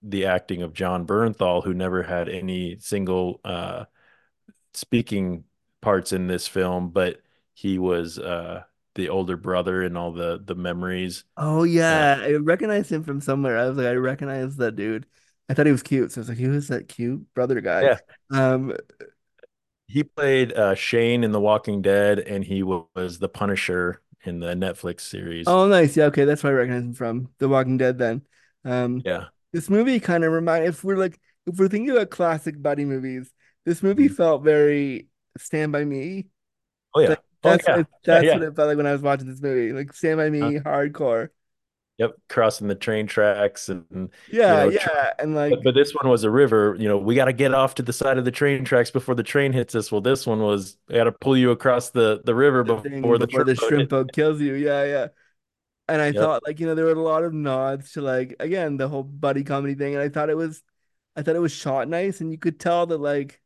[0.02, 3.84] the acting of Jon Bernthal who never had any single uh
[4.74, 5.44] speaking
[5.80, 7.20] parts in this film but
[7.54, 8.62] he was uh
[8.94, 13.20] the older brother and all the the memories Oh uh, yeah, I recognized him from
[13.20, 13.58] somewhere.
[13.58, 15.06] I was like, I recognize that dude.
[15.48, 17.90] I thought he was cute, so I was like, who is that cute brother guy?
[17.90, 17.98] yeah
[18.30, 18.74] Um,
[19.86, 24.40] He played uh, Shane in The Walking Dead, and he wa- was the Punisher in
[24.40, 25.46] the Netflix series.
[25.46, 27.98] oh nice, yeah, okay, that's where I recognize him from, The Walking Dead.
[27.98, 28.22] Then,
[28.64, 29.26] um, Yeah.
[29.52, 33.30] this movie kind of remind if we're like if we're thinking about classic buddy movies,
[33.64, 34.08] this movie Mhm.
[34.08, 35.08] felt very
[35.38, 36.26] Stand by Me.
[36.94, 37.08] Oh yeah.
[37.08, 37.78] Like Oh that's yeah.
[37.78, 38.34] what that's Yeah.
[38.34, 41.30] what it felt like when I was watching this movie, like Stand by Me, hardcore.
[41.98, 45.92] Yep, crossing the train tracks and you Yeah, know, tr- yeah, and like but this
[45.94, 46.76] one was a river.
[46.78, 49.14] You know, we got to get off to the side of the train tracks before
[49.14, 49.92] the train hits us.
[49.92, 53.28] Well, this one was got to pull you across the the river the before the
[53.28, 54.54] before the shrimp boat boat kills you.
[54.54, 55.08] Yeah, yeah.
[55.88, 56.14] And I Yep.
[56.14, 59.04] thought like, you know, there were a lot of nods to like again the whole
[59.04, 60.62] buddy comedy thing, and I thought it was
[61.16, 63.40] I thought it was shot nice, and you could tell that like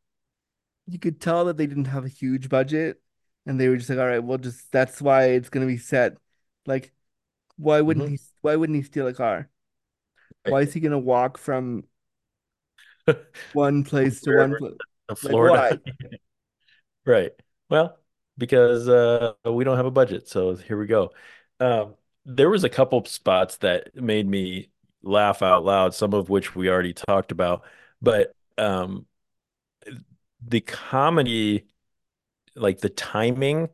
[0.91, 3.01] you could tell that they didn't have a huge budget,
[3.45, 6.17] and they were just like, all right, we'll just that's why it's gonna be set.
[6.65, 6.93] Like,
[7.57, 8.09] why wouldn't Mhm.
[8.09, 8.19] he?
[8.41, 9.49] Why wouldn't he steal a car?
[10.45, 10.55] Right.
[10.55, 11.85] Why is he gonna walk from
[13.51, 14.79] one place to one place?
[15.21, 15.39] Like, Florida.
[15.41, 15.79] why?
[17.05, 17.31] Right.
[17.69, 17.97] Well,
[18.37, 21.11] because uh we don't have a budget, so here we go.
[21.59, 21.95] Um,
[22.25, 24.71] there was a couple spots that made me
[25.01, 27.63] laugh out loud, some of which we already talked about,
[28.01, 29.05] but um
[30.45, 31.67] the comedy,
[32.55, 33.69] like the timing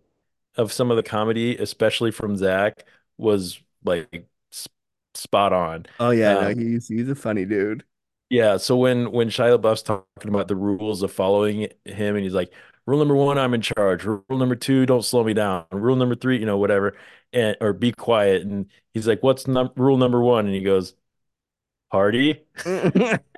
[0.58, 2.86] of some of the comedy, especially from Zach,
[3.18, 4.28] was like
[5.16, 5.86] spot on.
[6.00, 7.84] Oh yeah, no, Um, he's he's a funny dude.
[8.30, 12.34] yeah, so when when Shia LaBeouf's talking about the rules of following him, and he's
[12.34, 12.52] like,
[12.86, 14.04] rule number one, I'm in charge.
[14.04, 15.66] Rule number two, don't slow me down.
[15.72, 16.98] Rule number three, you know, whatever,
[17.34, 18.42] and or be quiet.
[18.44, 20.46] And he's like, what's num rule number one?
[20.48, 20.96] And he goes,
[21.92, 22.46] party.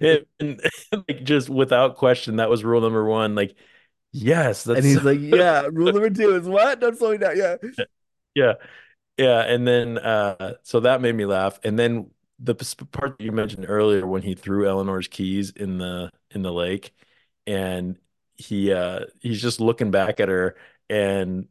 [0.00, 0.60] And, and,
[1.08, 3.34] like just without question, that was rule number one.
[3.34, 3.56] Like,
[4.12, 6.80] yes, And he's like, yeah, rule number two is what?
[6.80, 7.36] Don't slow me down.
[7.36, 7.56] Yeah.
[8.34, 8.52] yeah.
[9.18, 11.58] Yeah, and then uh so that made me laugh.
[11.64, 12.54] And then the
[12.92, 16.92] part that you mentioned earlier when he threw Eleanor's keys in the in the lake
[17.46, 17.96] and
[18.34, 20.56] he uh he's just looking back at her
[20.90, 21.48] and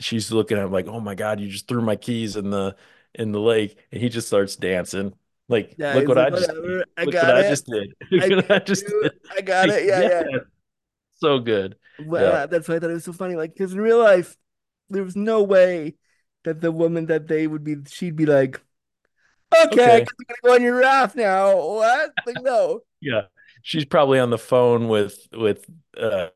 [0.00, 2.76] she's looking at him like, "Oh my God, you just threw my keys in the
[3.14, 5.14] in the lake." And he just starts dancing.
[5.48, 6.84] Like, Yeah, look what like, I just whatever, did.
[6.96, 7.42] I Look got what I it.
[7.42, 7.94] just did.
[8.18, 9.12] I what I just did.
[9.36, 9.84] I got it.
[9.86, 10.22] Yeah, yeah.
[10.30, 10.40] yes.
[11.16, 11.76] So good.
[11.98, 12.46] Well, Yeah.
[12.46, 13.36] that's why I thought it was so funny.
[13.36, 14.36] Like, because in real life,
[14.90, 15.96] there was no way
[16.44, 18.60] that the woman that they would be, she'd be like,
[19.54, 20.06] okay, Okay.
[20.08, 21.56] I'm gonna go on your raft now.
[21.56, 22.12] What?
[22.26, 22.80] Like, no.
[23.00, 23.22] Yeah.
[23.62, 25.66] She's probably on the phone with with
[25.96, 26.28] uh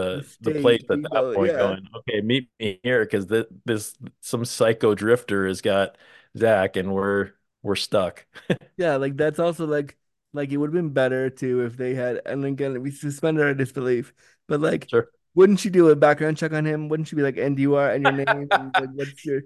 [0.00, 1.58] The the the place at that point yeah.
[1.58, 5.96] going, okay, meet me here because this this some psycho drifter has got
[6.36, 8.26] Zach and we're we're stuck.
[8.76, 9.96] Yeah, like that's also like,
[10.32, 13.54] like it would have been better too if they had, and again, we suspended our
[13.54, 14.12] disbelief,
[14.48, 15.08] but like, Sure.
[15.34, 16.88] wouldn't she do a background check on him?
[16.88, 19.42] Wouldn't she be like, and you are, and your name, and like, what's your,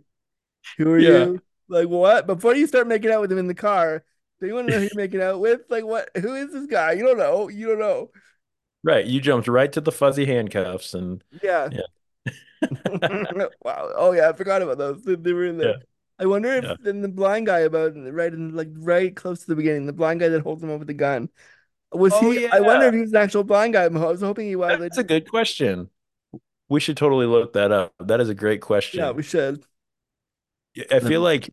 [0.78, 1.28] who are Yeah.
[1.34, 1.42] you?
[1.68, 2.26] Like, what?
[2.26, 4.04] Before you start making out with him in the car,
[4.40, 5.62] do you want to know who you're making out with?
[5.70, 6.10] Like, what?
[6.18, 6.92] Who is this guy?
[6.94, 7.48] You don't know.
[7.48, 8.10] You don't know.
[8.82, 9.04] Right.
[9.06, 11.70] You jumped right to the fuzzy handcuffs and Yeah.
[11.70, 11.82] yeah.
[13.62, 13.92] Wow.
[13.96, 15.02] Oh yeah, I forgot about those.
[15.04, 15.74] They, they were in there.
[15.74, 15.86] Yeah.
[16.18, 16.74] I wonder if Yeah.
[16.80, 20.20] then the blind guy about right in like right close to the beginning, the blind
[20.20, 21.28] guy that holds him up with the gun.
[21.92, 22.46] Was Oh, he?
[22.46, 23.84] I wonder if he was an actual blind guy.
[23.84, 24.78] I was hoping he was.
[24.80, 25.90] That's a good question.
[26.68, 27.94] We should totally look that up.
[28.00, 29.00] That is a great question.
[29.00, 29.64] Yeah, we should.
[30.90, 31.50] I feel like,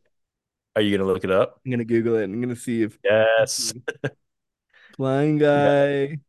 [0.75, 1.61] are you gonna look it up?
[1.65, 2.25] I'm gonna Google it.
[2.25, 3.73] I'm gonna see if Yes.
[4.97, 5.73] blind Yeah.
[6.09, 6.19] guy,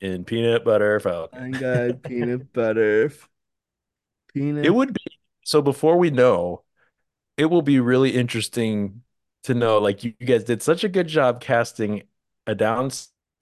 [0.00, 1.38] In peanut butter falcon.
[1.38, 3.10] blind guy, peanut butter,
[4.32, 4.64] peanut.
[4.66, 5.00] It would be
[5.44, 6.62] so before we know,
[7.38, 9.02] it will be really interesting
[9.44, 9.78] to know.
[9.80, 12.04] Like you guys did such a good job casting
[12.46, 12.90] a Down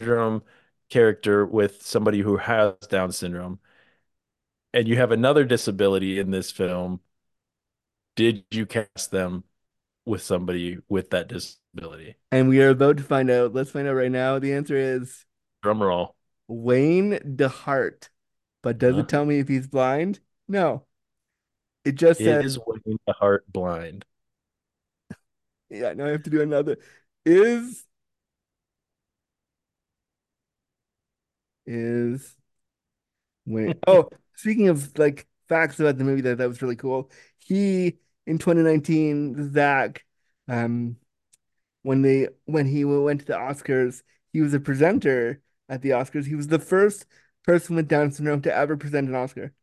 [0.01, 0.45] syndrome
[0.91, 3.61] character with somebody who has Down syndrome,
[4.73, 7.01] and you have another disability in this film.
[8.17, 9.45] Did you cast them
[10.07, 12.17] with somebody with that disability?
[12.31, 13.55] And we are about to find out.
[13.55, 14.39] Let's find out right now.
[14.39, 15.25] The answer is
[15.63, 16.15] Drum roll.
[16.49, 18.09] Wayne DeHart.
[18.63, 19.03] But does Huh?
[19.03, 20.21] it tell me if he's blind?
[20.49, 20.86] No.
[21.87, 24.05] It just says, Is Wayne DeHart blind?
[25.71, 26.79] yeah, now I have to do another.
[27.25, 27.85] Is
[31.67, 32.37] is
[33.47, 33.79] Wayne.
[33.87, 37.11] Oh, speaking of like facts about the movie that that was really cool.
[37.39, 40.05] He in 2019, Zach,
[40.49, 40.97] um,
[41.83, 44.03] when they when he went to the Oscars,
[44.33, 46.27] he was a presenter at the Oscars.
[46.27, 47.07] He was the first
[47.45, 49.55] person with Down syndrome to ever present an Oscar.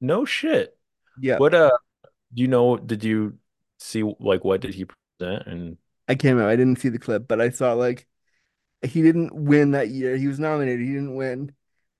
[0.00, 0.76] No shit.
[1.20, 1.38] Yeah.
[1.38, 1.70] What uh
[2.34, 3.38] do you know did you
[3.78, 5.76] see like what did he present and
[6.08, 6.48] I came out.
[6.48, 8.06] I didn't see the clip, but I saw like
[8.82, 10.16] he didn't win that year.
[10.16, 10.80] He was nominated.
[10.80, 11.54] He didn't win,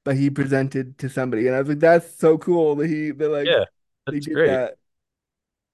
[0.04, 3.28] but he presented to somebody, and I was like, "That's so cool that he that
[3.30, 3.64] like yeah,
[4.06, 4.48] that's did great.
[4.50, 4.76] that."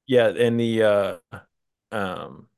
[0.07, 1.19] Yeah, and the uh
[1.93, 2.49] um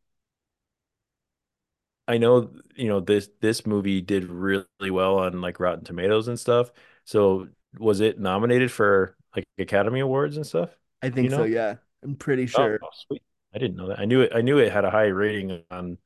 [2.07, 6.41] I know you know this this movie did really well on like Rotten Tomatoes and
[6.41, 6.73] stuff.
[7.05, 7.49] So
[7.79, 10.71] was it nominated for like Academy Awards and stuff?
[11.03, 11.45] I think you so.
[11.45, 12.81] Yeah, I'm pretty Oh, sure.
[12.93, 13.23] sweet.
[13.55, 13.99] I didn't know that.
[13.99, 15.99] I knew it I knew it had a high rating on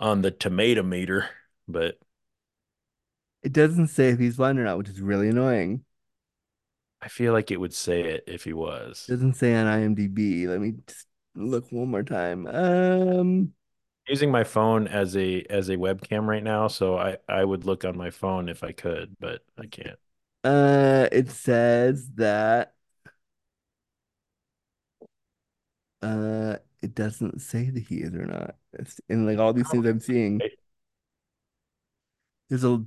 [0.00, 1.28] on the tomato meter,
[1.68, 1.98] but
[3.42, 5.84] It doesn't say if he's blind or not, which is really annoying.
[7.00, 9.08] I feel like it would say it if he was.
[9.08, 10.46] It doesn't say on IMDb.
[10.48, 12.46] Let me just look one more time.
[12.46, 13.54] Um,
[14.08, 17.84] using my phone as a as a webcam right now, so I I would look
[17.84, 19.98] on my phone if I could, but I can't.
[20.46, 22.74] Uh, it says that
[26.02, 28.54] uh, it doesn't say that he is or not.
[28.74, 30.40] It's in like all these things I'm seeing.
[32.48, 32.84] There's a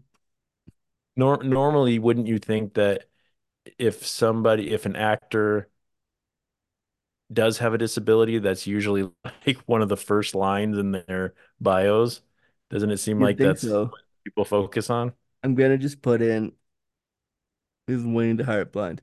[1.18, 3.10] Nor normally, wouldn't you think that
[3.78, 5.68] if somebody, if an actor
[7.32, 9.10] does have a disability, that's usually
[9.46, 12.22] like one of the first lines in their bios?
[12.70, 13.86] Doesn't it seem You'd like that's so.
[13.88, 15.12] what people focus on?
[15.44, 16.54] I'm gonna just put in
[17.92, 19.02] is Wayne DeHart blind.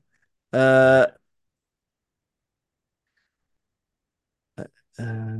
[0.53, 1.07] Uh,
[4.99, 5.37] uh,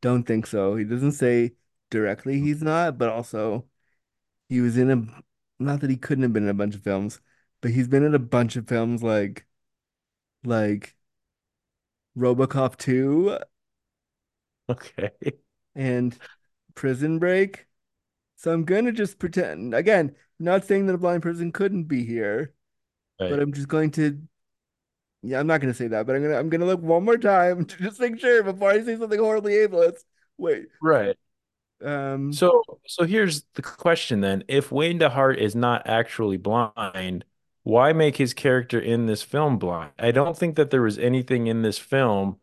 [0.00, 0.76] don't think so.
[0.76, 1.52] He doesn't say
[1.90, 3.66] directly he's not, but also
[4.50, 5.22] he was in a
[5.62, 7.20] not that he couldn't have been in a bunch of films,
[7.62, 9.46] but he's been in a bunch of films like
[10.44, 10.96] like
[12.16, 13.38] RoboCop 2
[14.68, 15.10] Okay.
[15.74, 16.18] and
[16.74, 17.66] Prison Break.
[18.36, 22.54] So I'm gonna just pretend again, not saying that a blind person couldn't be here,
[23.28, 24.20] but I'm just going to
[25.22, 27.64] yeah, I'm not gonna say that, but I'm gonna I'm gonna look one more time
[27.66, 30.04] to just make sure before I say something horribly ableist.
[30.38, 30.66] Wait.
[30.80, 31.16] Right.
[31.82, 34.44] Um So so here's the question then.
[34.48, 37.24] If Wayne DeHart is not actually blind,
[37.64, 39.92] why make his character in this film blind?
[39.98, 42.38] I don't think that there was anything in this film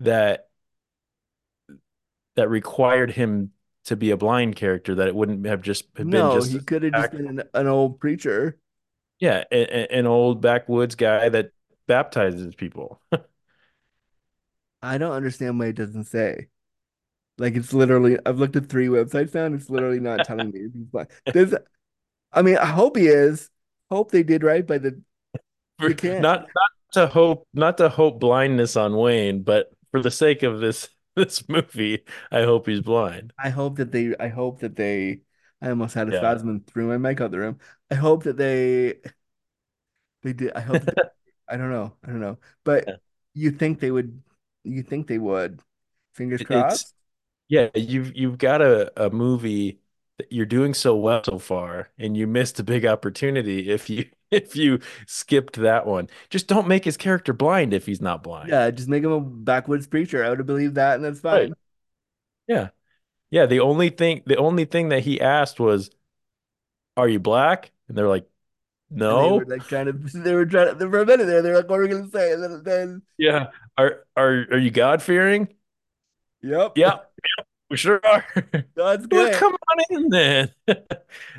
[0.00, 0.48] that
[2.36, 3.52] that required him
[3.86, 6.82] to be a blind character that it wouldn't have just been no, just he could
[6.82, 8.58] have just been an, an old preacher.
[9.20, 11.50] yeah, a, a- an old backwoods guy that
[11.86, 13.00] baptizes people.
[14.82, 16.48] I don't understand why it doesn't say.
[17.38, 20.60] Like it's literally I've looked at three websites now and it's literally not telling me
[20.60, 21.08] he's blind.
[21.32, 21.54] There's
[22.32, 23.50] I mean, I hope he is.
[23.90, 25.00] Hope they did right by the
[25.80, 30.60] Not not to hope not to hope blindness on Wayne, but for the sake of
[30.60, 33.32] this this movie, I hope he's blind.
[33.38, 35.22] I hope that they I hope that they
[35.62, 36.14] I almost had a Yeah.
[36.14, 37.58] spasm and threw my mic out the room.
[37.90, 39.00] I hope that they
[40.22, 40.96] they did I hope they-
[41.48, 41.96] I don't know.
[42.04, 42.38] I don't know.
[42.64, 42.94] But
[43.34, 44.22] you think they would
[44.64, 45.62] you think they would.
[46.14, 46.84] Fingers crossed.
[46.84, 46.94] It's
[47.48, 49.80] yeah, you've you've got a, a movie
[50.30, 54.54] you're doing so well so far, and you missed a big opportunity if you if
[54.56, 56.08] you skipped that one.
[56.30, 58.48] Just don't make his character blind if he's not blind.
[58.48, 60.24] Yeah, just make him a backwoods preacher.
[60.24, 61.50] I would have believed that and that's Right.
[61.50, 61.54] fine.
[62.48, 62.70] Yeah.
[63.30, 65.90] Yeah, the only thing the only thing that he asked was,
[66.96, 68.28] "Are you black?" And they're like,
[69.08, 71.42] And they "No." were like trying to they were trying to for a minute there,
[71.42, 72.32] they were like, what are we gonna say?
[72.32, 73.50] And then, then Yeah.
[73.76, 75.54] Are are are you God-fearing?
[76.42, 76.74] yep.
[76.74, 77.00] Yeah.
[77.70, 78.26] We sure are.
[78.76, 80.50] God's Well, come on in then.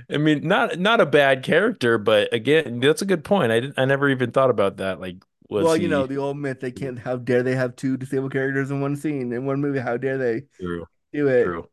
[0.10, 3.52] I mean, not not a bad character, but again, that's a good point.
[3.52, 4.99] I didn't, I never even thought about that.
[5.02, 5.18] Like,
[5.49, 7.98] was well, he you know, the old myth they can't how dare they have two
[7.98, 10.86] disabled characters in one scene, in one movie, how dare they true?
[11.14, 11.44] do it?
[11.44, 11.70] True.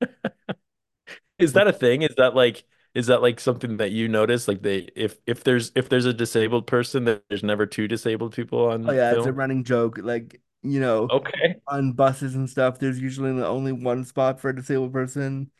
[1.38, 2.02] Is that a thing?
[2.02, 2.64] Is that like
[2.94, 4.48] is that like something that you notice?
[4.48, 8.34] Like they if if there's if there's a disabled person, that there's never two disabled
[8.34, 9.98] people on Oh yeah, it's a running joke.
[9.98, 11.60] Like, you know, Okay.
[11.66, 15.50] on buses and stuff, there's usually only one spot for a disabled person.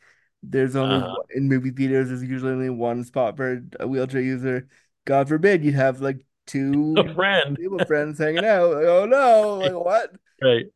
[0.43, 1.23] There's only Uh-huh.
[1.31, 4.67] in movie theaters, there's usually only one spot for a wheelchair user.
[5.05, 7.57] God forbid you'd have like two A friend.
[7.57, 8.71] disabled friends hanging out.
[8.73, 10.15] Like, oh no, like what?
[10.41, 10.67] Right.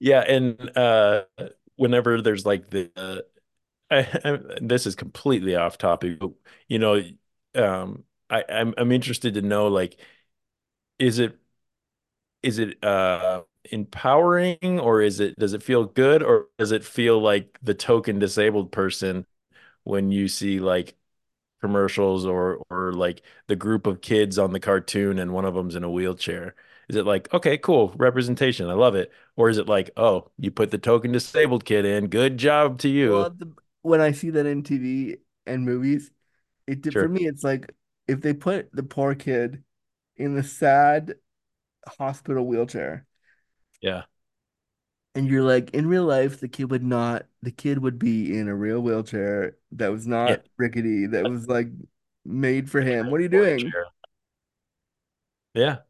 [0.00, 1.24] Yeah, and uh
[1.76, 3.20] whenever there's like the uh,
[3.90, 6.32] I, I this is completely off topic, but
[6.68, 7.02] you know,
[7.56, 9.98] um I I'm I'm interested to know like
[10.98, 11.38] is it
[12.44, 13.42] is it uh
[13.72, 18.18] empowering or is it does it feel good or does it feel like the token
[18.18, 19.26] disabled person
[19.84, 20.96] when you see like
[21.60, 25.74] commercials or or like the group of kids on the cartoon and one of them's
[25.76, 26.54] in a wheelchair?
[26.88, 29.12] Is it like, okay, cool, representation, I love it?
[29.36, 32.88] Or is it like, oh, you put the token disabled kid in, good job to
[32.88, 33.26] you.
[33.26, 33.52] Well, the,
[33.82, 35.16] when I see that in TV
[35.46, 36.10] and movies,
[36.66, 37.74] it did- for me, it's like
[38.08, 39.64] if they put the poor kid
[40.16, 41.16] in the sad
[41.98, 43.06] hospital wheelchair,
[43.80, 44.04] Yeah.
[45.14, 48.48] and you're like, in real life, the kid would not, the kid would be in
[48.48, 50.42] a real wheelchair that was not Yeah.
[50.58, 51.68] rickety, that was like
[52.24, 53.10] made for him.
[53.10, 53.76] What are you doing?
[55.54, 55.82] Yeah.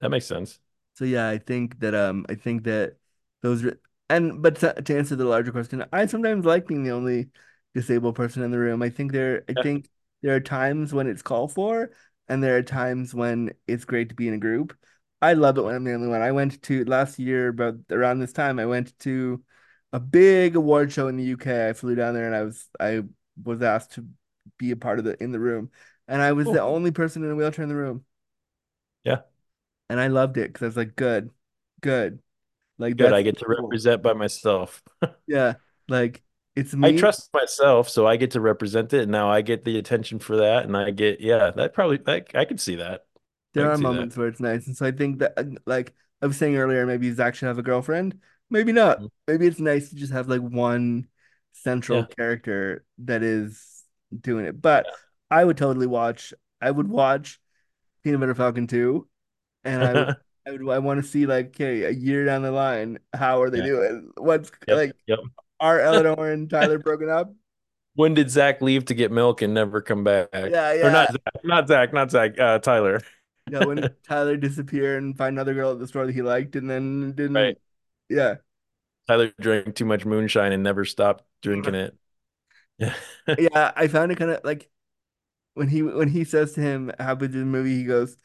[0.00, 0.60] That makes sense.
[0.94, 2.96] So yeah, I think that um I think that
[3.42, 3.80] those are
[4.10, 7.30] and but to, to answer the larger question, I sometimes like being the only
[7.74, 8.82] disabled person in the room.
[8.82, 9.62] I think there I Yeah.
[9.62, 9.88] think
[10.22, 11.90] there are times when it's called for
[12.28, 14.76] and there are times when it's great to be in a group.
[15.22, 16.22] I love it when I'm the only one.
[16.22, 19.42] I went to last year about around this time I went to
[19.92, 21.68] a big award show in the UK.
[21.68, 23.02] I flew down there and I was I
[23.42, 24.06] was asked to
[24.58, 25.70] be a part of the in the room
[26.08, 28.04] and I was the only person in a wheelchair in the room
[29.04, 29.22] Yeah.
[29.88, 31.30] and I loved it because I was like, good.
[31.80, 32.20] good.
[32.78, 33.78] Like Good, I get to cool.
[33.78, 34.82] represent by myself.
[35.26, 35.54] Yeah,
[35.88, 36.22] like
[36.56, 39.78] it's I trust myself, so I get to represent it, and now I get the
[39.78, 43.06] attention for that, and I get yeah, that probably that I could see that.
[43.54, 44.08] There are see that.
[44.08, 46.86] moments where it's nice, and so I think that, uh, like I was saying earlier,
[46.86, 48.20] maybe Zach should have a girlfriend.
[48.50, 49.04] Maybe not.
[49.04, 49.10] Mhm.
[49.28, 51.06] Maybe it's nice to just have like one
[51.52, 52.06] central Yeah.
[52.06, 53.84] character that is
[54.20, 54.60] doing it.
[54.60, 54.92] But
[55.30, 56.34] I would totally watch.
[56.60, 57.40] I would watch
[58.04, 59.08] Peanut Butter Falcon 2,
[59.64, 60.14] and I would,
[60.46, 63.50] I would, I want to see like, okay, a year down the line, how are
[63.50, 63.62] they Yeah.
[63.62, 64.10] doing?
[64.18, 65.18] What's Yep, like, yep.
[65.64, 67.34] Are Eleanor and Tyler broken up?
[67.94, 70.28] When did Zach leave to get milk and never come back?
[70.42, 70.90] Yeah, Or yeah.
[70.90, 73.00] not Zach, not Zach, not Zach, uh, Tyler.
[73.46, 76.56] Yeah, when did Tyler disappear and find another girl at the store that he liked,
[76.56, 77.42] and then didn't.
[77.42, 77.58] Right.
[78.08, 78.36] Yeah.
[79.06, 81.96] Tyler drank too much moonshine and never stopped drinking it.
[82.78, 82.94] Yeah.
[83.38, 84.68] yeah, I found it kind of like
[85.54, 88.16] when he when he says to him how is the movie, he goes,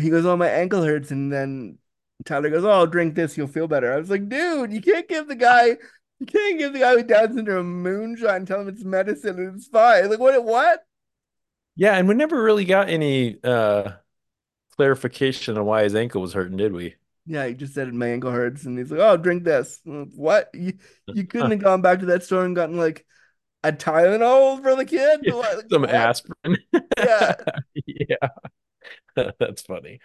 [0.00, 1.78] he goes, "Oh, my ankle hurts," and then
[2.26, 5.28] Tyler goes, "Oh, drink this, you'll feel better." I was like, dude, you can't give
[5.28, 5.78] the guy,
[6.20, 9.56] you can't give the guy with Down syndrome moonshine, and tell him it's medicine and
[9.56, 10.08] it's fine.
[10.10, 10.42] Like, what?
[10.44, 10.84] What?
[11.74, 13.92] Yeah, and we never really got any uh
[14.76, 16.96] clarification on why his ankle was hurting, did we?
[17.26, 20.50] Yeah, he just said my ankle hurts, and he's like, "Oh, drink this." Like, What?
[20.54, 20.74] You
[21.08, 23.04] you couldn't have gone back to that store and gotten like
[23.64, 25.22] a Tylenol for the kid?
[25.34, 25.90] Like, Some what?
[25.90, 26.56] aspirin.
[26.98, 27.34] Yeah.
[27.86, 28.28] Yeah.
[29.38, 30.00] That's funny.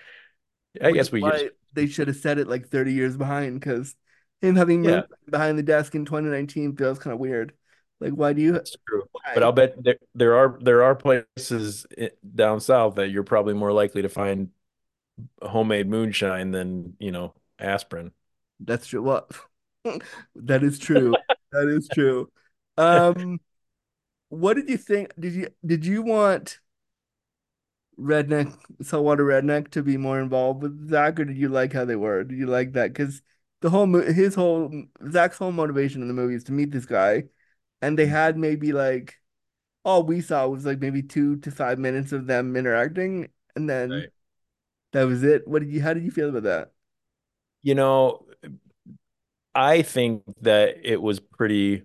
[0.81, 3.95] I guess we just they should have said it like 30 years behind because
[4.41, 5.03] him having Yeah.
[5.29, 7.53] behind the desk in 2019 feels kind of weird.
[7.99, 8.53] Like, why do you?
[8.53, 9.03] That's true.
[9.33, 11.85] But I'll bet there, there are there are places
[12.35, 14.49] down south that you're probably more likely to find
[15.41, 18.11] homemade moonshine than, you know, aspirin.
[18.59, 19.01] That's true.
[19.01, 19.27] Well,
[20.35, 21.15] that is true.
[21.51, 22.29] that is true.
[22.77, 23.39] Um,
[24.29, 25.11] what did you think?
[25.19, 26.59] Did you did you want
[27.99, 31.95] redneck saltwater redneck to be more involved with Zach, or did you like how they
[31.95, 32.23] were?
[32.23, 32.89] Did you like that?
[32.93, 33.21] Because
[33.61, 34.71] the whole mo- his whole
[35.11, 37.25] Zach's whole motivation in the movie is to meet this guy,
[37.81, 38.13] and they mm-hmm.
[38.13, 39.17] had maybe like
[39.85, 43.89] all we saw was like maybe two to five minutes of them interacting, and then
[43.89, 44.09] Right.
[44.93, 45.47] that was it.
[45.47, 45.81] What did you?
[45.81, 46.71] How did you feel about that?
[47.63, 48.25] You know,
[49.53, 51.83] I think that it was pretty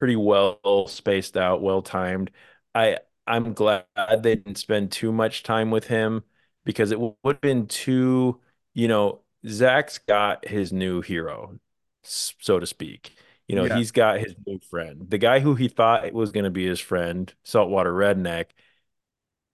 [0.00, 2.30] pretty well spaced out, well timed.
[2.74, 3.86] I I'm glad
[4.20, 6.24] they didn't spend too much time with him
[6.64, 8.40] because it would have been too,
[8.74, 11.58] you know, Zach's got his new hero,
[12.02, 13.14] so to speak.
[13.48, 13.76] You know, Yeah.
[13.76, 15.08] he's got his new friend.
[15.10, 18.46] The guy who he thought was going to be his friend, Saltwater Redneck,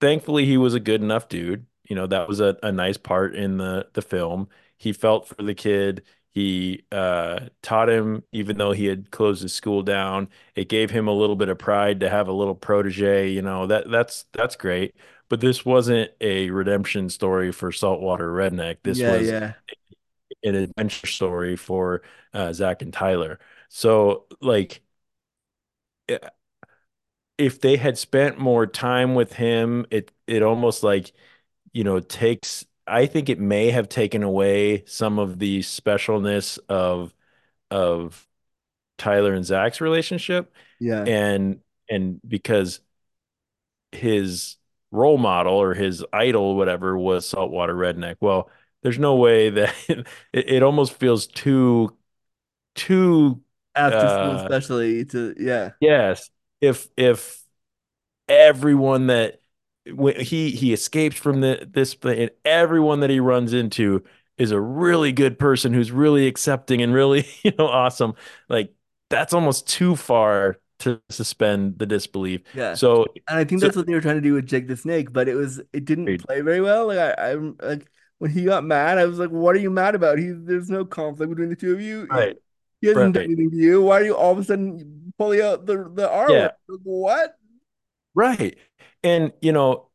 [0.01, 1.67] thankfully he was a good enough dude.
[1.89, 4.49] You know, that was a, a nice part in the the film.
[4.79, 6.03] He felt for the kid.
[6.33, 10.29] He uh, taught him, even though he had closed his school down.
[10.55, 13.31] It gave him a little bit of pride to have a little protege.
[13.31, 14.95] You know that that's that's great.
[15.29, 18.79] But this wasn't a redemption story for Saltwater Redneck.
[18.83, 19.53] This yeah, was yeah,
[20.45, 23.39] an adventure story for uh, Zach and Tyler.
[23.69, 24.83] So, like,
[27.39, 31.13] if they had spent more time with him, it it almost like,
[31.73, 32.65] you know, takes.
[32.87, 37.15] I think it may have taken away some of the specialness of
[37.71, 38.27] of
[38.99, 41.03] Tyler and Zach's relationship, yeah.
[41.05, 42.81] and and because
[43.93, 44.57] his
[44.91, 48.17] role model or his idol, whatever, was Saltwater Redneck.
[48.21, 48.51] Well,
[48.83, 51.97] there's no way that it, it almost feels too
[52.75, 53.43] too
[53.77, 56.31] After school, uh, especially to yeah, Yes.
[56.61, 57.43] If if
[58.29, 59.43] everyone that
[59.93, 64.05] when he he escapes from the this thing and everyone that he runs into
[64.39, 68.15] is a really good person who's really accepting and really, you know, awesome.
[68.49, 68.75] Like
[69.11, 72.43] that's almost too far to suspend the disbelief.
[72.55, 72.75] yeah.
[72.75, 74.77] So And I think so- that's what they were trying to do with Jake the
[74.77, 76.87] Snake, but it was it didn't play very well.
[76.89, 77.89] Like I, I'm like
[78.19, 80.19] when he got mad, I was like, "What are you mad about?
[80.19, 82.07] He there's no conflict between the two of you.
[82.07, 82.37] Right.
[82.81, 83.83] He hasn't done anything to you.
[83.83, 86.51] Why are you all of a sudden pulling out the the R Yeah.
[86.69, 87.37] Like, what?
[88.15, 88.57] Right.
[89.03, 89.89] And you know,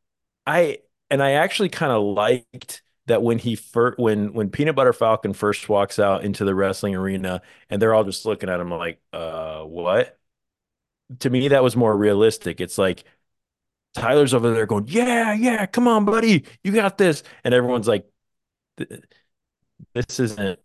[0.46, 0.78] I
[1.10, 5.32] and I actually kind of liked that when he first when when Peanut Butter Falcon
[5.32, 9.00] first walks out into the wrestling arena and they're all just looking at him like,
[9.12, 10.18] uh, what?
[11.20, 12.60] To me, that was more realistic.
[12.60, 13.04] It's like
[13.94, 17.22] Tyler's over there going, Yeah, yeah, come on, buddy, you got this.
[17.44, 18.08] And everyone's like,
[19.94, 20.58] this isn't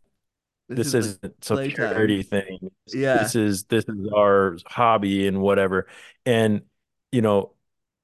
[0.69, 2.71] this is isn't some charity thing.
[2.87, 3.19] Yeah.
[3.19, 5.87] This is this is our hobby and whatever.
[6.25, 6.61] And
[7.11, 7.53] you know,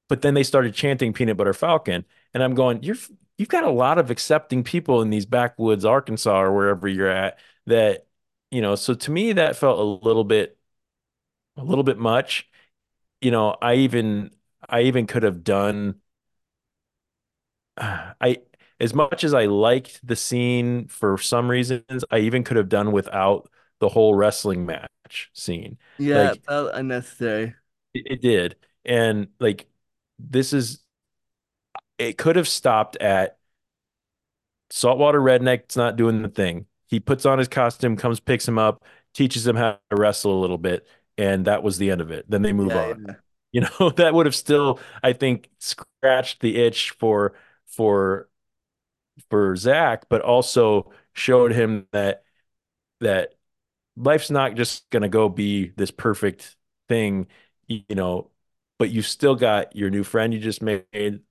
[0.09, 2.95] but then they started chanting Peanut Butter Falcon, and I'm going, you're
[3.37, 7.39] you've got a lot of accepting people in these backwoods, Arkansas or wherever you're at.
[7.67, 8.07] That
[8.51, 10.57] you know, so to me that felt a little bit,
[11.57, 12.49] a little bit much.
[13.21, 14.31] You know, I even
[14.69, 16.01] I even could have done.
[17.77, 18.37] I
[18.79, 22.91] as much as I liked the scene for some reasons, I even could have done
[22.91, 23.49] without
[23.79, 25.77] the whole wrestling match scene.
[25.97, 27.55] Yeah, Like felt unnecessary.
[27.93, 28.55] it, it did.
[28.85, 29.67] And like
[30.19, 30.83] this is
[31.97, 33.37] it could have stopped at
[34.69, 36.65] saltwater redneck's not doing the thing.
[36.87, 40.41] He puts on his costume, comes, picks him up, teaches him how to wrestle a
[40.41, 40.87] little bit,
[41.17, 42.25] and that was the end of it.
[42.29, 42.95] Then they move Yeah, on.
[43.07, 43.15] yeah.
[43.51, 47.33] You know, that would have still, I think, scratched the itch for
[47.67, 48.29] for
[49.29, 52.23] for Zach, but also showed him that
[53.01, 53.35] that
[53.97, 56.57] life's not just gonna go be this perfect
[56.89, 57.27] thing,
[57.67, 58.31] you know,
[58.79, 60.85] but you still got your new friend you just made,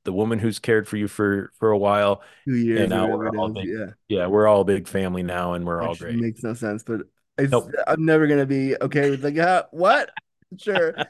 [0.04, 3.30] the woman who's cared for you for for a while, Two years and now we're
[3.36, 3.70] all big.
[3.78, 3.94] Yeah.
[4.08, 6.20] yeah, we're all a big family now, and we're all great.
[6.20, 7.02] makes no sense, but
[7.38, 7.70] Nope.
[7.86, 10.10] I'm never gonna be okay with like, yeah, what?
[10.58, 10.94] Sure.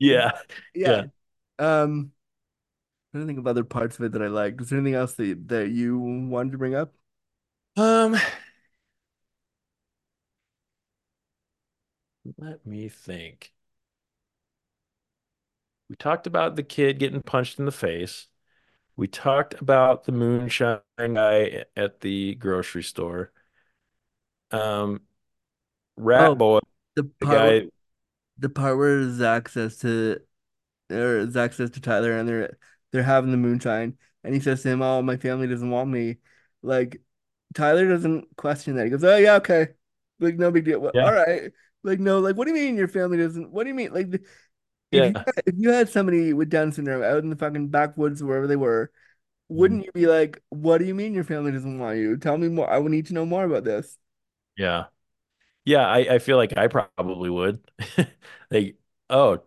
[0.00, 0.30] Yeah,
[0.74, 1.06] Yeah.
[1.58, 2.12] Um,
[3.14, 4.60] I don't think of other parts of it that I liked.
[4.60, 6.94] Is there anything else that that you wanted to bring up?
[7.76, 8.16] Um,
[12.38, 13.52] let me think.
[15.88, 18.28] We talked about the kid getting punched in the face.
[18.96, 23.32] We talked about the moonshine guy at the grocery store.
[24.50, 25.00] Um,
[25.98, 26.60] Rat Oh, Boy,
[26.96, 27.62] the the part where,
[28.38, 30.20] the part where Zach says to
[30.90, 32.58] or Zach says to Tyler and they're
[32.92, 36.18] they're having the moonshine and he says to him, Oh, my family doesn't want me.
[36.62, 37.02] Like
[37.54, 38.84] Tyler doesn't question that.
[38.86, 39.68] He goes, Oh yeah, okay.
[40.20, 40.80] Like no big deal.
[40.80, 41.52] Well, yeah, all right.
[41.84, 43.92] Like no, like what do you mean your family doesn't what do you mean?
[43.94, 44.24] Like the-
[44.92, 47.68] if you yeah, had, if you had somebody with Down syndrome out in the fucking
[47.68, 48.90] backwoods wherever they were,
[49.56, 52.16] mhm, wouldn't you be like, What do you mean your family doesn't want you?
[52.18, 52.70] Tell me more.
[52.70, 53.98] I would need to know more about this.
[54.56, 54.86] yeah,
[55.68, 55.86] yeah.
[55.86, 57.60] I, I feel like I probably would.
[58.50, 58.76] Like,
[59.10, 59.42] oh,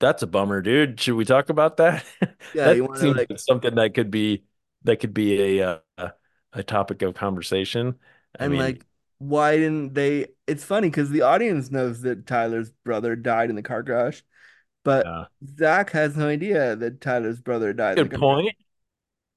[0.00, 1.00] that's a bummer, dude.
[1.00, 2.04] Should we talk about that?
[2.52, 4.44] Yeah, you That seems like like something that could be
[4.84, 6.10] that could be a uh,
[6.54, 7.98] a topic of conversation.
[8.38, 8.86] I And mean, like,
[9.18, 10.26] why didn't they?
[10.46, 14.22] It's funny because the audience knows that Tyler's brother died in the car crash,
[14.84, 15.24] but uh,
[15.58, 18.38] Zach has no idea that Tyler's brother died in the good car crash.
[18.38, 18.54] point.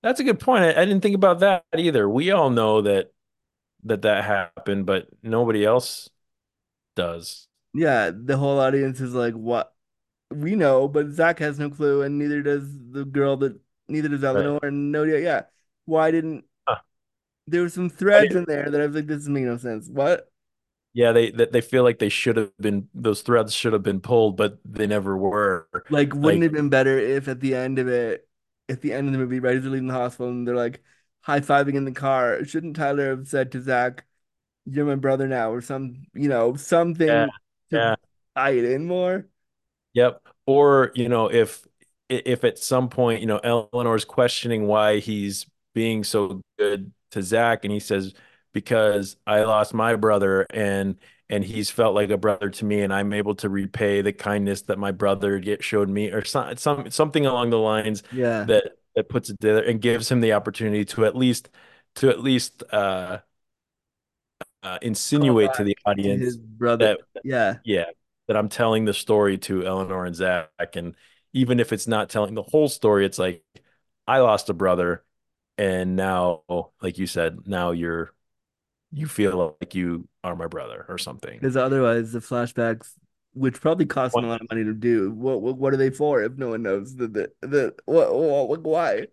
[0.03, 0.63] That's a good point.
[0.65, 2.09] I, I didn't think about that either.
[2.09, 3.11] We all know that
[3.83, 6.09] that that happened, but nobody else
[6.95, 7.47] does.
[7.73, 9.73] Yeah, the whole audience is like, what?
[10.31, 14.23] We know, but Zach has no clue, and neither does the girl that, neither does
[14.31, 14.51] Right.
[14.51, 15.43] Eleanor, and no, yeah, yeah.
[15.85, 16.81] Why didn't Huh.
[17.47, 19.87] there were some threads in there that I was like, this doesn't make no sense.
[19.89, 20.31] What?
[20.93, 24.01] Yeah, they that they feel like they should have been those threads should have been
[24.01, 25.67] pulled, but they never were.
[25.89, 28.27] Like, wouldn't Like, it have been better if at the end of it,
[28.69, 30.83] at the end of the movie, right as they're leaving the hospital and they're like
[31.21, 34.05] high-fiving in the car, shouldn't Tyler have said to Zach,
[34.65, 36.55] "You're my brother now," or some, you know,
[37.07, 37.31] yeah, something
[37.71, 37.95] to yeah.
[38.35, 39.27] tie it in more?
[39.93, 40.27] Yep.
[40.45, 41.65] Or, you know, if
[42.09, 47.63] if at some point, you know, Eleanor's questioning why he's being so good to Zach,
[47.65, 48.13] and he says,
[48.53, 50.97] because I lost my brother and
[51.29, 54.63] and he's felt like a brother to me, and I'm able to repay the kindness
[54.63, 58.77] that my brother get showed me, or some, some something along the lines Yeah, that
[58.95, 61.49] that puts it together and gives him the opportunity to at least
[61.95, 63.19] to at least uh,
[64.63, 66.97] uh insinuate to the to his audience brother.
[67.13, 67.85] that Yeah, yeah,
[68.27, 70.75] that I'm telling the story to Eleanor and Zach.
[70.75, 70.95] And
[71.33, 73.43] even if it's not telling the whole story, it's like,
[74.07, 75.03] I lost a brother.
[75.57, 76.43] And now,
[76.81, 78.13] like you said, now you're,
[78.91, 81.33] you feel like you are my brother or something.
[81.33, 82.93] because otherwise the flashbacks,
[83.33, 85.89] which probably cost them a lot of money to do, what what, what are they
[85.89, 89.07] for if no one knows the the, the what, what, why?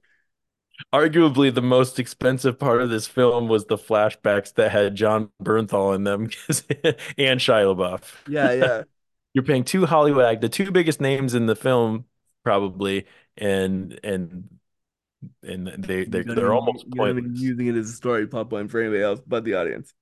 [0.92, 5.94] Arguably, the most expensive part of this film was the flashbacks that had Jon Bernthal
[5.94, 6.24] in them
[7.18, 8.02] and Shia LaBeouf.
[8.26, 8.82] Yeah, yeah.
[9.34, 12.06] You're paying two Hollywood act, the two biggest names in the film,
[12.44, 14.48] probably, and and
[15.42, 17.38] and they they You're they're almost you're gonna be pointless.
[17.38, 19.94] using it as a story plot point for anybody else but the audience.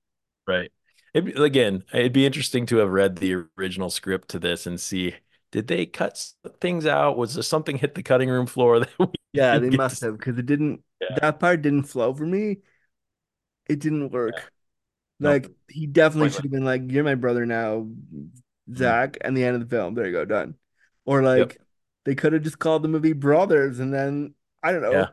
[0.47, 0.71] Right.
[1.17, 5.15] It'd again, it'd be interesting to have read the original script to this and see
[5.51, 6.23] did they cut
[6.59, 7.17] things out?
[7.17, 10.17] Was there something hit the cutting room floor that we Yeah, they must to have
[10.17, 10.83] because it didn't.
[11.01, 11.17] Yeah.
[11.21, 12.57] That part didn't flow for me.
[13.67, 14.51] It didn't work.
[15.19, 15.43] Nope.
[15.43, 18.75] Like he definitely should have been like, "You're my brother now, mm-hmm.
[18.75, 19.95] Zach," and the end of the film.
[19.95, 20.55] There you go, done.
[21.05, 21.39] Or Yep.
[21.39, 21.61] like
[22.05, 25.07] they could have just called the movie Brothers, and then I don't know, Yeah.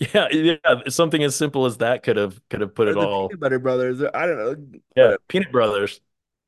[0.00, 0.28] Yeah.
[0.32, 0.56] Yeah.
[0.88, 3.28] Something as simple as that could have could have put or it all.
[3.28, 4.80] Peanut Butter Brothers, I don't know.
[4.96, 5.02] Yeah.
[5.04, 5.18] Whatever.
[5.28, 6.00] Peanut Brothers.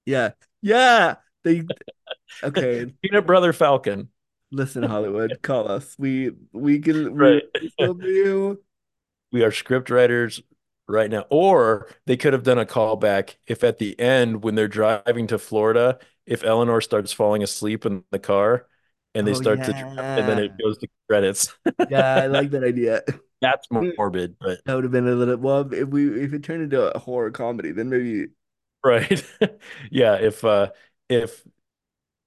[0.07, 1.16] Yeah, yeah.
[1.45, 1.65] They
[2.43, 2.87] okay.
[3.03, 4.11] Peanut Brother Falcon.
[4.51, 5.97] Listen, Hollywood, call us.
[5.99, 7.43] We we can we Right.
[7.79, 8.59] we do.
[9.33, 10.43] We are script writers
[10.89, 11.24] right now.
[11.31, 15.39] Or they could have done a callback if at the end, when they're driving to
[15.39, 18.66] Florida, if Eleanor starts falling asleep in the car
[19.15, 21.55] and they Oh start to, and then it goes to credits.
[21.89, 22.15] yeah.
[22.16, 23.03] I like that idea.
[23.43, 26.43] That's more morbid, but That would have been a little well if we if it
[26.43, 28.28] turned into a horror comedy, then maybe
[28.85, 29.24] right.
[29.90, 30.70] Yeah, if uh
[31.09, 31.43] if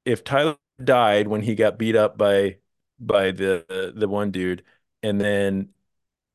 [0.05, 2.57] if Tyler died when he got beat up by
[2.99, 4.63] by the the one dude
[5.03, 5.69] and then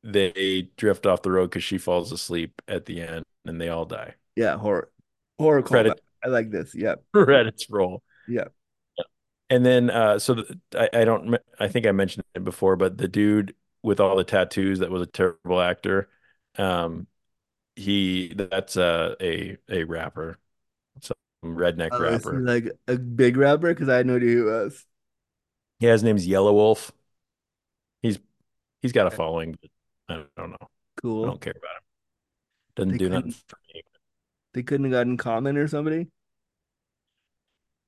[0.03, 3.85] they drift off the road because she falls asleep at the end and they all
[3.85, 4.15] die.
[4.35, 4.91] yeah, horror
[5.39, 6.75] horror Credit- I like this.
[6.75, 6.95] Yeah.
[7.13, 8.03] Credits roll.
[8.27, 8.45] Yeah.
[9.49, 12.97] And then uh so the, I, I don't I think I mentioned it before, but
[12.97, 13.53] the dude
[13.83, 16.09] with all the tattoos that was a terrible actor,
[16.57, 17.07] um
[17.75, 20.39] he that's a a a rapper.
[21.01, 22.41] Some redneck Oh, rapper.
[22.41, 24.85] like a big rapper because I had no idea who he was.
[25.79, 26.91] Yeah, his name's Yelawolf.
[28.01, 28.19] He's
[28.81, 29.71] he's got a following, but
[30.09, 30.57] I don't know.
[30.61, 30.67] I
[31.01, 31.25] Cool.
[31.27, 31.83] don't care about him.
[32.75, 33.83] Doesn't They do nothing for me.
[34.53, 36.07] They couldn't have gotten Common or somebody.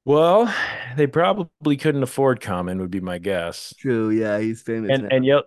[0.05, 0.53] Well,
[0.97, 3.73] they probably couldn't afford Common, would be my guess.
[3.77, 4.09] True.
[4.11, 5.11] Yeah, he's famous And now.
[5.11, 5.41] and Ye-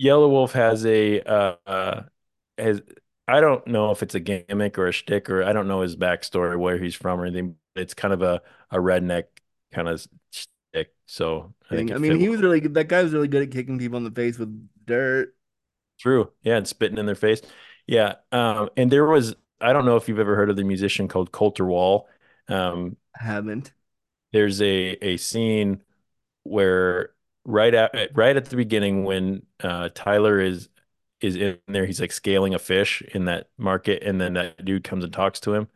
[0.00, 2.02] Yelawolf has a uh, uh
[2.58, 2.82] has
[3.28, 5.96] I don't know if it's a gimmick or a shtick or I don't know his
[5.96, 7.56] backstory, where he's from or anything.
[7.74, 9.24] It's kind of a a redneck
[9.72, 10.94] kind of shtick.
[11.06, 12.74] So I think I mean, he was really good.
[12.74, 15.34] That guy was really good at kicking people in the face with dirt.
[15.98, 16.30] True.
[16.42, 17.42] Yeah, and spitting in their face.
[17.86, 18.14] Yeah.
[18.32, 21.32] Um, and there was I don't know if you've ever heard of the musician called
[21.32, 22.08] Colter Wall.
[22.48, 23.72] Um, I haven't.
[24.32, 25.82] there's a a scene
[26.42, 27.10] where
[27.44, 30.68] right at right at the beginning when uh, Tyler is
[31.20, 34.84] is in there, he's like scaling a fish in that market, and then that dude
[34.84, 35.68] comes and talks to him.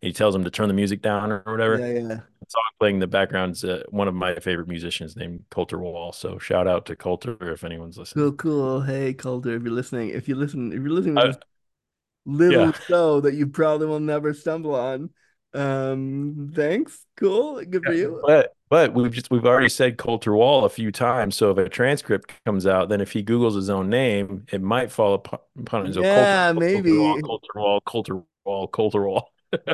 [0.00, 1.78] And he tells him to turn the music down or whatever.
[1.78, 2.20] Yeah, yeah.
[2.40, 6.12] The song playing in the background's uh, one of my favorite musicians named Colter Wall.
[6.12, 8.24] So shout out to Colter if anyone's listening.
[8.24, 8.80] Cool, cool.
[8.82, 11.38] Hey, Calder, if you're listening, if you listen, if you're listening to Uh, this
[12.26, 12.72] little yeah.
[12.72, 15.10] show that you probably will never stumble on,
[15.54, 17.04] um, thanks.
[17.16, 17.64] Cool.
[17.64, 18.20] Good for you.
[18.26, 21.36] But but we've just we've already said Colter Wall a few times.
[21.36, 24.90] So if a transcript comes out, then if he Googles his own name, it might
[24.90, 25.40] fall upon,
[25.96, 26.96] own Yeah, Colter, maybe.
[26.98, 29.30] Wall, Colter Wall, Colter Wall, Colter Wall.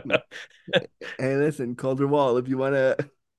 [1.19, 2.97] Hey, listen, Colter Wall, if you want to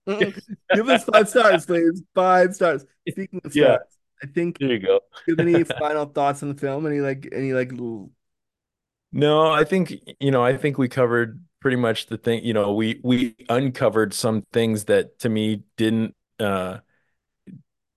[0.73, 2.01] give us five stars, please.
[2.15, 2.85] Five stars.
[3.07, 3.75] Speaking of Yeah.
[3.75, 3.87] stars,
[4.23, 4.57] I think.
[4.59, 4.99] There you go.
[4.99, 6.85] Do you have any final thoughts on the film?
[6.87, 8.11] Any like, any like, little-
[9.11, 12.43] No, I think you know, I think we covered pretty much the thing.
[12.43, 16.79] You know, we we uncovered some things that to me didn't uh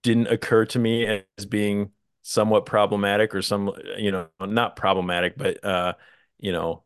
[0.02, 1.06] didn't occur to me
[1.38, 1.90] as being
[2.22, 5.94] somewhat problematic or some you know not problematic, but uh
[6.38, 6.82] you know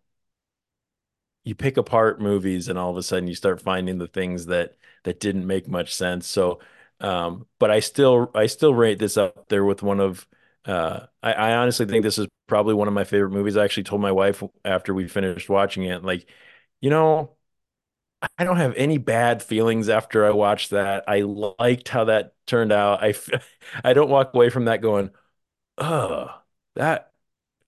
[1.44, 4.74] you pick apart movies and all of a sudden you start finding the things that
[5.04, 6.26] that didn't make much sense.
[6.26, 6.60] So
[7.00, 10.26] um but I still I still rate this up there with one of
[10.64, 13.56] uh I, I honestly think this is probably one of my favorite movies.
[13.56, 16.26] I actually told my wife after we finished watching it, like,
[16.80, 17.36] you know,
[18.38, 21.04] I don't have any bad feelings after I watched that.
[21.08, 23.02] I liked how that turned out.
[23.02, 23.14] I
[23.84, 25.10] I don't walk away from that going,
[25.78, 26.40] oh,
[26.76, 27.12] that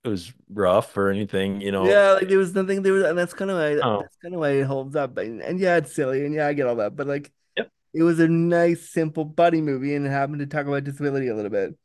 [0.04, 1.86] was rough or anything, you know.
[1.86, 4.02] yeah, like there was nothing there was, and that's kind of why Oh.
[4.02, 5.16] that's kind of why it holds up.
[5.18, 7.70] And, and yeah, it's silly, and yeah, I get all that, but like, Yep.
[7.94, 11.34] it was a nice, simple buddy movie, and it happened to talk about disability a
[11.36, 11.76] little bit.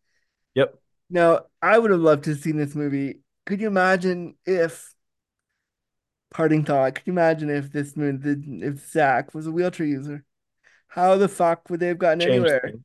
[0.56, 0.80] Yep.
[1.10, 3.22] Now, I would have loved to have seen this movie.
[3.46, 4.93] Could you imagine if,
[6.34, 10.26] parting thought, could you imagine if this movie, if Zach was a wheelchair user?
[10.88, 12.62] How the fuck would they have gotten Changed anywhere?
[12.62, 12.84] things.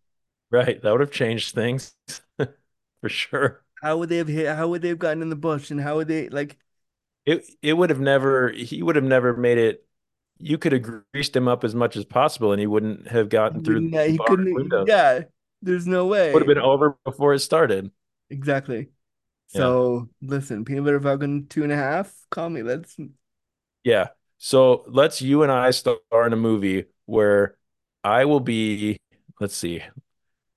[0.50, 0.80] Right.
[0.82, 1.94] That would have changed things
[2.38, 3.64] for sure.
[3.82, 4.54] How would they have hit?
[4.54, 5.70] How would they have gotten in the bush?
[5.70, 6.58] And how would they like?
[7.26, 9.84] It it would have never he would have never made it.
[10.38, 13.64] You could have greased him up as much as possible, and he wouldn't have gotten
[13.64, 14.54] through wouldn't- he couldn't.
[14.54, 14.84] window.
[14.86, 15.22] Yeah,
[15.62, 16.32] there's no way.
[16.32, 17.90] Would have been over before it started.
[18.30, 18.90] Exactly.
[19.52, 19.60] Yeah.
[19.60, 22.14] So listen, peanut butter falcon two and a half.
[22.30, 22.62] Call me.
[22.62, 22.96] Let's.
[23.84, 24.08] Yeah.
[24.38, 27.56] So let's you and I star in a movie where
[28.04, 28.98] I will be.
[29.40, 29.82] Let's see.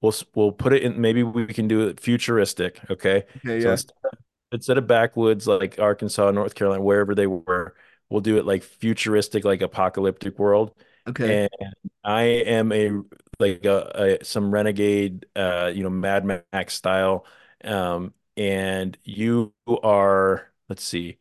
[0.02, 1.00] We'll we'll put it in.
[1.00, 2.80] Maybe we can do it futuristic.
[2.90, 3.26] Okay.
[3.38, 3.72] Okay, So yeah.
[3.72, 4.20] instead of,
[4.52, 7.76] instead of backwoods like Arkansas, North Carolina, wherever they were,
[8.10, 10.74] we'll do it like futuristic, like apocalyptic world.
[11.08, 11.44] Okay.
[11.44, 11.74] And
[12.04, 12.92] I am a
[13.40, 17.26] like a, a some renegade, uh, you know, Mad Max style.
[17.64, 20.48] Um, and you are.
[20.70, 21.18] Let's see.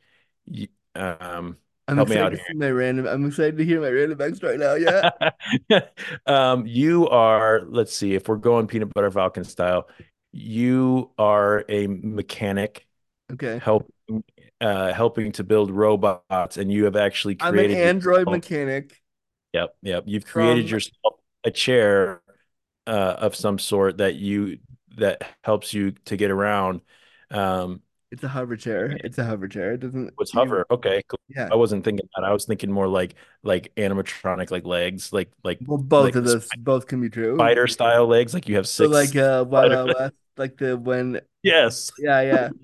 [0.47, 1.57] You, um,
[1.91, 2.47] I'm help me excited out to here.
[2.53, 3.07] see my random.
[3.07, 4.75] I'm excited to hear my random facts right now.
[4.75, 5.81] Yeah.
[6.27, 9.89] um, you are, let's see, if we're going peanut butter falcon style,
[10.33, 12.87] you are a mechanic
[13.33, 13.59] Okay.
[13.63, 14.25] helping
[14.61, 19.01] uh helping to build robots, and you have actually I'm an created android yourself- mechanic.
[19.53, 20.05] Yep, yep.
[20.07, 21.15] You've created From- yourself
[21.45, 22.21] a chair
[22.87, 24.59] uh of some sort that you
[24.97, 26.81] that helps you to get around.
[27.31, 28.97] Um It's a hover chair.
[29.05, 29.73] It's a hover chair.
[29.75, 30.07] It doesn't.
[30.19, 30.67] you- hover.
[30.71, 31.21] Okay, cool.
[31.29, 31.49] Yeah.
[31.51, 32.25] I wasn't thinking that.
[32.25, 33.15] I was thinking more like
[33.45, 37.37] like animatronic like legs, like like Well, both like of those, both can be true.
[37.37, 40.77] spider style legs, like you have So six like uh, Wild Wild West, like the
[40.77, 41.91] when Yes.
[41.99, 42.49] yeah, yeah.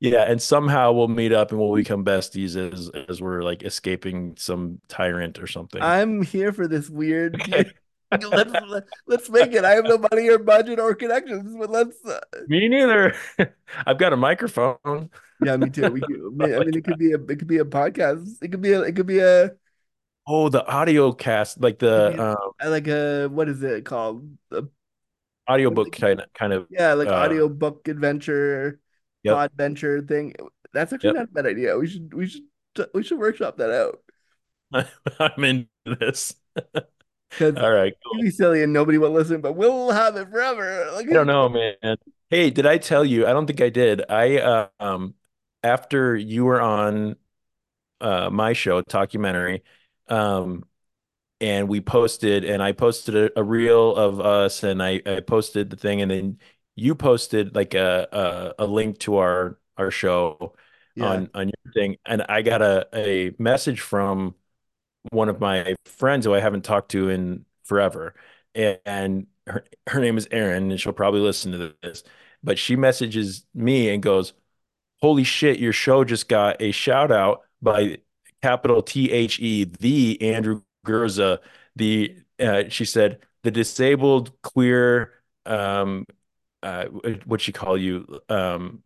[0.00, 4.34] Yeah, and somehow we'll meet up and we'll become besties as as we're like escaping
[4.38, 5.82] some tyrant or something.
[5.82, 7.42] I'm here for this weird
[8.32, 8.54] let's
[9.06, 9.64] let's make it.
[9.64, 13.14] I have no money or budget or connections, but let's uh, Me neither.
[13.86, 15.10] I've got a microphone.
[15.40, 15.90] Yeah, me too.
[15.90, 16.20] We could,
[16.56, 18.38] I mean it could be a it could be a podcast.
[18.42, 19.52] It could be a it could be a
[20.26, 24.26] Oh, the audio cast, like the um, like a what is it called?
[24.52, 24.62] A,
[25.48, 28.80] audiobook kind of kind of yeah, like uh, audio book adventure,
[29.22, 29.36] Yep.
[29.36, 30.34] adventure thing.
[30.72, 31.16] That's actually Yep.
[31.16, 31.76] not a bad idea.
[31.76, 32.44] We should we should
[32.94, 34.00] we should workshop that out.
[34.72, 36.34] I'm into this.
[37.56, 40.90] All right, it'd be silly and nobody will listen, but we'll have it forever.
[40.94, 41.96] Like I don't know, man.
[42.30, 43.26] Hey, did I tell you?
[43.26, 44.02] I don't think I did.
[44.10, 45.14] I uh, um
[45.62, 47.16] after you were on
[48.00, 49.62] uh my show, Talkumentary,
[50.08, 50.64] um
[51.40, 55.70] and we posted and I posted a, a reel of us and I, I posted
[55.70, 56.38] the thing and then
[56.76, 60.54] you posted like a a, a link to our our show
[60.94, 61.04] Yeah.
[61.06, 64.34] on on your thing and I got a a message from
[65.10, 68.14] one of my friends who I haven't talked to in forever.
[68.54, 72.02] And, her, her name is Erin, and she'll probably listen to this.
[72.42, 74.32] But she messages me and goes,
[75.00, 77.98] Holy shit, your show just got a shout out by
[78.42, 81.40] capital T H E, the Andrew Gurza.
[81.76, 85.12] The uh, she said, the disabled queer
[85.46, 86.06] um
[86.62, 86.86] uh
[87.26, 88.20] what she call you?
[88.28, 88.82] Um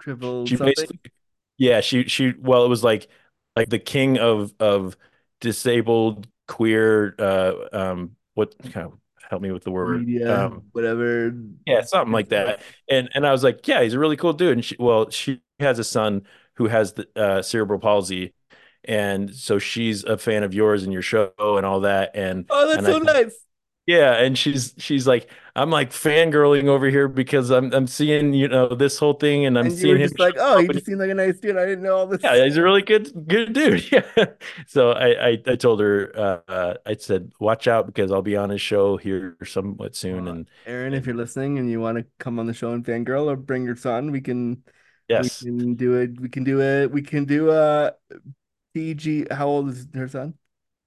[0.00, 0.74] triple she something.
[0.74, 1.12] basically
[1.58, 3.08] yeah she she well it was like
[3.56, 4.96] like the king of of
[5.40, 8.92] disabled queer uh um what kind of
[9.28, 11.34] help me with the word media, um whatever.
[11.66, 14.52] yeah something like that and and I was like yeah he's a really cool dude
[14.52, 16.22] and she well she has a son
[16.56, 18.32] who has the uh cerebral palsy
[18.84, 22.66] and so she's a fan of yours and your show and all that and Oh,
[22.66, 23.34] that's and so I- nice.
[23.88, 28.46] Yeah, and she's she's like, I'm like fangirling over here because I'm I'm seeing you
[28.46, 30.08] know this whole thing, and I'm And seeing him.
[30.08, 31.56] just like, oh, he just seemed like a nice dude.
[31.56, 32.22] I didn't know all this.
[32.22, 33.90] Yeah, he's a really good good dude.
[33.92, 34.26] Yeah.
[34.66, 38.36] So I I, I told her uh, uh, I said watch out because I'll be
[38.36, 42.04] on his show here somewhat soon, and Erin, if you're listening and you want to
[42.18, 44.62] come on the show and fangirl or bring your son, we can
[45.08, 45.42] Yes.
[45.42, 46.20] we can do it.
[46.20, 46.90] We can do it.
[46.90, 47.94] We can do a
[48.74, 49.28] PG.
[49.30, 50.34] How old is her son?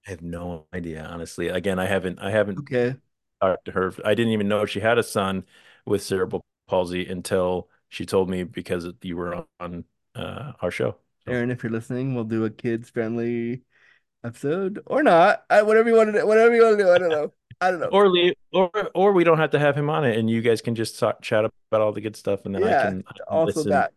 [0.06, 1.48] I have no idea honestly.
[1.48, 2.96] Again, I haven't I haven't Okay.
[3.40, 3.92] talked to her.
[4.04, 5.44] I didn't even know she had a son
[5.86, 9.84] with cerebral palsy until she told me because you were on
[10.14, 10.96] uh, our show.
[11.26, 13.62] Erin, if you're listening, we'll do a kids friendly
[14.24, 15.44] episode or not.
[15.50, 16.26] I, whatever you want to do.
[16.26, 16.90] Whatever you want to do.
[16.90, 17.32] I don't know.
[17.60, 17.90] I don't know.
[17.90, 20.62] Or leave, or or we don't have to have him on it, and you guys
[20.62, 23.12] can just talk, chat about all the good stuff, and then I Yeah, can, I
[23.12, 23.68] can also listen.
[23.70, 23.92] that.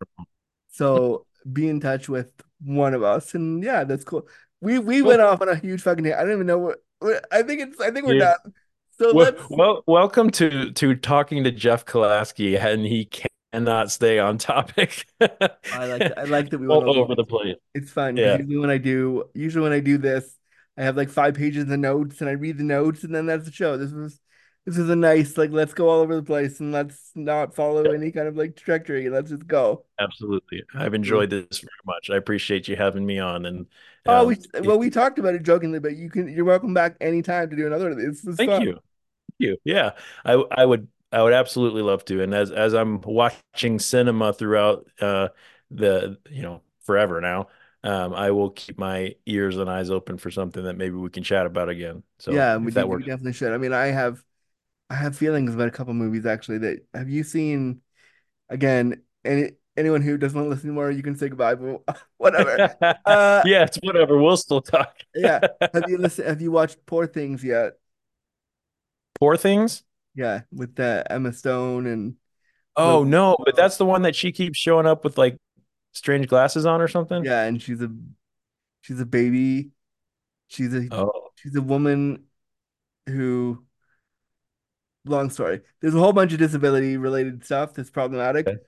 [0.69, 2.29] So be in touch with
[2.63, 4.27] one of us, and yeah, that's cool.
[4.65, 6.11] We we went off on a huge fucking.
[6.11, 6.77] I don't even know what.
[6.99, 7.79] what- I think it's.
[7.79, 8.33] I think we're Yeah.
[8.43, 8.53] done.
[8.99, 9.41] So Well, let's.
[9.49, 13.09] well, welcome to to talking to Jeff Kalasky, and he
[13.53, 15.05] cannot stay on topic.
[15.21, 16.17] I like.
[16.17, 17.57] I like that we went all over the place.
[17.75, 18.15] It's fun.
[18.15, 18.37] 'cause Yeah.
[18.39, 20.35] Usually when I do, usually when I do this,
[20.77, 23.45] I have like five pages of notes, and I read the notes, and then that's
[23.45, 23.77] the show.
[23.77, 24.19] This was.
[24.65, 27.83] This is a nice like let's go all over the place and let's not follow
[27.91, 29.09] any kind of like trajectory.
[29.09, 29.83] Let's just go.
[29.99, 32.09] Absolutely, I've enjoyed this very much.
[32.09, 33.67] I appreciate you having me on, and
[34.07, 36.95] Oh, um, we well we talked about it jokingly, but you can you're welcome back
[37.01, 38.21] anytime to do another of these.
[38.21, 38.61] Thank fun.
[38.63, 38.73] you.
[38.73, 38.81] Thank
[39.39, 39.57] you.
[39.63, 39.91] Yeah.
[40.23, 42.21] I I would I would absolutely love to.
[42.21, 45.29] And as as I'm watching cinema throughout uh
[45.71, 47.47] the you know forever now,
[47.83, 51.23] um I will keep my ears and eyes open for something that maybe we can
[51.23, 52.03] chat about again.
[52.19, 53.05] So yeah, we, that we works.
[53.05, 53.53] definitely should.
[53.53, 54.23] I mean, I have
[54.89, 57.81] I have feelings about a couple movies actually that have you seen
[58.49, 61.83] again, any anyone who doesn't want to listen anymore, you can say goodbye, but
[62.17, 62.75] whatever.
[63.05, 64.21] Uh yeah, it's whatever.
[64.21, 64.95] We'll still talk.
[65.15, 65.41] yeah.
[65.73, 67.73] Have you listened have you watched Poor Things yet?
[69.19, 69.83] Poor things?
[70.13, 72.15] Yeah, with uh, Emma Stone and
[72.77, 75.37] Oh no, but that's the one that she keeps showing up with like
[75.93, 77.23] strange glasses on or something.
[77.23, 77.89] yeah, and she's a
[78.81, 79.71] she's a baby.
[80.47, 82.25] She's a Oh, she's a woman
[83.07, 83.63] who
[85.05, 85.61] long story.
[85.81, 88.47] There's a whole bunch of disability related stuff that's problematic.
[88.47, 88.59] Okay.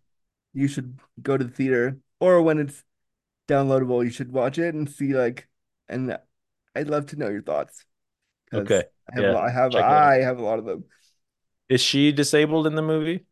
[0.53, 2.83] You should go to the theater or when it's
[3.47, 5.49] downloadable, you should watch it and see like
[5.89, 6.17] and
[6.75, 7.85] I'd love to know your thoughts.
[8.53, 8.83] Okay.
[9.11, 9.87] I have a Yeah, lot, I have check.
[9.87, 10.85] I have a lot of them.
[11.69, 13.25] is she disabled in the movie?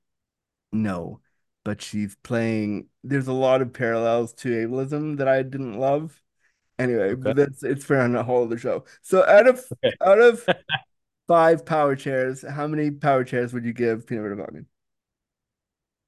[0.72, 1.22] No,
[1.64, 2.90] but she's playing.
[3.04, 6.22] There's a lot of parallels to ableism that I didn't love.
[6.80, 7.34] Anyway, Okay.
[7.34, 8.86] but that's it's for on a whole other show.
[9.02, 9.96] So out of Okay.
[10.02, 10.48] out of
[11.28, 14.68] five power chairs, how many power chairs would you give Peanut Butter Falcon?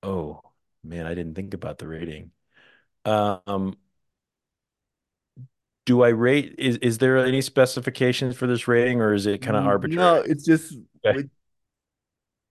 [0.03, 0.41] Oh
[0.84, 2.31] man, I didn't think about the rating.
[3.06, 3.77] Um,
[5.85, 9.56] do I rate is is there any specifications for this rating or is it kind
[9.57, 9.98] of arbitrary?
[9.99, 10.73] No, it's just
[11.06, 11.22] Okay.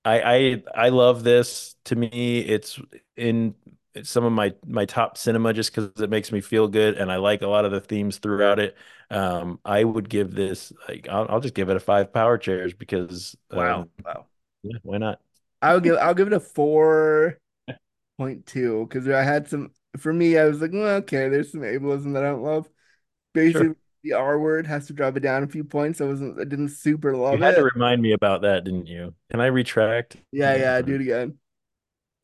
[0.05, 0.21] I
[0.75, 1.75] I I love this.
[1.87, 2.81] To me, it's
[3.17, 3.55] in
[4.05, 7.17] some of my my top cinema just because it makes me feel good, and I
[7.17, 8.77] like a lot of the themes throughout it.
[9.11, 12.75] Um, I would give this like I'll, I'll just give it a five power chairs
[12.75, 13.85] because Wow.
[13.85, 14.27] um, Wow.
[14.63, 15.21] yeah, why not?
[15.63, 17.39] I'll give I'll give it a four
[18.19, 21.63] point two because I had some for me, I was like, well, okay, there's some
[21.63, 22.69] ableism that I don't love.
[23.35, 23.75] Basically,
[24.05, 26.01] the R word has to drop it down a few points.
[26.01, 27.57] I wasn't I didn't super love You had it.
[27.57, 29.15] to remind me about that, didn't you?
[29.31, 30.17] Can I retract?
[30.33, 31.39] Yeah, yeah, do it again.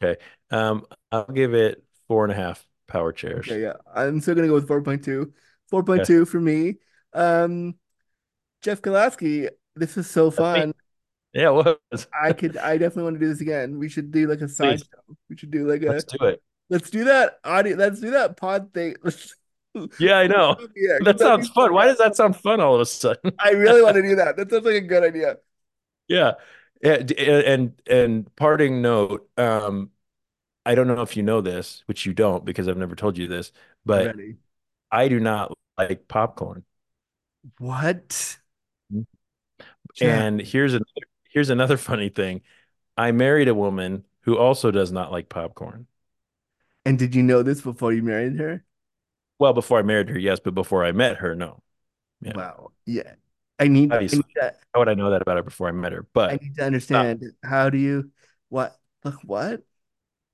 [0.03, 0.20] Okay.
[0.51, 3.47] Um, I'll give it four and a half power chairs.
[3.48, 3.74] Okay, yeah.
[3.94, 5.32] I'm still gonna go with 4.2.
[5.70, 6.76] 4.2 for me.
[7.14, 7.74] Um
[8.62, 10.72] Jeff Kalasky, this is so fun.
[11.32, 12.06] Yeah, it was.
[12.20, 13.78] I could I definitely want to do this again.
[13.78, 14.84] We should do like a side Please.
[14.90, 15.16] show.
[15.30, 16.43] We should do like a Let's do it.
[16.70, 18.97] let's do that audio let's do that pod thing.
[19.02, 19.34] Let's
[19.98, 20.56] Yeah, I know.
[20.76, 21.72] Yeah, That sounds fun.
[21.72, 23.32] Why does that sound fun all of a sudden?
[23.39, 24.36] I really want to do that.
[24.36, 25.36] That sounds like a good idea.
[26.09, 26.32] Yeah.
[26.82, 29.90] Yeah, And and parting note, um,
[30.64, 33.26] I don't know if you know this, which you don't because I've never told you
[33.26, 33.52] this,
[33.84, 34.39] but Ready.
[34.93, 36.64] I do not like popcorn.
[37.59, 38.39] What?
[40.01, 42.43] And here's another here's another funny thing.
[42.97, 45.86] I married a woman who also does not like popcorn.
[46.84, 48.64] And did you know this before you married her?
[49.39, 51.62] Well, before I married her, yes, but before I met her, no.
[52.20, 52.34] Yeah.
[52.34, 52.72] Wow.
[52.86, 53.14] Yeah.
[53.59, 55.93] I need, I need to, How would I know that about her before I met
[55.93, 56.06] her?
[56.12, 58.10] But I need to understand how do you
[58.48, 59.62] what look what?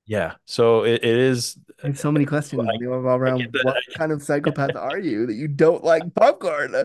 [0.09, 4.11] Yeah, so it, it is uh, I have so many questions revolve around what kind
[4.11, 6.75] of psychopath are you that you don't like popcorn?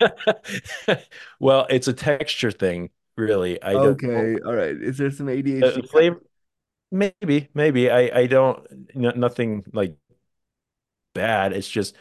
[1.40, 3.62] well, it's a texture thing, really.
[3.62, 4.76] I don't Okay, all right.
[4.76, 5.82] Is there some ADHD?
[5.82, 6.20] flavor
[6.90, 9.96] maybe maybe I I don't no, nothing like
[11.14, 11.52] bad.
[11.52, 11.94] It's just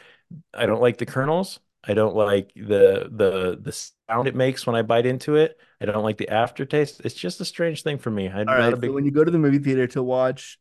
[0.54, 1.60] I don't like the kernels.
[1.84, 3.72] I don't like the the the
[4.10, 5.60] sound it makes when I bite into it.
[5.82, 7.02] I don't like the aftertaste.
[7.04, 8.30] It's just a strange thing for me.
[8.30, 10.60] I'm All right, big so when you go to the movie theater to watch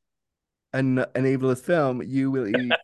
[0.73, 2.79] an an ableist film, you will eat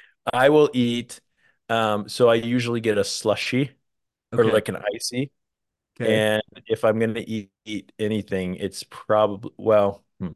[0.32, 1.20] I will eat
[1.68, 3.72] um so I usually get a slushy
[4.36, 5.32] or like an icy.
[6.00, 6.22] Okay.
[6.22, 10.32] And if I'm gonna eat eat anything, it's probably well, hmm,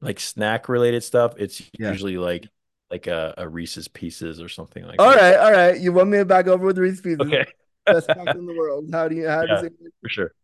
[0.00, 1.34] like snack related stuff.
[1.38, 1.94] It's Yeah.
[1.94, 2.48] usually like
[2.90, 5.14] like a, a Reese's Pieces or something like All that.
[5.14, 5.78] right, all right.
[5.80, 7.32] You want me to back over with Reese Pieces?
[7.32, 7.44] Okay.
[7.86, 8.88] Best podcast in the world.
[8.92, 9.72] How do you how does Yeah, it
[10.02, 10.34] for sure.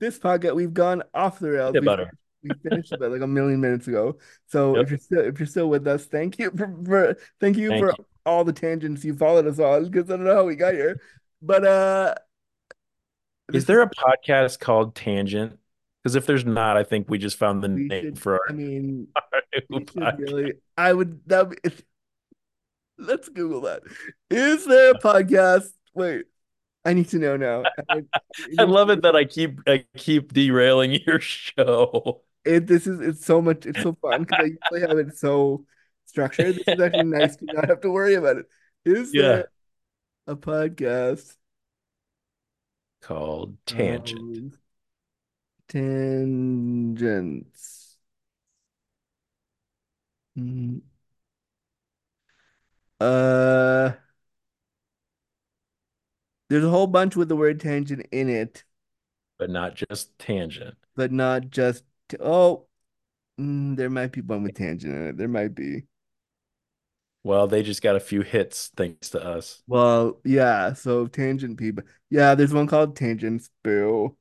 [0.00, 1.72] this podcast we've gone off the rails.
[1.74, 2.08] Peanut
[2.42, 4.18] We, we finished about like a million minutes ago.
[4.46, 4.84] So Yep.
[4.84, 7.84] if you're still if you're still with us, thank you for, for thank you Thank
[7.84, 8.06] for you.
[8.24, 11.00] all the tangents you followed us on because I don't know how we got here.
[11.42, 12.14] But uh
[13.52, 15.58] Is there a podcast called Tangent?
[16.02, 18.52] Because if there's not, I think we just found the name should for our, I
[18.52, 19.40] mean our
[19.70, 20.18] new we should podcast.
[20.18, 21.56] really I would that be,
[22.98, 23.82] let's Google that.
[24.30, 25.68] Is there a podcast?
[25.94, 26.26] Wait,
[26.86, 27.64] I need to know now.
[27.90, 28.02] I-
[28.58, 32.22] I love it that I keep I keep derailing your show.
[32.44, 35.64] it this is it's so much it's so fun because I usually have it so
[36.06, 36.56] structured.
[36.56, 38.46] This is actually nice to not have to worry about it.
[38.84, 39.22] Is Yeah.
[39.22, 39.48] there
[40.28, 41.36] a podcast
[43.00, 44.56] Called Tangent.
[45.68, 47.96] Tangents?
[50.36, 50.80] Mm.
[53.00, 53.92] Uh,
[56.48, 58.64] there's a whole bunch with the word tangent in it,
[59.38, 60.76] but not just Tangent.
[60.94, 61.84] but not just
[62.20, 62.66] oh,
[63.40, 65.16] mm, there might be one with tangent in it.
[65.16, 65.84] There might be.
[67.24, 69.62] Well, they just got a few hits thanks to us.
[69.66, 71.84] Well, yeah, so tangent people.
[72.10, 73.50] Yeah, there's one called Tangents.
[73.62, 74.16] Boo.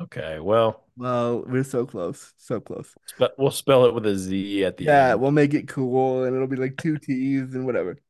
[0.00, 2.32] Okay, well, Well, we're so close.
[2.38, 2.94] So close.
[3.06, 5.08] spe- we'll spell it with a Z at the Yeah, end.
[5.08, 7.98] Yeah, we'll make it cool and it'll be like two T's and whatever.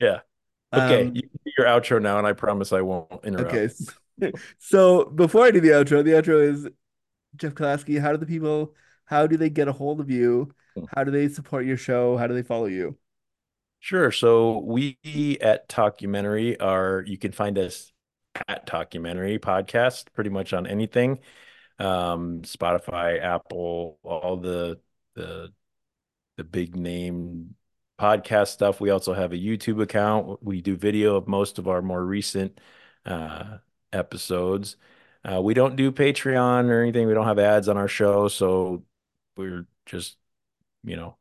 [0.00, 0.20] Yeah.
[0.74, 3.54] Okay, Um, you can do your outro now, and I promise I won't interrupt.
[3.54, 3.68] okay.
[4.58, 6.68] So before I do the outro, the outro is
[7.36, 8.00] Jeff Kalasky.
[8.00, 8.74] How do the people,
[9.06, 10.54] how do they get a hold of you?
[10.76, 10.84] Hmm.
[10.86, 12.16] How do they support your show?
[12.16, 12.96] How do they follow you?
[13.80, 14.10] Sure.
[14.10, 14.98] So we
[15.42, 17.92] at Talkumentary are you can find us
[18.48, 21.20] at Talkumentary Podcast pretty much on anything.
[21.78, 24.80] Um, Spotify, Apple, all the
[25.14, 25.52] the
[26.36, 27.56] the big name
[27.98, 28.80] podcast stuff.
[28.80, 30.42] We also have a YouTube account.
[30.42, 32.60] We do video of most of our more recent
[33.06, 33.58] uh
[33.92, 34.76] episodes.
[35.24, 37.06] Uh, we don't do Patreon or anything.
[37.06, 38.84] We don't have ads on our show, so
[39.36, 40.18] we're just,
[40.84, 41.16] you know,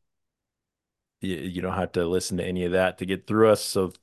[1.22, 3.64] you, you don't have to listen to any of that to get through us.
[3.64, 3.94] So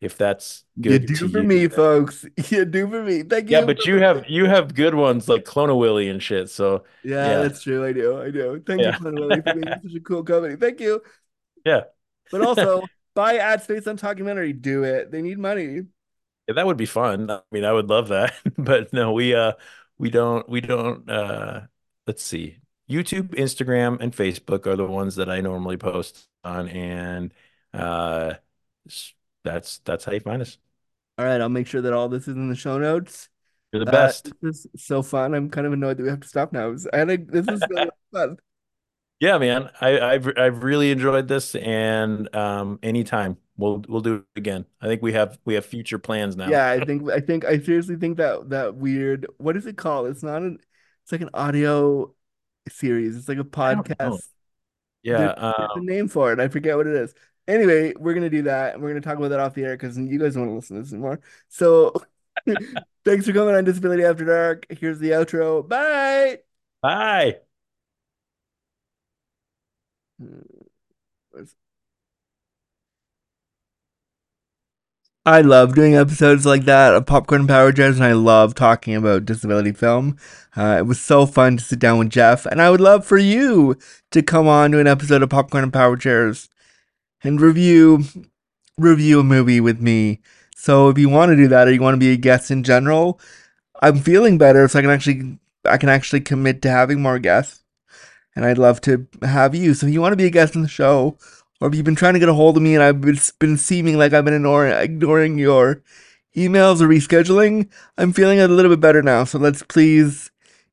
[0.00, 2.24] if that's You good do to for you, me, folks.
[2.50, 3.22] You do for me.
[3.22, 3.60] Thank yeah, you.
[3.60, 6.50] Yeah, but you have you have good ones like Clone Willy and shit.
[6.50, 7.38] So Yeah, yeah.
[7.38, 7.84] that's true.
[7.86, 8.20] I do.
[8.20, 8.62] I do.
[8.66, 8.86] Thank Yeah.
[8.86, 10.56] you, Glenn Willie, for being such a cool company.
[10.56, 11.02] Thank you.
[11.64, 11.84] yeah,
[12.30, 14.60] But also, buy ad space on Talkumentary.
[14.60, 15.10] Do it.
[15.10, 15.82] They need money.
[16.46, 17.30] Yeah, that would be fun.
[17.30, 18.34] I mean, I would love that.
[18.58, 19.52] But no, we uh
[19.98, 21.66] we don't we don't uh
[22.06, 22.58] let's see.
[22.90, 27.34] YouTube, Instagram, and Facebook are the ones that I normally post on, and
[27.74, 28.34] uh
[29.44, 30.58] that's that's how you find us.
[31.18, 33.28] All right, I'll make sure that all this is in the show notes.
[33.72, 34.32] You're the Uh, best.
[34.40, 35.34] this is so fun.
[35.34, 36.74] I'm kind of annoyed that we have to stop now.
[36.92, 38.36] I had a, this is so fun.
[39.20, 39.70] Yeah, man.
[39.80, 44.64] I, I've I've really enjoyed this, and um, anytime we'll we'll do it again.
[44.80, 46.48] I think we have we have future plans now.
[46.48, 50.06] Yeah, I think I think I seriously think that that weird what is it called?
[50.08, 50.58] It's not an
[51.02, 52.14] it's like an audio
[52.68, 53.16] series.
[53.16, 54.20] It's like a podcast.
[55.02, 56.40] Yeah, There- there's a um, name for it.
[56.40, 57.14] I forget what it is.
[57.46, 59.96] Anyway, we're gonna do that, and we're gonna talk about that off the air because
[59.98, 61.20] you guys want to listen to this anymore.
[61.48, 61.94] So,
[63.04, 64.66] thanks for coming on Disability After Dark.
[64.70, 65.66] Here's the outro.
[65.66, 66.38] Bye.
[66.82, 67.47] bye.
[75.28, 79.26] I love doing episodes like that of Popcorn Power Chairs, and I love talking about
[79.26, 80.16] disability film.
[80.56, 83.18] Uh, it was so fun to sit down with Jeff, and I would love for
[83.18, 83.76] you
[84.10, 86.48] to come on to an episode of Popcorn and Power Chairs
[87.22, 88.04] and review
[88.78, 90.20] review a movie with me.
[90.56, 92.62] So if you want to do that, or you want to be a guest in
[92.62, 93.20] general,
[93.82, 97.62] I'm feeling better, so I can actually I can actually commit to having more guests,
[98.38, 99.74] and I'd love to have you.
[99.74, 101.18] So if you want to be a guest on the show,
[101.60, 103.56] or if you've been trying to get a hold of me and I've been, been
[103.56, 105.82] seeming like I've been ignoring, ignoring your
[106.36, 109.24] emails or rescheduling, I'm feeling a little bit better now.
[109.24, 110.30] So let's please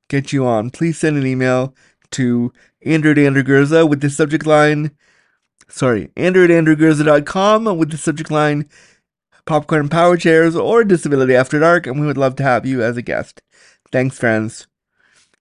[0.09, 0.69] get you on.
[0.69, 1.73] Please send an email
[2.11, 2.53] to
[2.85, 4.91] Andrew with the subject line,
[5.67, 8.69] sorry, Andrew at AndrewGurza.com with the subject line
[9.47, 12.83] Popcorn and Power Chairs or Disability After Dark, and we would love to have you
[12.83, 13.41] as a guest.
[13.91, 14.67] Thanks, friends.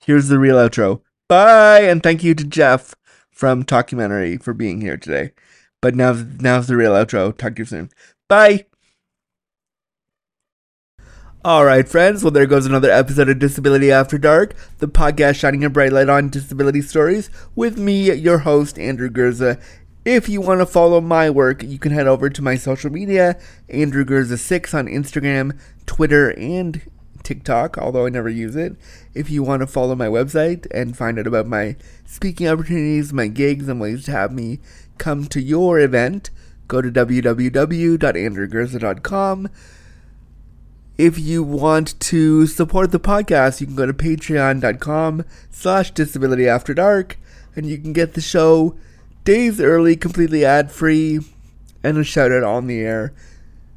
[0.07, 1.03] Here's the real outro.
[1.29, 2.95] Bye, and thank you to Jeff
[3.31, 5.33] from Talkumentary for being here today.
[5.81, 7.37] But now, now's the real outro.
[7.37, 7.91] Talk to you soon.
[8.29, 8.67] Bye.
[11.45, 12.25] All right, friends.
[12.25, 16.09] Well, there goes another episode of Disability After Dark, the podcast shining a bright light
[16.09, 19.61] on disability stories with me, your host, Andrew Gurza.
[20.07, 23.39] If you want to follow my work, you can head over to my social media,
[23.69, 26.81] Andrew Gurza6 on Instagram, Twitter, and
[27.25, 28.77] TikTok, although I never use it.
[29.15, 31.77] If you want to follow my website and find out about my
[32.07, 34.61] speaking opportunities, my gigs, and ways to have me
[34.99, 36.31] come to your event,
[36.69, 39.49] go to www.andrewgurza.com.
[40.97, 46.73] If you want to support the podcast, you can go to patreon.com slash disability after
[46.73, 47.19] dark
[47.57, 48.77] and you can get the show
[49.25, 51.19] days early, completely ad free,
[51.83, 53.13] and a shout out on the air.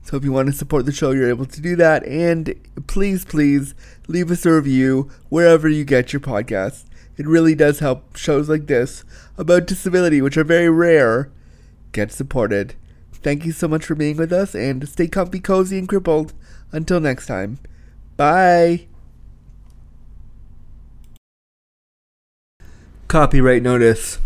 [0.07, 2.05] So if you want to support the show, you're able to do that.
[2.07, 2.55] And
[2.87, 3.75] please, please
[4.07, 6.85] leave us a review wherever you get your podcasts.
[7.17, 9.03] It really does help shows like this
[9.37, 11.29] about disability, which are very rare,
[11.91, 12.75] get supported.
[13.11, 16.31] Thank you so much for being with us and stay comfy, cozy, and crippled.
[16.71, 17.59] Until next time.
[18.15, 18.87] Bye.
[23.09, 24.19] Copyright notice.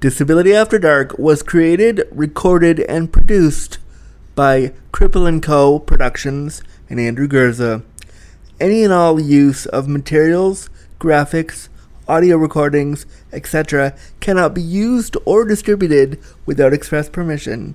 [0.00, 3.78] Disability After Dark was created, recorded, and produced
[4.34, 5.78] by Cripple & Co.
[5.78, 7.82] Productions and Andrew Gurza.
[8.60, 11.68] Any and all use of materials, graphics,
[12.08, 13.94] audio recordings, etc.
[14.20, 17.74] cannot be used or distributed without express permission.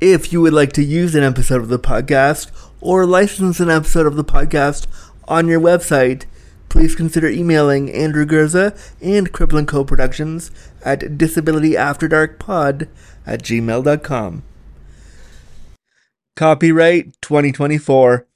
[0.00, 4.06] If you would like to use an episode of the podcast or license an episode
[4.06, 4.86] of the podcast
[5.28, 6.24] on your website,
[6.68, 9.84] please consider emailing Andrew Gurza and Cripple & Co.
[9.84, 10.50] Productions
[10.84, 12.88] at disabilityafterdarkpod
[13.26, 14.42] at gmail.com.
[16.34, 18.26] Copyright 2024